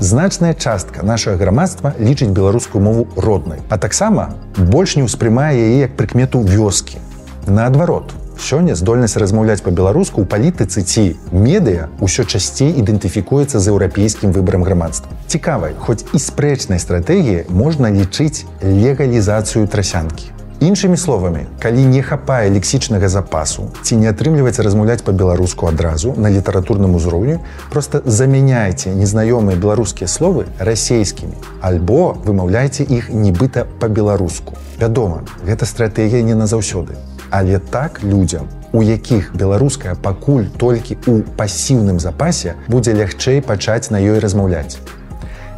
значная 0.00 0.54
частка 0.54 1.02
нашага 1.02 1.36
грамадства 1.36 1.94
лічыць 1.98 2.28
беларускую 2.28 2.82
мову 2.82 3.06
роднай 3.16 3.60
а 3.70 3.78
таксама 3.78 4.34
больш 4.58 4.96
не 4.96 5.06
ўспрымае 5.06 5.54
яе 5.54 5.78
як 5.86 5.96
прыкмету 5.96 6.42
вёскі 6.42 6.98
наадварот 7.46 8.10
сёння 8.38 8.74
здольнасць 8.74 9.16
размаўляць 9.16 9.62
па-беларуску 9.62 10.22
ў 10.22 10.26
палітыцы 10.26 10.82
ці 10.82 11.04
медыа 11.32 11.88
ўсё 12.00 12.24
часцей 12.24 12.74
ідэнтыфікуецца 12.82 13.58
з 13.58 13.66
еўрапейскім 13.70 14.32
выбарам 14.32 14.62
грамадства. 14.62 15.10
Цікавай 15.26 15.74
хоць 15.78 16.04
і 16.12 16.18
спрэчнай 16.18 16.78
стратэгіі 16.78 17.46
можна 17.48 17.90
лічыць 17.90 18.44
легалізацыю 18.62 19.66
трасянкі. 19.68 20.34
Іншымі 20.64 20.96
словамі 20.96 21.40
калі 21.60 21.82
не 21.90 22.00
хапае 22.00 22.48
лексічнага 22.48 23.08
запасу 23.12 23.66
ці 23.82 23.98
не 24.00 24.08
атрымліваецца 24.08 24.62
размаўляць 24.62 25.02
по-беларуску 25.02 25.66
адразу 25.66 26.14
на 26.16 26.30
літаратурным 26.30 26.94
узроўню 26.94 27.40
просто 27.70 28.00
замяняйте 28.06 28.94
незнаёмыя 28.94 29.60
беларускія 29.60 30.08
словы 30.08 30.46
расійскімі 30.58 31.34
альбо 31.60 32.16
вымаўляйте 32.24 32.86
іх 32.86 33.10
нібыта 33.10 33.66
по-беларуску 33.82 34.54
вядома 34.80 35.26
гэта 35.42 35.66
стратэгія 35.66 36.22
не 36.22 36.38
назаўсёды 36.38 36.96
але 37.38 37.58
так 37.76 38.02
людзям 38.02 38.50
у 38.72 38.82
якіх 38.82 39.32
беларуская 39.34 39.94
пакуль 39.94 40.46
толькі 40.64 40.98
у 41.10 41.20
пасіўным 41.40 41.98
запасе 42.06 42.54
будзе 42.68 42.94
лягчэй 43.00 43.42
пачаць 43.42 43.90
на 43.90 44.02
ёй 44.02 44.22
размаўляць 44.22 44.78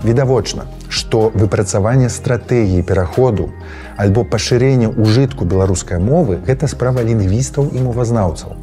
відавочна 0.04 0.66
што 0.88 1.30
выпрацаванне 1.34 2.08
стратэгіі 2.12 2.86
пераходу 2.90 3.50
альбо 3.96 4.24
пашырэнне 4.24 4.88
ўжытку 4.92 5.44
беларускай 5.44 5.98
мовы 5.98 6.38
гэта 6.46 6.68
справа 6.68 7.02
лінгвістаў 7.02 7.72
і 7.72 7.84
мовазнаўцаў. 7.88 8.56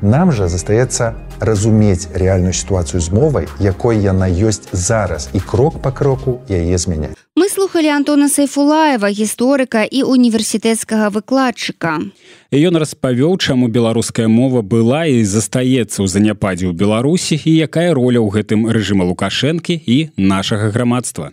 Нам 0.00 0.32
жа 0.32 0.48
застаецца 0.48 1.14
разумець 1.40 2.08
рэальную 2.14 2.52
сітуацыю 2.52 3.00
з 3.00 3.10
мовай, 3.10 3.48
якой 3.58 3.98
яна 3.98 4.28
ёсць 4.28 4.68
зараз 4.72 5.28
і 5.32 5.40
крок 5.40 5.80
па 5.82 5.90
кроку 5.90 6.40
яе 6.48 6.78
змяняць. 6.78 7.16
Мы 7.36 7.48
слухали 7.48 7.88
Антона 7.88 8.28
Сайфулаева, 8.28 9.08
гісторыка 9.08 9.84
і 9.84 10.02
універсітэцкага 10.02 11.08
выкладчыка. 11.08 12.12
Ён 12.52 12.76
распавёў, 12.76 13.38
чаму 13.38 13.68
беларуская 13.68 14.28
мова 14.28 14.60
была 14.60 15.06
і 15.06 15.24
застаецца 15.24 16.04
ў 16.04 16.06
заняпадзе 16.06 16.68
ў 16.68 16.76
Беларусі 16.76 17.40
і 17.40 17.52
якая 17.64 17.94
роля 17.96 18.20
ў 18.20 18.28
гэтым 18.34 18.68
рэжыма 18.68 19.08
лукашэнкі 19.08 19.78
і 19.80 19.98
нашага 20.18 20.68
грамадства. 20.68 21.32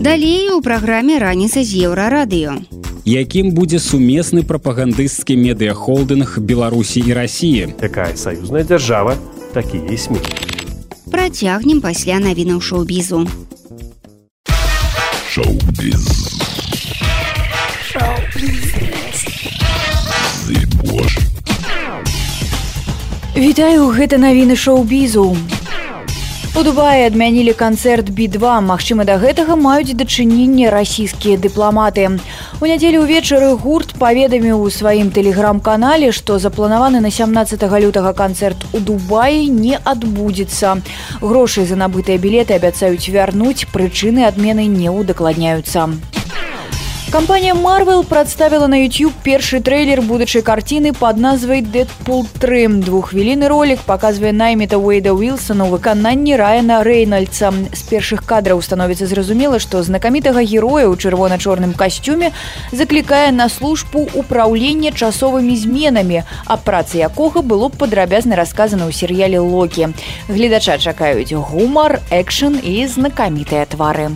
Далей 0.00 0.48
у 0.50 0.64
праграме 0.64 1.20
раніца 1.20 1.60
з 1.62 1.86
еўрарадыё. 1.86 2.56
Якім 3.04 3.52
будзе 3.52 3.78
сумесны 3.78 4.42
прапагандысцкі 4.48 5.36
медыяхолдынг 5.36 6.40
Беларусі 6.40 7.04
і 7.04 7.12
рассіі. 7.12 7.68
Якая 8.00 8.16
саюзная 8.16 8.64
дзяржава, 8.64 9.12
такія 9.52 9.84
і 9.92 9.96
смі. 10.00 10.16
Працягнем 11.12 11.84
пасля 11.84 12.16
навінаў 12.16 12.60
шоу-бізу. 12.64 13.28
Шоу-біз. 15.28 16.06
Вітаю 23.36 23.92
гэта 23.92 24.16
навіны 24.16 24.56
шоу-бізу. 24.56 25.36
У 26.56 26.62
Дубаі 26.62 27.04
адмянілі 27.04 27.52
канцэрт 27.52 28.08
B2. 28.08 28.64
Магчыма, 28.64 29.04
да 29.04 29.20
гэтага 29.20 29.60
маюць 29.60 29.92
дачыненне 29.92 30.72
расійскія 30.72 31.36
дыпламаты. 31.36 32.16
У 32.60 32.68
нядзелю 32.68 32.98
ўвечары 33.08 33.46
гурт 33.56 33.94
паведаміў 33.96 34.60
у 34.60 34.68
сваім 34.68 35.08
тэлеграм-канале, 35.16 36.10
што 36.12 36.36
запланаваны 36.36 37.00
на 37.00 37.08
17 37.08 37.64
лютага 37.80 38.12
канцэрт 38.12 38.68
у 38.76 38.84
Дубаі 38.84 39.48
не 39.48 39.80
адбудзецца. 39.80 40.76
Грошы 41.24 41.64
за 41.64 41.80
набытыя 41.80 42.20
білеты 42.20 42.60
абяцаюць 42.60 43.08
вярнуць, 43.08 43.64
прычыны 43.72 44.28
адмены 44.28 44.68
не 44.68 44.92
ўдакладняюцца. 44.92 45.88
Кампанія 47.10 47.54
Marvel 47.54 48.04
прадставіла 48.04 48.68
на 48.68 48.76
YouTube 48.76 49.12
першы 49.24 49.58
трэйлер 49.58 49.98
будучай 50.06 50.42
карціны 50.46 50.92
пад 50.94 51.18
назвай 51.18 51.58
Дэдпул 51.58 52.22
3. 52.38 52.86
Двуххвіліны 52.86 53.50
ролик 53.50 53.82
паказвае 53.82 54.30
найміта 54.30 54.78
Уэйда 54.78 55.10
Уилсона 55.10 55.66
выкананні 55.66 56.38
Райана 56.38 56.84
Рэйнальдса. 56.86 57.50
З 57.50 57.82
першых 57.90 58.22
кадраў 58.22 58.62
становіцца 58.62 59.10
зразумела, 59.10 59.58
што 59.58 59.82
знакамітага 59.82 60.46
героя 60.46 60.86
ў 60.86 60.94
чырвона-чорным 60.94 61.74
касцюме 61.74 62.30
заклікае 62.70 63.34
на 63.34 63.50
службу 63.50 64.06
ўпраўлення 64.14 64.94
часовымі 64.94 65.58
зменамі, 65.58 66.22
аб 66.46 66.62
працы 66.62 67.02
якога 67.02 67.42
было 67.42 67.74
падрабязна 67.74 68.38
расказана 68.38 68.86
ў 68.86 68.94
серыяле 68.94 69.42
Локі. 69.42 69.90
Гледача 70.30 70.78
чакаюць 70.78 71.34
гумар, 71.34 71.98
экшн 72.14 72.62
і 72.62 72.86
знакамітыя 72.86 73.66
твары. 73.66 74.14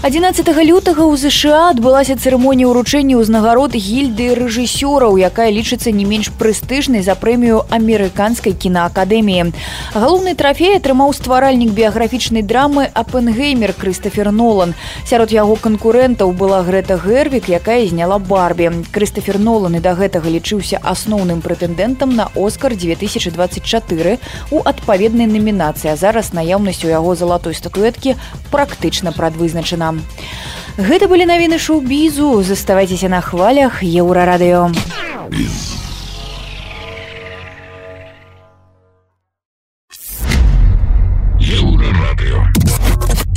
11 0.00 0.46
лютага 0.62 1.02
ў 1.10 1.18
ЗША 1.18 1.74
адбылася 1.74 2.14
цырымонія 2.14 2.70
ўручэння 2.70 3.18
ўзнагарод 3.18 3.74
гільды 3.74 4.30
рэжысёраў, 4.38 5.18
якая 5.18 5.50
лічыцца 5.50 5.90
не 5.90 6.06
менш 6.06 6.30
прэстыжнай 6.38 7.02
за 7.02 7.18
прэмію 7.18 7.66
амерыканскай 7.66 8.54
кінаакадэміі. 8.54 9.50
Галоўны 9.98 10.38
трафей 10.38 10.78
атрымаў 10.78 11.10
стваральнік 11.18 11.74
біяграфічнай 11.74 12.46
драмы 12.46 12.86
Апенгеймер 12.94 13.74
Крыстафер 13.74 14.30
Нолан. 14.30 14.78
Сярод 15.02 15.34
яго 15.34 15.58
канкурэнтаў 15.58 16.30
была 16.30 16.62
Грэта 16.62 16.94
Гэрвік, 16.94 17.50
якая 17.50 17.82
зняла 17.90 18.22
барбі. 18.22 18.86
Крыстафер 18.94 19.42
Нолан 19.42 19.74
і 19.74 19.82
да 19.82 19.98
гэтага 19.98 20.30
лічыўся 20.30 20.78
асноўным 20.78 21.42
прэтэндэнтам 21.42 22.14
на 22.14 22.30
Оскар 22.38 22.78
2024 22.78 24.22
у 24.54 24.62
адпаведнай 24.62 25.26
намінацыі. 25.26 25.98
Зараз 25.98 26.30
наяўнасць 26.30 26.86
у 26.86 26.88
яго 26.94 27.18
залатой 27.18 27.58
статуэткі 27.58 28.14
практычна 28.54 29.10
прадвызначана. 29.10 29.87
Гэта 30.78 31.08
былі 31.10 31.26
навіны 31.26 31.58
шоу-бізу, 31.58 32.42
заставайцеся 32.42 33.08
на 33.08 33.20
хвалях 33.20 33.82
еўрарадыё. 33.82 34.70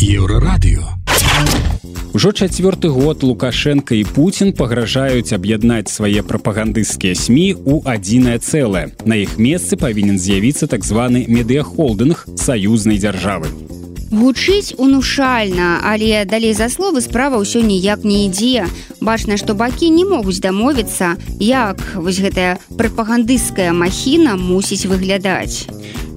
Еўрарадыё. 0.02 0.86
Ужо 2.14 2.32
чацвёрты 2.32 2.89
год 2.89 3.24
Лукашенко 3.24 3.95
і 3.95 4.04
Пуін 4.04 4.52
пагражаюць 4.54 5.32
аб'яднаць 5.32 5.88
свае 5.88 6.22
прапагандысцкія 6.22 7.16
СМі 7.16 7.56
ў 7.56 7.80
адзінае 7.88 8.38
цэлае. 8.38 8.91
На 9.06 9.16
іх 9.16 9.39
месцы 9.39 9.80
павінен 9.80 10.20
з'явіцца 10.20 10.68
так 10.68 10.84
званы 10.84 11.24
медыяхолдынг 11.26 12.28
саюзнай 12.36 12.99
дзяржавы. 12.99 13.47
Гучыць 14.12 14.76
унушальна, 14.78 15.80
але 15.88 16.26
далей 16.26 16.51
за 16.53 16.68
словы 16.68 16.99
справа 16.99 17.39
ўсё 17.39 17.64
ніяк 17.64 18.03
не 18.03 18.28
ідзе. 18.28 18.68
Бачна, 18.99 19.39
што 19.39 19.55
бакі 19.55 19.88
не 19.88 20.03
могуць 20.03 20.43
дамовіцца, 20.43 21.16
як 21.39 21.80
вось 21.95 22.20
гэтая 22.20 22.59
прапагандысцкая 22.76 23.72
махіна 23.72 24.36
мусіць 24.36 24.84
выглядаць. 24.91 25.72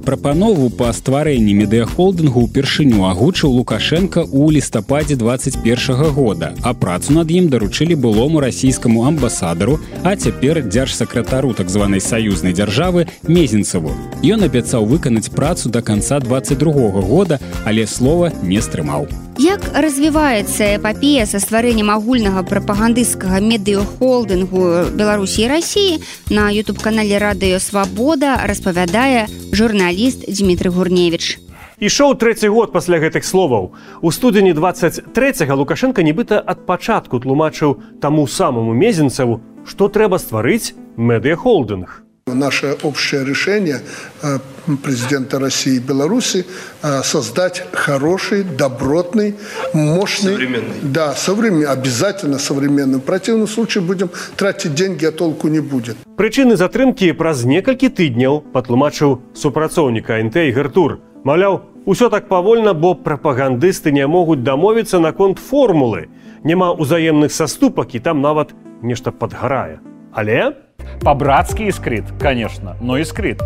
Прапанову 0.05 0.69
па 0.69 0.91
стварэнні 0.93 1.55
медыяхолдынгу 1.57 2.45
ўпершыню 2.45 3.09
агучыў 3.09 3.57
Лукашенко 3.57 4.29
ў 4.29 4.61
лістападзе 4.61 5.17
21 5.17 6.13
года, 6.13 6.53
а 6.61 6.77
працу 6.77 7.17
над 7.17 7.33
ім 7.33 7.49
даручылі 7.49 7.97
былому 7.97 8.45
расійскаму 8.45 9.09
амбасадару, 9.09 9.81
а 10.05 10.13
цяпер 10.13 10.61
дзяржсакратару 10.69 11.57
так 11.57 11.73
званай 11.73 12.05
саюзнай 12.05 12.53
дзяржавы 12.53 13.09
мезенцаву. 13.25 13.97
Ён 14.21 14.45
абяцаў 14.45 14.85
выканаць 14.85 15.33
працу 15.33 15.73
да 15.73 15.81
канца 15.81 16.21
22 16.21 17.01
года, 17.01 17.41
але 17.65 17.89
слова 17.89 18.29
не 18.45 18.61
стрымаў. 18.61 19.09
Як 19.39 19.61
развіваецца 19.75 20.79
эпапея 20.79 21.27
са 21.27 21.41
стварэннем 21.43 21.91
агульнага 21.91 22.45
прапагандысцкага 22.47 23.43
медыяхолдынгу 23.43 24.95
Беларусі 24.95 25.43
і 25.43 25.49
рассіі 25.51 25.99
на 26.31 26.55
YouTube-канале 26.55 27.19
радыё 27.19 27.59
Свабода 27.59 28.47
распавядае 28.47 29.27
журналіст 29.51 30.23
Дмітрый 30.31 30.71
Гурневіч. 30.71 31.43
Ішоў 31.83 32.15
трэці 32.15 32.47
год 32.55 32.71
пасля 32.71 33.03
гэтых 33.03 33.27
словаў. 33.27 33.75
У 34.01 34.15
студзені 34.15 34.55
23 34.55 35.11
Лукашенко 35.51 36.07
нібыта 36.07 36.39
ад 36.39 36.63
пачатку 36.63 37.19
тлумачыў 37.19 37.99
таму 37.99 38.31
самому 38.31 38.71
мезенцаву, 38.71 39.43
што 39.67 39.91
трэба 39.91 40.23
стварыць 40.23 40.79
медыяхолдынг. 40.95 42.04
Наше 42.27 42.79
общее 42.83 43.23
решение 43.23 43.81
э, 44.23 44.39
президента 44.83 45.39
России 45.39 45.77
и 45.77 45.79
Беларуси 45.79 46.47
э, 46.83 47.03
создать 47.03 47.63
хороший, 47.73 48.45
добротный, 48.45 49.35
мощный... 49.75 50.33
Современный. 50.33 50.75
Да, 50.83 51.13
современный, 51.13 51.67
обязательно 51.67 52.39
современный. 52.39 52.99
В 52.99 53.03
противном 53.03 53.47
случае 53.47 53.85
будем 53.85 54.09
тратить 54.37 54.75
деньги, 54.75 55.05
а 55.05 55.13
толку 55.13 55.49
не 55.49 55.61
будет. 55.61 55.99
Прычыны 56.17 56.57
затрымкі 56.57 57.13
праз 57.13 57.45
некалькі 57.45 57.93
тыдняў 57.93 58.41
патлумачыў 58.57 59.21
супрацоўніка 59.37 60.17
НТ 60.25 60.49
Ігар 60.49 60.73
Тур. 60.73 61.01
Маўляў, 61.29 61.61
усё 61.85 62.09
так 62.09 62.33
павольна, 62.33 62.73
бо 62.73 62.95
прапагандысты 62.95 63.93
не 63.93 64.07
могуць 64.09 64.41
дамовіцца 64.41 64.97
наконт 64.97 65.37
формулы. 65.37 66.09
Няма 66.41 66.73
ўзаемных 66.73 67.29
саступак 67.29 67.93
і 67.93 68.01
там 68.01 68.25
нават 68.25 68.57
нешта 68.81 69.13
падгарае. 69.13 69.85
Але 70.17 70.64
По-братски 71.02 71.64
искрит, 71.64 72.06
конечно, 72.20 72.76
но 72.82 72.98
искрит. 72.98 73.42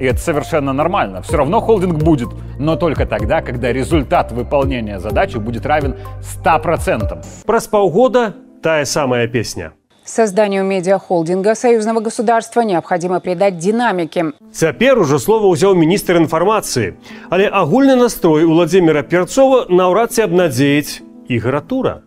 И 0.00 0.04
это 0.04 0.20
совершенно 0.20 0.72
нормально. 0.72 1.22
Все 1.22 1.36
равно 1.36 1.60
холдинг 1.60 2.02
будет, 2.02 2.28
но 2.58 2.76
только 2.76 3.06
тогда, 3.06 3.40
когда 3.40 3.72
результат 3.72 4.32
выполнения 4.32 5.00
задачи 5.00 5.38
будет 5.38 5.66
равен 5.66 5.96
100%. 6.44 7.24
Праз 7.44 7.66
паўгода 7.66 8.34
тая 8.62 8.84
самая 8.84 9.26
песня. 9.26 9.72
Созданию 10.04 10.64
медиахолдинга 10.64 11.54
союзного 11.54 12.00
государства 12.00 12.62
необходимо 12.62 13.20
придать 13.20 13.58
динамики. 13.58 14.24
Цяпер 14.52 14.98
ужо 14.98 15.18
слова 15.18 15.52
ўзяў 15.52 15.76
міністр 15.76 16.16
інфармацыі, 16.24 16.96
але 17.28 17.44
агульны 17.52 17.92
настрой 17.92 18.48
Владзіміра 18.48 19.02
Перцова 19.04 19.66
наўрад 19.68 20.16
ці 20.16 20.24
абнадзеяць 20.24 21.04
Ігора 21.28 21.60
Тура. 21.60 22.00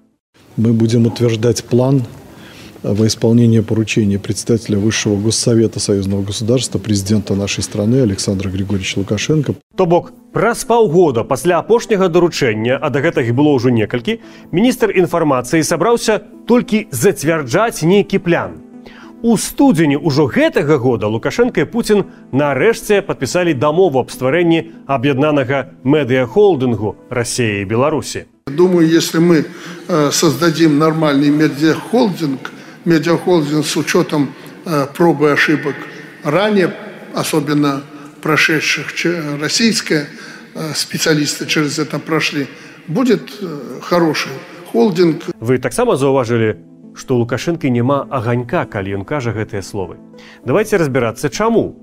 Мы 0.57 0.73
будем 0.73 1.05
утверждать 1.05 1.63
план 1.63 2.01
во 2.92 3.06
исполнение 3.06 3.62
поручения 3.62 4.18
председателя 4.18 4.78
Высшего 4.78 5.16
Госсовета 5.16 5.80
Союзного 5.80 6.22
государства, 6.22 6.78
президента 6.78 7.34
нашей 7.34 7.62
страны 7.62 8.00
Александра 8.02 8.48
Григорьевича 8.48 8.98
Лукашенко. 8.98 9.54
То 9.76 9.86
бок, 9.86 10.12
праз 10.32 10.64
паўгода 10.64 11.24
пасля 11.24 11.58
апошняга 11.58 12.08
даручэння, 12.08 12.78
а 12.78 12.90
да 12.90 13.00
гэтага 13.00 13.32
было 13.32 13.56
ўжо 13.56 13.70
некалькі, 13.70 14.20
міністр 14.52 14.92
інфармацыі 14.94 15.62
сабраўся 15.62 16.22
толькі 16.46 16.86
зацвярджаць 16.90 17.82
нейкі 17.82 18.18
план. 18.18 18.62
У 19.22 19.36
студзені 19.36 19.96
ўжо 19.96 20.28
гэтага 20.28 20.76
года 20.78 21.08
Лукашенко 21.08 21.64
і 21.64 21.66
Пуін 21.66 22.04
нарэшце 22.32 23.00
падпісалі 23.02 23.56
дамову 23.56 24.04
аб 24.04 24.12
стварэнні 24.12 24.86
аб'яднанага 24.86 25.72
медыяхолдынгу 25.82 26.94
Расіі 27.10 27.62
і 27.62 27.64
Беларусі. 27.64 28.28
Думаю, 28.46 28.86
если 28.86 29.18
мы 29.18 29.44
э, 29.88 30.10
создадим 30.12 30.78
нормальный 30.78 31.30
медиахолдинг, 31.30 32.55
медиахолдинг 32.85 33.65
с 33.65 33.75
учетом 33.77 34.33
э, 34.65 34.87
пробы 34.95 35.31
ошибок 35.31 35.75
ранее, 36.23 36.73
особенно 37.13 37.83
прошедших 38.21 38.87
российские 39.39 40.07
э, 40.53 40.73
специалисты 40.75 41.45
через 41.45 41.79
это 41.79 41.99
прошли, 41.99 42.47
будет 42.87 43.21
э, 43.41 43.79
хороший 43.81 44.31
холдинг. 44.71 45.23
Вы 45.39 45.57
таксама 45.57 45.95
заўважылі, 45.97 46.55
што 46.95 47.17
Лукашэнкі 47.17 47.69
няма 47.71 48.07
аганька, 48.09 48.65
калі 48.65 49.01
ён 49.01 49.03
кажа 49.05 49.31
гэтыя 49.31 49.61
словы. 49.61 49.97
Давайте 50.45 50.77
разбірацца 50.77 51.29
чаму. 51.29 51.75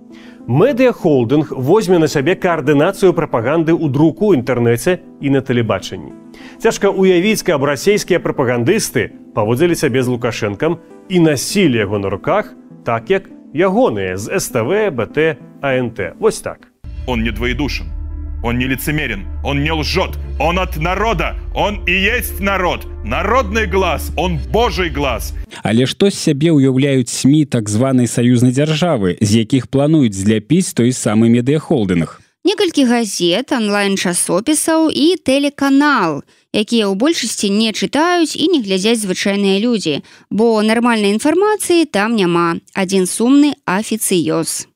Медыахолдынг 0.47 1.51
возьме 1.51 1.97
на 1.97 2.07
сябе 2.11 2.35
каардынацыю 2.35 3.15
прапаганды 3.15 3.71
ў 3.71 3.87
друку 3.87 4.35
інтэрнэце 4.35 4.99
і 5.23 5.31
на 5.31 5.39
тэлебачанні. 5.39 6.11
Цяжка 6.59 6.91
уявіць, 6.91 7.47
каб 7.47 7.63
расійскія 7.63 8.19
прапагандысты 8.19 9.15
паводзілі 9.31 9.71
сябе 9.71 10.03
з 10.03 10.11
лукашэнкам 10.11 10.83
і 11.07 11.23
насілі 11.23 11.79
яго 11.87 11.95
на 11.95 12.11
руках, 12.11 12.51
так 12.83 13.07
як 13.07 13.31
ягоныя 13.55 14.19
з 14.19 14.35
СТВ, 14.35 14.91
БТ, 14.91 15.39
АНТ. 15.63 16.19
Вось 16.19 16.43
так. 16.43 16.67
Он 17.07 17.23
не 17.23 17.31
двоедушен. 17.31 18.02
Он 18.43 18.57
не 18.57 18.67
лицемерен, 18.67 19.25
он 19.43 19.63
не 19.63 19.71
лжет, 19.71 20.19
он 20.37 20.59
от 20.59 20.75
народа, 20.75 21.37
он 21.55 21.81
и 21.87 21.93
есть 21.93 22.41
народ, 22.41 22.85
народный 23.05 23.67
глаз, 23.67 24.11
он 24.17 24.37
божий 24.51 24.89
глаз. 24.89 25.33
Але 25.63 25.87
што 25.87 26.11
з 26.11 26.19
сябе 26.19 26.51
ўяўляюць 26.51 27.07
СМі 27.07 27.45
так 27.47 27.71
званай 27.71 28.07
саюзнай 28.07 28.51
дзяржавы, 28.51 29.15
з 29.23 29.47
якіх 29.47 29.71
плануюць 29.71 30.13
зляпіць 30.13 30.75
той 30.75 30.91
самы 30.91 31.31
медыахолдынг. 31.31 32.19
Некалькі 32.43 32.83
газет, 32.83 33.55
онлайн-часопісаў 33.55 34.91
і 34.91 35.15
тэлеканал, 35.23 36.27
якія 36.51 36.91
ў 36.91 36.99
большасці 36.99 37.47
не 37.47 37.71
чытаюць 37.71 38.35
і 38.35 38.51
не 38.51 38.59
глядзяць 38.59 38.99
звычайныя 38.99 39.63
людзі, 39.63 40.03
бо 40.27 40.59
нармальнай 40.59 41.15
інфармацыі 41.15 41.87
там 41.87 42.19
няма. 42.19 42.59
Адзін 42.75 43.07
сумны 43.07 43.55
афіцыёз. 43.63 44.67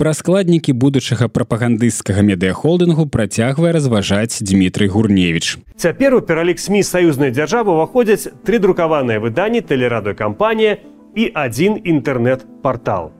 Пра 0.00 0.14
складнікі 0.16 0.72
будучага 0.80 1.26
прапагандысцкага 1.28 2.22
медыахолдынгу 2.24 3.04
працягвае 3.12 3.72
разважаць 3.76 4.40
Дмітрый 4.40 4.88
Гурневіч. 4.88 5.60
Цяпер 5.76 6.16
у 6.16 6.20
пералік 6.24 6.56
СМі 6.56 6.80
саюзнай 6.80 7.28
дзяржавы 7.36 7.76
ўваходзяць 7.76 8.32
тры 8.40 8.56
друкаваныя 8.64 9.20
выданні 9.20 9.60
тэлерадыёкампанія 9.60 10.80
і 11.20 11.28
адзін 11.36 11.76
інтэрнэт-партал. 11.84 13.12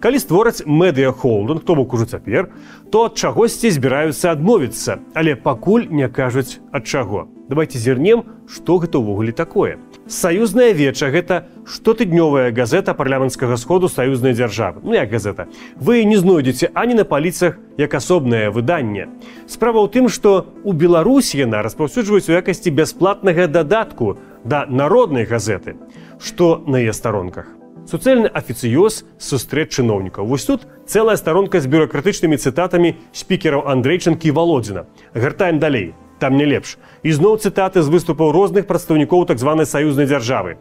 Калі 0.00 0.16
створаць 0.24 0.64
медыахолдынг, 0.64 1.68
то 1.68 1.76
бок 1.76 1.92
ужо 1.92 2.08
цяпер, 2.08 2.48
то 2.88 3.12
ад 3.12 3.20
чагосьці 3.20 3.68
збіраюцца 3.68 4.32
адмовіцца, 4.32 5.04
але 5.12 5.36
пакуль 5.36 5.84
не 5.92 6.08
кажуць 6.08 6.64
ад 6.72 6.88
чаго. 6.88 7.28
Давайте 7.52 7.76
зірнем, 7.76 8.24
што 8.48 8.80
гэта 8.80 9.04
ўвогуле 9.04 9.36
такое. 9.36 9.76
Саюзная 10.08 10.72
веча 10.72 11.10
гэта 11.14 11.46
штотыднёвая 11.64 12.50
газета 12.50 12.92
парламенцкага 12.92 13.56
сходу 13.56 13.88
саюзнай 13.88 14.34
дзяржавы. 14.34 14.80
Ну 14.82 14.94
як 14.94 15.10
газета. 15.10 15.46
Вы 15.76 16.02
не 16.04 16.16
знойдзеце 16.16 16.70
ані 16.74 16.94
на 16.94 17.04
паліцах 17.04 17.58
як 17.78 17.94
асобнае 17.94 18.50
выданне. 18.50 19.08
Справа 19.46 19.78
ў 19.78 19.88
тым, 19.94 20.10
што 20.10 20.50
у 20.64 20.72
Беларусі 20.72 21.38
яна 21.38 21.62
распаўсюджваюць 21.62 22.28
у 22.28 22.34
якасці 22.34 22.74
бясплатнага 22.74 23.46
дадатку 23.46 24.18
да 24.44 24.66
народнай 24.66 25.24
газеты, 25.24 25.78
што 26.18 26.62
на 26.66 26.82
яе 26.82 26.92
старонках 26.92 27.62
суцэльны 27.86 28.30
афіцыёз 28.30 29.02
сустрэч 29.18 29.78
чыноўнікаў 29.78 30.26
вось 30.26 30.46
тут 30.46 30.66
цэлая 30.86 31.16
старонка 31.18 31.60
з 31.60 31.66
бюрократычнымі 31.66 32.38
цытатамі 32.38 32.94
спікераў 33.10 33.66
андрэйчанкі 33.74 34.30
валодзіна 34.30 34.86
гартаем 35.14 35.58
далей 35.58 35.94
там 36.22 36.38
не 36.38 36.46
лепш 36.46 36.76
ізноў 37.02 37.40
цытаты 37.42 37.82
з 37.82 37.92
выступаў 37.94 38.30
розных 38.36 38.70
прадстаўнікоў 38.70 39.26
так 39.32 39.42
званай 39.42 39.66
саюзнай 39.66 40.06
дзяржавы 40.06 40.54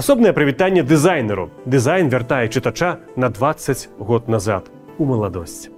асобнае 0.00 0.32
прывітанне 0.38 0.86
дызайнеру 0.94 1.50
дызайн 1.76 2.08
вяртае 2.16 2.48
чытача 2.48 2.96
на 3.16 3.28
20 3.28 3.88
год 4.10 4.32
назад 4.36 4.72
у 4.98 5.04
маладосць 5.12 5.68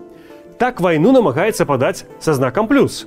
так 0.63 0.81
вайну 0.81 1.13
намагаецца 1.19 1.69
падаць 1.69 2.07
са 2.23 2.39
знакам 2.39 2.71
плюс 2.71 3.05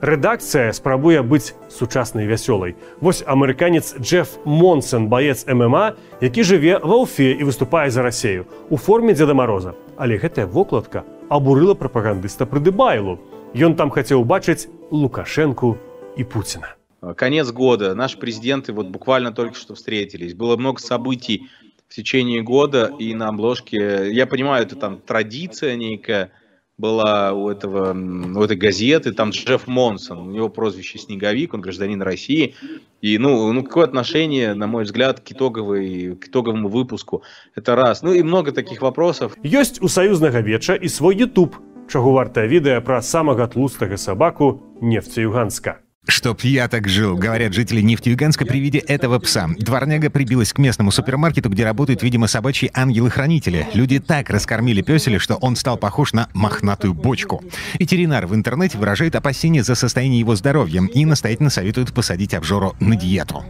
рэдакцыя 0.00 0.72
спрабуе 0.72 1.22
быць 1.22 1.54
сучаснай 1.68 2.26
вясёлай. 2.26 2.76
Вось 3.00 3.22
амерыканец 3.26 3.94
Джеф 3.98 4.38
Монсон 4.44 5.08
баец 5.08 5.46
ММА, 5.46 5.96
які 6.20 6.42
жыве 6.42 6.78
ва 6.78 7.02
ўфе 7.02 7.34
і 7.34 7.42
выступае 7.42 7.90
за 7.90 8.02
рассею 8.02 8.46
у 8.70 8.76
форме 8.76 9.14
дзеда 9.14 9.34
мароза. 9.34 9.74
Але 9.96 10.18
гэтая 10.18 10.46
вокладка 10.46 11.04
абурыла 11.28 11.74
прапагандыста 11.74 12.46
прыдыбайлу. 12.46 13.18
Ён 13.53 13.75
там 13.75 13.89
хацеў 13.93 14.25
убачыць 14.25 14.67
лукашэнку 14.91 15.77
і 16.17 16.23
Пуціна. 16.23 16.75
Конец 17.15 17.51
года. 17.51 17.93
Наши 17.95 18.17
президенты 18.17 18.73
вот 18.73 18.87
буквально 18.87 19.31
только 19.31 19.55
что 19.55 19.75
встретились. 19.75 20.33
Было 20.33 20.57
много 20.57 20.79
событий 20.79 21.49
в 21.87 21.95
течение 21.95 22.41
года, 22.41 22.91
и 22.97 23.13
на 23.13 23.27
обложке, 23.27 24.11
я 24.11 24.25
понимаю, 24.25 24.63
это 24.63 24.75
там 24.75 24.99
традиция 24.99 25.75
некая, 25.75 26.31
была 26.77 27.33
у, 27.33 27.49
этого, 27.49 27.93
у 27.93 28.41
этой 28.41 28.57
газеты, 28.57 29.11
там 29.11 29.29
Джефф 29.29 29.67
Монсон, 29.67 30.17
у 30.17 30.31
него 30.31 30.49
прозвище 30.49 30.97
Снеговик, 30.97 31.53
он 31.53 31.61
гражданин 31.61 32.01
России. 32.01 32.55
И, 33.01 33.17
ну, 33.19 33.53
ну 33.53 33.63
какое 33.63 33.85
отношение, 33.85 34.55
на 34.55 34.65
мой 34.65 34.83
взгляд, 34.83 35.19
к, 35.19 35.31
итоговой, 35.31 36.15
к 36.15 36.27
итоговому 36.27 36.69
выпуску? 36.69 37.23
Это 37.53 37.75
раз. 37.75 38.01
Ну 38.01 38.13
и 38.13 38.23
много 38.23 38.51
таких 38.51 38.81
вопросов. 38.81 39.37
Есть 39.43 39.81
у 39.81 39.87
Союзного 39.87 40.41
веча 40.41 40.73
и 40.73 40.87
свой 40.87 41.15
YouTube, 41.15 41.55
чего 41.88 42.12
вартое 42.12 42.46
видео 42.46 42.80
про 42.80 43.02
самого 43.02 43.46
тлустого 43.46 43.96
собаку 43.96 44.62
Нефтеюганска. 44.80 45.78
Чтоб 46.10 46.40
я 46.40 46.68
так 46.68 46.88
жил, 46.88 47.18
говорят 47.18 47.52
жители 47.52 47.82
Нефтеюганска 47.82 48.46
при 48.46 48.60
виде 48.60 48.78
этого 48.78 49.18
пса. 49.18 49.46
Дворняга 49.58 50.08
прибилась 50.08 50.54
к 50.54 50.58
местному 50.58 50.90
супермаркету, 50.90 51.50
где 51.50 51.64
работают, 51.64 52.02
видимо, 52.02 52.28
собачьи 52.28 52.70
ангелы-хранители. 52.72 53.66
Люди 53.74 54.00
так 54.00 54.30
раскормили 54.30 54.80
песеля, 54.80 55.18
что 55.18 55.34
он 55.34 55.54
стал 55.54 55.76
похож 55.76 56.14
на 56.14 56.28
мохнатую 56.32 56.94
бочку. 56.94 57.44
Ветеринар 57.78 58.26
в 58.26 58.34
интернете 58.34 58.78
выражает 58.78 59.16
опасения 59.16 59.62
за 59.62 59.74
состояние 59.74 60.20
его 60.20 60.34
здоровья 60.34 60.82
и 60.82 61.04
настоятельно 61.04 61.50
советует 61.50 61.92
посадить 61.92 62.32
обжору 62.32 62.74
на 62.80 62.96
диету. 62.96 63.44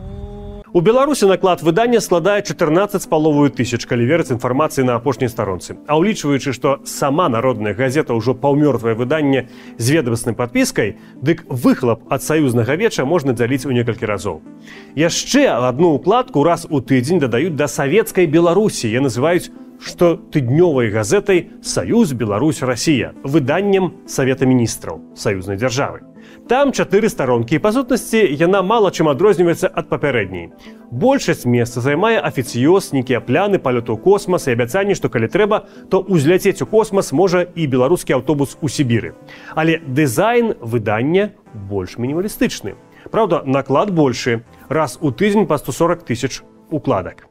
У 0.72 0.80
беларусі 0.80 1.26
наклад 1.26 1.62
выдання 1.62 2.00
складае 2.00 2.42
14 2.42 3.02
з 3.02 3.06
паловую 3.06 3.48
тысяч 3.48 3.88
калі 3.88 4.04
верыць 4.04 4.28
інфармацыі 4.28 4.84
на 4.84 5.00
апошняй 5.00 5.32
старонцы. 5.32 5.80
А 5.88 5.96
ўлічваючы 5.96 6.52
што 6.52 6.84
сама 6.84 7.28
народная 7.32 7.72
газета 7.72 8.12
ўжо 8.12 8.36
паўмёртвае 8.36 8.92
выданне 8.92 9.48
з 9.80 9.86
ведомасным 9.96 10.36
падпіскай 10.36 11.00
дык 11.24 11.48
выхлап 11.48 12.04
ад 12.12 12.20
саюзнага 12.20 12.76
веча 12.76 13.08
можна 13.08 13.32
дзяліць 13.32 13.64
у 13.64 13.72
некалькі 13.72 14.04
разоў. 14.04 14.44
Яшчэ 14.92 15.48
адну 15.56 15.96
укладку 15.96 16.44
раз 16.44 16.68
у 16.68 16.84
тыдзень 16.84 17.24
дадаюць 17.24 17.56
да 17.56 17.64
савецкай 17.64 18.28
беларусі. 18.28 18.92
Я 18.92 19.00
называюць 19.00 19.48
што 19.80 20.20
тыднёвай 20.20 20.90
газетай 20.90 21.48
саюз 21.62 22.12
Беларусь 22.12 22.60
Росія 22.62 23.14
выданнем 23.22 24.04
савета 24.04 24.44
міністраў 24.44 25.00
саюзнай 25.14 25.56
дзяржавы 25.56 26.07
Там 26.48 26.72
чатыры 26.72 27.10
старонкі 27.12 27.56
і 27.56 27.60
па 27.60 27.74
сутнасці 27.76 28.22
яна 28.40 28.62
мала 28.64 28.88
чым 28.88 29.10
адрозніваецца 29.12 29.68
ад 29.68 29.90
папярэдняй. 29.92 30.46
Большасць 30.88 31.44
месца 31.44 31.84
займае 31.84 32.16
афіцыёз, 32.24 32.88
нейкія 32.96 33.20
пляны 33.20 33.60
палёту 33.60 33.98
космас 34.00 34.48
і 34.48 34.56
абяцанні, 34.56 34.96
што 34.96 35.12
калі 35.12 35.28
трэба, 35.28 35.68
то 35.92 36.00
ўзляцець 36.00 36.64
у 36.64 36.66
космас 36.66 37.12
можа 37.12 37.44
і 37.44 37.68
беларускі 37.68 38.16
аўтобус 38.16 38.56
у 38.64 38.72
Сібіры. 38.72 39.12
Але 39.52 39.76
дызайн 39.84 40.56
выдання 40.64 41.36
больш 41.52 42.00
мінімалістычны. 42.00 42.80
Праўда, 43.12 43.44
наклад 43.44 43.92
большы, 43.92 44.40
раз 44.72 44.96
у 45.04 45.12
тыдзень 45.12 45.44
па 45.44 45.60
140 45.60 46.08
тысяч 46.08 46.40
укладак. 46.72 47.28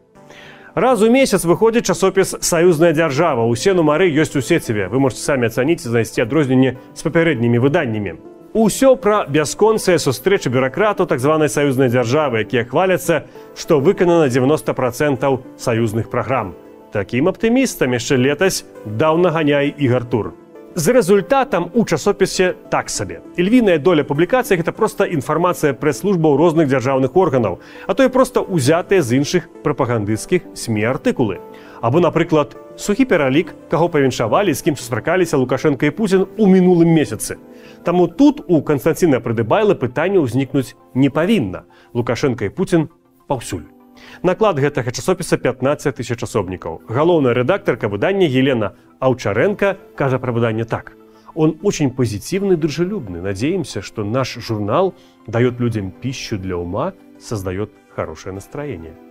Раз 0.78 1.02
у 1.02 1.10
месяц 1.10 1.42
выходзіць 1.42 1.90
часопіс 1.90 2.38
саюзная 2.38 2.94
дзяржава. 2.94 3.50
Усе 3.50 3.74
нумары 3.74 4.14
ёсць 4.14 4.38
у 4.38 4.46
сеціве. 4.46 4.94
Вы 4.94 5.02
можете 5.02 5.26
самі 5.26 5.50
ацаніць 5.50 5.82
і 5.82 5.90
знайсці 5.90 6.22
адрозненне 6.22 6.78
з 6.94 7.02
папярэднімі 7.02 7.58
выданнямі. 7.58 8.37
Усё 8.54 8.96
пра 8.96 9.26
бясконцыя 9.28 10.00
сустрэчы 10.00 10.50
бюракрату 10.50 11.06
так 11.06 11.20
званай 11.20 11.50
саюзнай 11.50 11.90
дзяржавы, 11.92 12.48
якія 12.48 12.64
хваляцца, 12.64 13.28
што 13.56 13.80
выканана 13.80 14.30
90 14.30 14.74
процентаў 14.74 15.44
саюзных 15.60 16.10
праграм. 16.10 16.56
Такім 16.94 17.28
аптымістам 17.28 17.92
яшчэ 17.92 18.16
летась 18.16 18.64
даў 18.86 19.20
наганяй 19.20 19.76
і 19.78 19.88
гартур. 19.88 20.34
З 20.78 20.94
рэзультатам 20.94 21.72
у 21.74 21.84
часопісе 21.86 22.54
так 22.70 22.90
сабе. 22.90 23.20
Ільвіная 23.36 23.80
доля 23.82 24.06
публікацый 24.06 24.62
гэта 24.62 24.72
проста 24.72 25.10
інфармацыя 25.10 25.74
прэс-службаў 25.74 26.38
розных 26.38 26.70
дзяржаўных 26.70 27.18
органаў, 27.18 27.60
а 27.88 27.94
то 27.98 28.06
і 28.06 28.14
проста 28.14 28.46
ўзятыя 28.46 29.02
з 29.02 29.18
іншых 29.18 29.50
прапагандысцкіх 29.66 30.46
сМ 30.54 30.78
артыкулы. 30.86 31.42
Або, 31.82 32.00
напрыклад, 32.00 32.54
сухі 32.78 33.06
пералік, 33.06 33.54
каго 33.70 33.90
павіншавалі, 33.90 34.54
з 34.54 34.62
кім 34.62 34.78
сустракаліся 34.78 35.38
Лукашенко 35.38 35.86
і 35.86 35.90
Пузін 35.90 36.30
у 36.38 36.46
мінулым 36.46 36.94
месяцы. 36.94 37.42
Таму 37.88 38.10
тут 38.10 38.42
у 38.48 38.60
Канстанціна 38.68 39.22
прыдыбайла 39.24 39.72
пытанне 39.72 40.20
ўзнікнуць 40.20 40.76
не 40.92 41.08
павінна. 41.08 41.64
Лукашенко 41.96 42.44
і 42.44 42.52
Пуін 42.52 42.90
паўсюль. 43.32 43.64
Наклад 44.28 44.60
гэтага 44.60 44.92
часопіса 44.92 45.40
15 45.40 45.96
тысяч 45.96 46.20
асобнікаў. 46.20 46.84
Галоўная 46.92 47.32
рэдактарка 47.32 47.88
выдання 47.88 48.28
Елена 48.28 48.76
Аўчаренко 49.00 49.78
кажа 49.96 50.20
пра 50.20 50.36
выданне 50.36 50.68
так. 50.68 50.98
Он 51.32 51.56
очень 51.64 51.96
позитивный 51.96 52.60
и 52.60 52.60
дружелюбный. 52.60 53.22
Надеемся, 53.22 53.82
что 53.82 54.04
наш 54.04 54.36
журнал 54.36 54.94
дает 55.26 55.62
людям 55.62 55.92
пищу 55.92 56.38
для 56.38 56.58
ума, 56.58 56.92
создает 57.24 57.72
хорошее 57.96 58.36
настроение. 58.36 59.07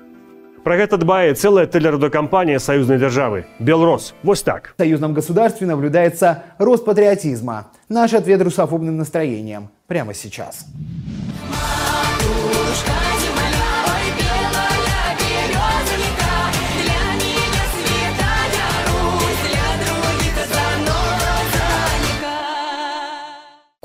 Про 0.67 0.75
гэта 0.79 0.97
дбае 0.97 1.33
целая 1.35 1.69
телерадокомпания 1.69 2.59
союзной 2.59 2.99
державы 2.99 3.47
«Белрос». 3.61 4.15
Вот 4.25 4.43
так. 4.43 4.75
В 4.77 4.83
союзном 4.83 5.15
государстве 5.15 5.65
наблюдается 5.65 6.43
рост 6.59 6.85
патриотизма. 6.85 7.69
Наш 7.89 8.15
ответ 8.15 8.43
русофобным 8.43 8.97
настроением. 8.97 9.69
Прямо 9.87 10.13
сейчас. 10.13 10.67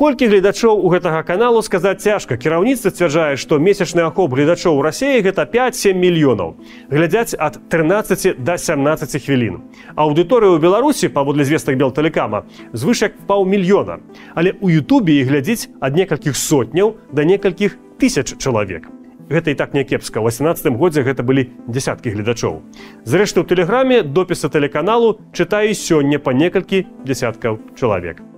Колькі 0.01 0.31
гледачоў 0.33 0.79
у 0.81 0.89
гэтага 0.89 1.21
каналу 1.21 1.61
сказаць 1.61 2.01
цяжка. 2.01 2.33
Кіраўніцтва 2.33 2.89
сцвярджае 2.89 3.37
што 3.37 3.59
месячны 3.61 4.01
ахоп 4.01 4.33
гледачоў 4.33 4.79
у 4.79 4.81
рассіі 4.81 5.21
гэта 5.21 5.45
5-7 5.45 5.93
мільёнаў. 5.93 6.57
Глядзяць 6.89 7.37
ад 7.37 7.59
13 7.69 8.41
до 8.41 8.57
17 8.57 9.21
хвілін. 9.21 9.61
Аўдыторыя 9.93 10.57
ў 10.57 10.63
беларусі 10.63 11.13
паводле 11.13 11.45
звестак 11.45 11.77
белтэлекама 11.77 12.49
звышак 12.73 13.13
паўмільёна. 13.29 14.01
Але 14.33 14.57
у 14.57 14.73
Ютубе 14.73 15.21
і 15.21 15.29
глядзіць 15.29 15.69
ад 15.77 15.93
некалькіх 15.93 16.33
сотняў 16.33 16.97
да 17.13 17.21
некалькіх 17.21 17.77
тысяч 18.01 18.41
чалавек. 18.41 18.89
Гэта 19.29 19.53
і 19.53 19.55
так 19.61 19.77
някепска 19.77 20.17
ў 20.17 20.33
18 20.33 20.81
годзе 20.81 21.05
гэта 21.05 21.21
былі 21.21 21.53
десяткі 21.69 22.09
гледачоў. 22.09 22.65
Зрэшты 23.05 23.45
ў 23.45 23.45
тэлеграме 23.45 24.01
допіса 24.01 24.49
тэлеканалу 24.49 25.21
чытаю 25.29 25.77
сёння 25.77 26.17
па 26.17 26.33
некалькі 26.33 26.89
десяткаў 27.05 27.61
чалавек 27.77 28.30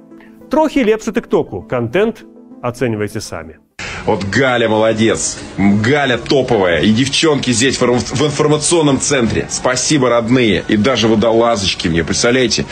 трохі 0.49 0.85
лепш 0.85 1.07
у 1.07 1.11
тыктоку 1.11 1.67
контент 1.69 2.25
оценивайте 2.61 3.21
сами 3.21 3.57
Вот 4.05 4.25
Галя 4.25 4.67
молодец. 4.67 5.37
Галя 5.57 6.17
топовая. 6.17 6.81
И 6.81 6.91
девчонки 6.91 7.51
здесь 7.51 7.79
в 7.79 8.25
информационном 8.25 8.99
центре. 8.99 9.47
Спасибо, 9.49 10.09
родные. 10.09 10.65
И 10.67 10.75
даже 10.75 11.07
водолазочки 11.07 11.87
мне. 11.87 12.03
Представляете, 12.03 12.65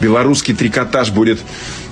белорусский 0.00 0.54
трикотаж 0.54 1.10
будет, 1.10 1.40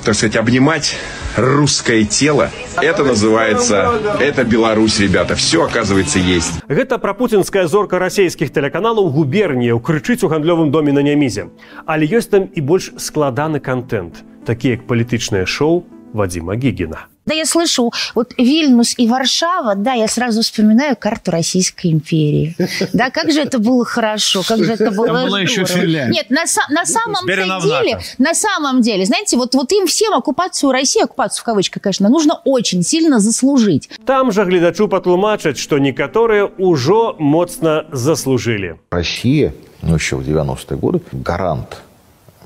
так 0.07 0.15
сказать, 0.15 0.37
обнимать 0.37 0.97
русское 1.37 2.05
тело. 2.05 2.51
Это 2.81 3.03
называется, 3.03 3.91
это 4.21 4.45
Беларусь, 4.45 5.01
ребята. 5.01 5.35
Все, 5.35 5.65
оказывается, 5.65 6.21
есть. 6.21 6.63
Гэта 6.69 6.99
прапуцінская 6.99 7.67
зорка 7.67 7.99
расійскіх 7.99 8.55
тэлеканалаў 8.55 9.11
губерніяў 9.11 9.83
крычыць 9.83 10.23
у 10.23 10.31
гандлёвым 10.31 10.71
доме 10.71 10.93
на 10.93 11.03
нямізе. 11.03 11.51
Але 11.87 12.07
ёсць 12.07 12.31
там 12.31 12.47
і 12.55 12.61
больш 12.61 12.93
складаны 13.03 13.59
контент, 13.59 14.23
такі 14.47 14.79
як 14.79 14.87
палітычнае 14.87 15.45
шоу 15.45 15.83
Вадзіма 16.16 16.56
Гігіна. 16.56 17.08
Да, 17.26 17.36
я 17.36 17.46
слышу, 17.46 17.92
вот 18.16 18.34
Вильнюс 18.40 18.96
и 19.00 19.08
Варшава, 19.08 19.76
да, 19.76 19.94
я 19.94 20.08
сразу 20.08 20.42
вспоминаю 20.42 20.96
карту 21.00 21.32
Российской 21.32 21.92
империи. 21.92 22.56
Да, 22.94 23.12
как 23.12 23.32
же 23.32 23.42
это 23.42 23.60
было 23.60 23.86
хорошо, 23.86 24.42
как 24.48 24.64
же 24.64 24.74
это 24.74 24.90
было 24.92 25.06
Там 25.08 25.28
была 25.28 25.40
еще 25.42 25.66
Финляндия. 25.66 26.12
Нет, 26.12 26.30
на, 26.30 26.44
на 26.70 26.86
самом 26.86 27.22
Теперь 27.24 27.42
она 27.42 27.60
в 27.60 27.64
деле, 27.64 27.94
НАТО. 27.94 28.06
на 28.18 28.34
самом 28.34 28.82
деле, 28.82 29.06
знаете, 29.06 29.38
вот, 29.38 29.54
вот 29.54 29.72
им 29.72 29.86
всем 29.86 30.14
оккупацию 30.16 30.72
России, 30.72 31.04
оккупацию 31.04 31.42
в 31.42 31.46
кавычках, 31.46 31.84
конечно, 31.84 32.10
нужно 32.10 32.42
очень 32.44 32.82
сильно 32.84 33.20
заслужить. 33.20 33.90
Там 34.04 34.32
жа 34.32 34.44
гледачу 34.46 34.88
патлумачаць, 34.88 35.58
што 35.58 35.78
некаторыя 35.78 36.50
ўжо 36.58 37.16
моцна 37.20 37.86
заслужылі. 37.92 38.76
Россия, 38.90 39.54
ну 39.84 39.96
еще 39.96 40.16
в 40.16 40.28
90-е 40.28 40.76
годы, 40.76 41.02
гарант 41.14 41.78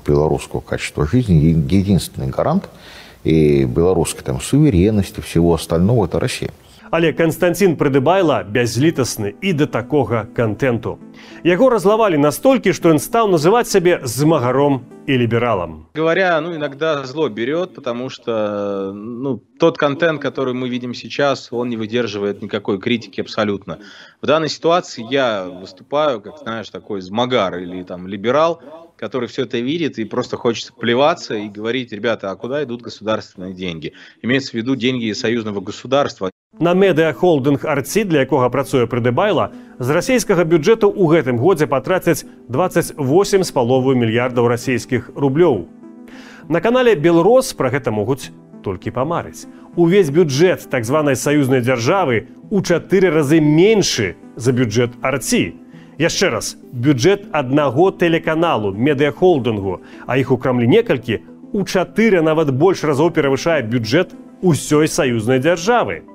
белорусского 0.06 0.60
качества 0.60 1.06
жизни, 1.06 1.34
е- 1.34 1.78
единственный 1.78 2.28
гарант 2.28 2.64
и 3.23 3.65
белорусской 3.65 4.23
там 4.23 4.41
суверенности, 4.41 5.19
всего 5.19 5.53
остального, 5.53 6.05
это 6.05 6.19
Россия. 6.19 6.51
Але 6.90 7.12
Канстанцін 7.12 7.76
Прыдыбайла 7.76 8.42
бязлітасны 8.44 9.34
і 9.40 9.52
да 9.52 9.66
такога 9.66 10.26
контенту. 10.36 10.98
Яго 11.44 11.70
разлавалі 11.70 12.18
настолькі, 12.18 12.72
што 12.72 12.90
ён 12.94 12.98
стаў 12.98 13.30
называць 13.30 13.70
сябе 13.70 14.00
змагаром 14.04 14.80
і 15.06 15.18
лібералам. 15.18 15.86
Говоря, 15.94 16.40
ну, 16.40 16.54
иногда 16.54 17.04
зло 17.04 17.28
берет, 17.28 17.74
потому 17.74 18.10
что 18.10 18.92
ну, 18.92 19.42
тот 19.58 19.78
контент, 19.78 20.20
который 20.20 20.54
мы 20.54 20.68
видим 20.68 20.94
сейчас, 20.94 21.48
он 21.52 21.68
не 21.68 21.76
выдерживает 21.76 22.42
никакой 22.42 22.78
критики 22.78 23.20
абсолютно. 23.20 23.78
В 24.22 24.26
данной 24.26 24.48
ситуации 24.48 25.06
я 25.10 25.44
выступаю, 25.44 26.20
как 26.20 26.38
знаешь, 26.38 26.70
такой 26.70 27.00
змагар 27.00 27.58
или 27.58 27.82
там 27.82 28.08
либерал, 28.08 28.60
который 28.96 29.28
все 29.28 29.42
это 29.42 29.58
видит 29.58 29.98
и 29.98 30.04
просто 30.04 30.36
хочет 30.36 30.72
плеваться 30.74 31.34
и 31.34 31.48
говорить, 31.48 31.92
ребята, 31.92 32.30
а 32.30 32.36
куда 32.36 32.64
идут 32.64 32.82
государственные 32.82 33.54
деньги? 33.54 33.92
Имеется 34.22 34.52
в 34.52 34.54
виду 34.54 34.74
деньги 34.74 35.12
союзного 35.12 35.60
государства. 35.60 36.29
На 36.59 36.73
медыахолдынг 36.75 37.63
арці, 37.63 38.03
для 38.03 38.27
якога 38.27 38.49
працуе 38.51 38.83
прыдыбайла, 38.83 39.55
з 39.79 39.87
расійскага 39.95 40.43
бюджэту 40.43 40.91
ў 40.91 41.07
гэтым 41.07 41.39
годзе 41.39 41.63
патрацяць 41.63 42.27
28 42.51 43.47
з 43.47 43.51
паловую 43.55 43.95
мільярдаў 43.95 44.51
расійскіх 44.51 45.15
рублёў. 45.15 45.71
На 46.51 46.59
канале 46.59 46.99
Белрос 46.99 47.53
пра 47.55 47.71
гэта 47.71 47.95
могуць 47.95 48.35
толькі 48.67 48.91
памарыць. 48.91 49.47
Увесь 49.79 50.11
бюджэт 50.11 50.67
так 50.67 50.83
званай 50.83 51.15
саюзнай 51.15 51.63
дзяржавы 51.63 52.27
у 52.51 52.59
чатыры 52.59 53.15
разы 53.15 53.39
меншы 53.39 54.19
за 54.35 54.51
бюджэт 54.51 54.99
арці. 54.99 55.55
Яшчэ 56.03 56.35
раз 56.35 56.59
бюджэт 56.75 57.31
аднаго 57.31 57.95
тэлеканалу 57.95 58.75
медыахолдынгу, 58.75 59.79
а 60.03 60.19
іх 60.19 60.35
у 60.35 60.37
крамлі 60.37 60.67
некалькі 60.67 61.23
у 61.55 61.63
чатыры 61.63 62.19
нават 62.19 62.51
больш 62.51 62.83
разоў 62.83 63.15
перавышае 63.15 63.63
бюджэт 63.63 64.11
усёй 64.43 64.91
саюзнай 64.91 65.39
дзяржавы. 65.39 66.10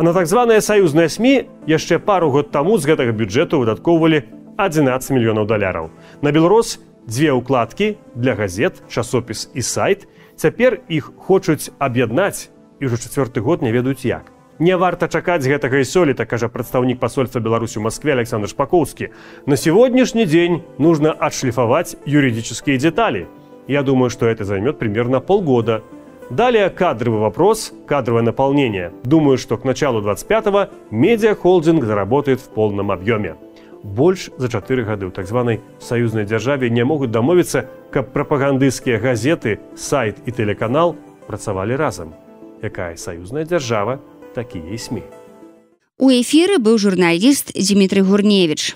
А 0.00 0.02
на 0.02 0.14
так 0.16 0.24
званыя 0.24 0.64
саюзныя 0.64 1.12
СМі 1.12 1.44
яшчэ 1.68 2.00
пару 2.00 2.30
год 2.32 2.48
таму 2.48 2.80
з 2.80 2.88
гэтага 2.88 3.12
бюджэту 3.12 3.60
выдаткоўвалі 3.60 4.24
11 4.56 5.12
мільёнаў 5.12 5.44
даляраў. 5.44 5.92
На 6.24 6.32
беларус 6.32 6.80
дзве 7.04 7.36
ўкладкі 7.36 8.00
для 8.16 8.32
газет, 8.32 8.80
часопіс 8.88 9.52
і 9.52 9.60
сайт. 9.60 10.08
Цяпер 10.40 10.80
іх 10.88 11.12
хочуць 11.20 11.68
аб'яднаць 11.76 12.48
і 12.80 12.88
ўжо 12.88 12.96
чацвёрты 12.96 13.44
год 13.44 13.60
не 13.60 13.76
ведаюць 13.76 14.08
як. 14.08 14.32
Не 14.56 14.80
варта 14.80 15.04
чакаць 15.04 15.44
гэтага 15.44 15.84
і 15.84 15.84
сёлета, 15.84 16.24
кажа 16.24 16.48
прадстаўнік 16.48 16.96
пасольства 16.96 17.44
Беларусі 17.44 17.76
ў 17.76 17.92
Маскве 17.92 18.16
Александр 18.16 18.48
Шпакоўскі. 18.48 19.12
На 19.44 19.60
сегодняшний 19.60 20.24
день 20.24 20.64
нужно 20.80 21.12
отшлифовать 21.12 22.00
юридические 22.08 22.80
детали. 22.80 23.28
Я 23.68 23.82
думаю, 23.82 24.08
что 24.08 24.24
это 24.24 24.48
займет 24.48 24.78
примерно 24.78 25.20
полгода. 25.20 25.84
Далее 26.30 26.70
кадровый 26.70 27.18
вопрос, 27.18 27.72
кадровое 27.88 28.22
наполнение. 28.22 28.92
Думаю, 29.02 29.36
что 29.36 29.56
к 29.56 29.64
началу 29.64 30.00
25-го 30.00 30.72
медиахолдинг 30.92 31.82
заработает 31.82 32.40
в 32.40 32.48
полном 32.50 32.92
объеме. 32.92 33.34
Больш 33.82 34.30
за 34.36 34.48
4 34.48 34.84
гады 34.84 35.06
ў 35.06 35.10
так 35.10 35.26
званай 35.26 35.58
саюзнай 35.80 36.28
дзяржаве 36.28 36.70
не 36.70 36.84
могуць 36.84 37.10
дамовіцца, 37.10 37.66
каб 37.90 38.12
прапагандысцкія 38.14 39.02
газеты, 39.02 39.58
сайт 39.74 40.22
і 40.22 40.30
тэлеканал 40.30 40.94
працавалі 41.26 41.74
разам. 41.74 42.14
Якая 42.62 42.94
саюзная 42.94 43.42
дзяржава, 43.42 43.98
такія 44.34 44.70
і 44.70 44.78
СМі. 44.78 45.02
У 46.00 46.08
эфіры 46.08 46.56
быў 46.56 46.78
журналіст 46.80 47.52
Дмітрый 47.52 48.00
Гурневіч. 48.00 48.72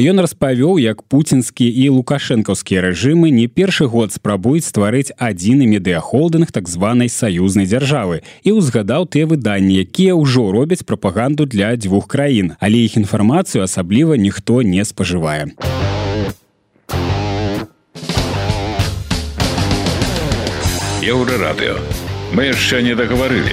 Ён 0.00 0.24
распавёў, 0.24 0.80
як 0.80 1.04
пуцінскі 1.04 1.68
і 1.68 2.00
лукашэнкаўскія 2.00 2.80
рэжымы 2.88 3.28
не 3.28 3.44
першы 3.44 3.84
год 3.84 4.16
спрабуюць 4.16 4.64
стварыць 4.64 5.12
адзіны 5.20 5.68
медыахолдынг 5.68 6.48
так 6.48 6.72
званай 6.72 7.12
саюзнай 7.12 7.68
дзяржавы 7.68 8.24
і 8.40 8.56
ўзгадаў 8.56 9.04
тыя 9.04 9.28
выданні, 9.28 9.84
якія 9.84 10.16
ўжо 10.16 10.48
робяць 10.48 10.80
прапаганду 10.88 11.44
для 11.44 11.76
дзвюх 11.76 12.08
краін, 12.08 12.56
але 12.56 12.80
іх 12.88 12.96
інфармацыю 12.96 13.68
асабліва 13.68 14.16
ніхто 14.16 14.64
не 14.64 14.80
спажывае. 14.88 15.52
Еўрарадыё. 21.04 21.76
Мы 22.32 22.48
яшчэ 22.48 22.80
не 22.80 22.96
дагаварылі. 22.96 23.52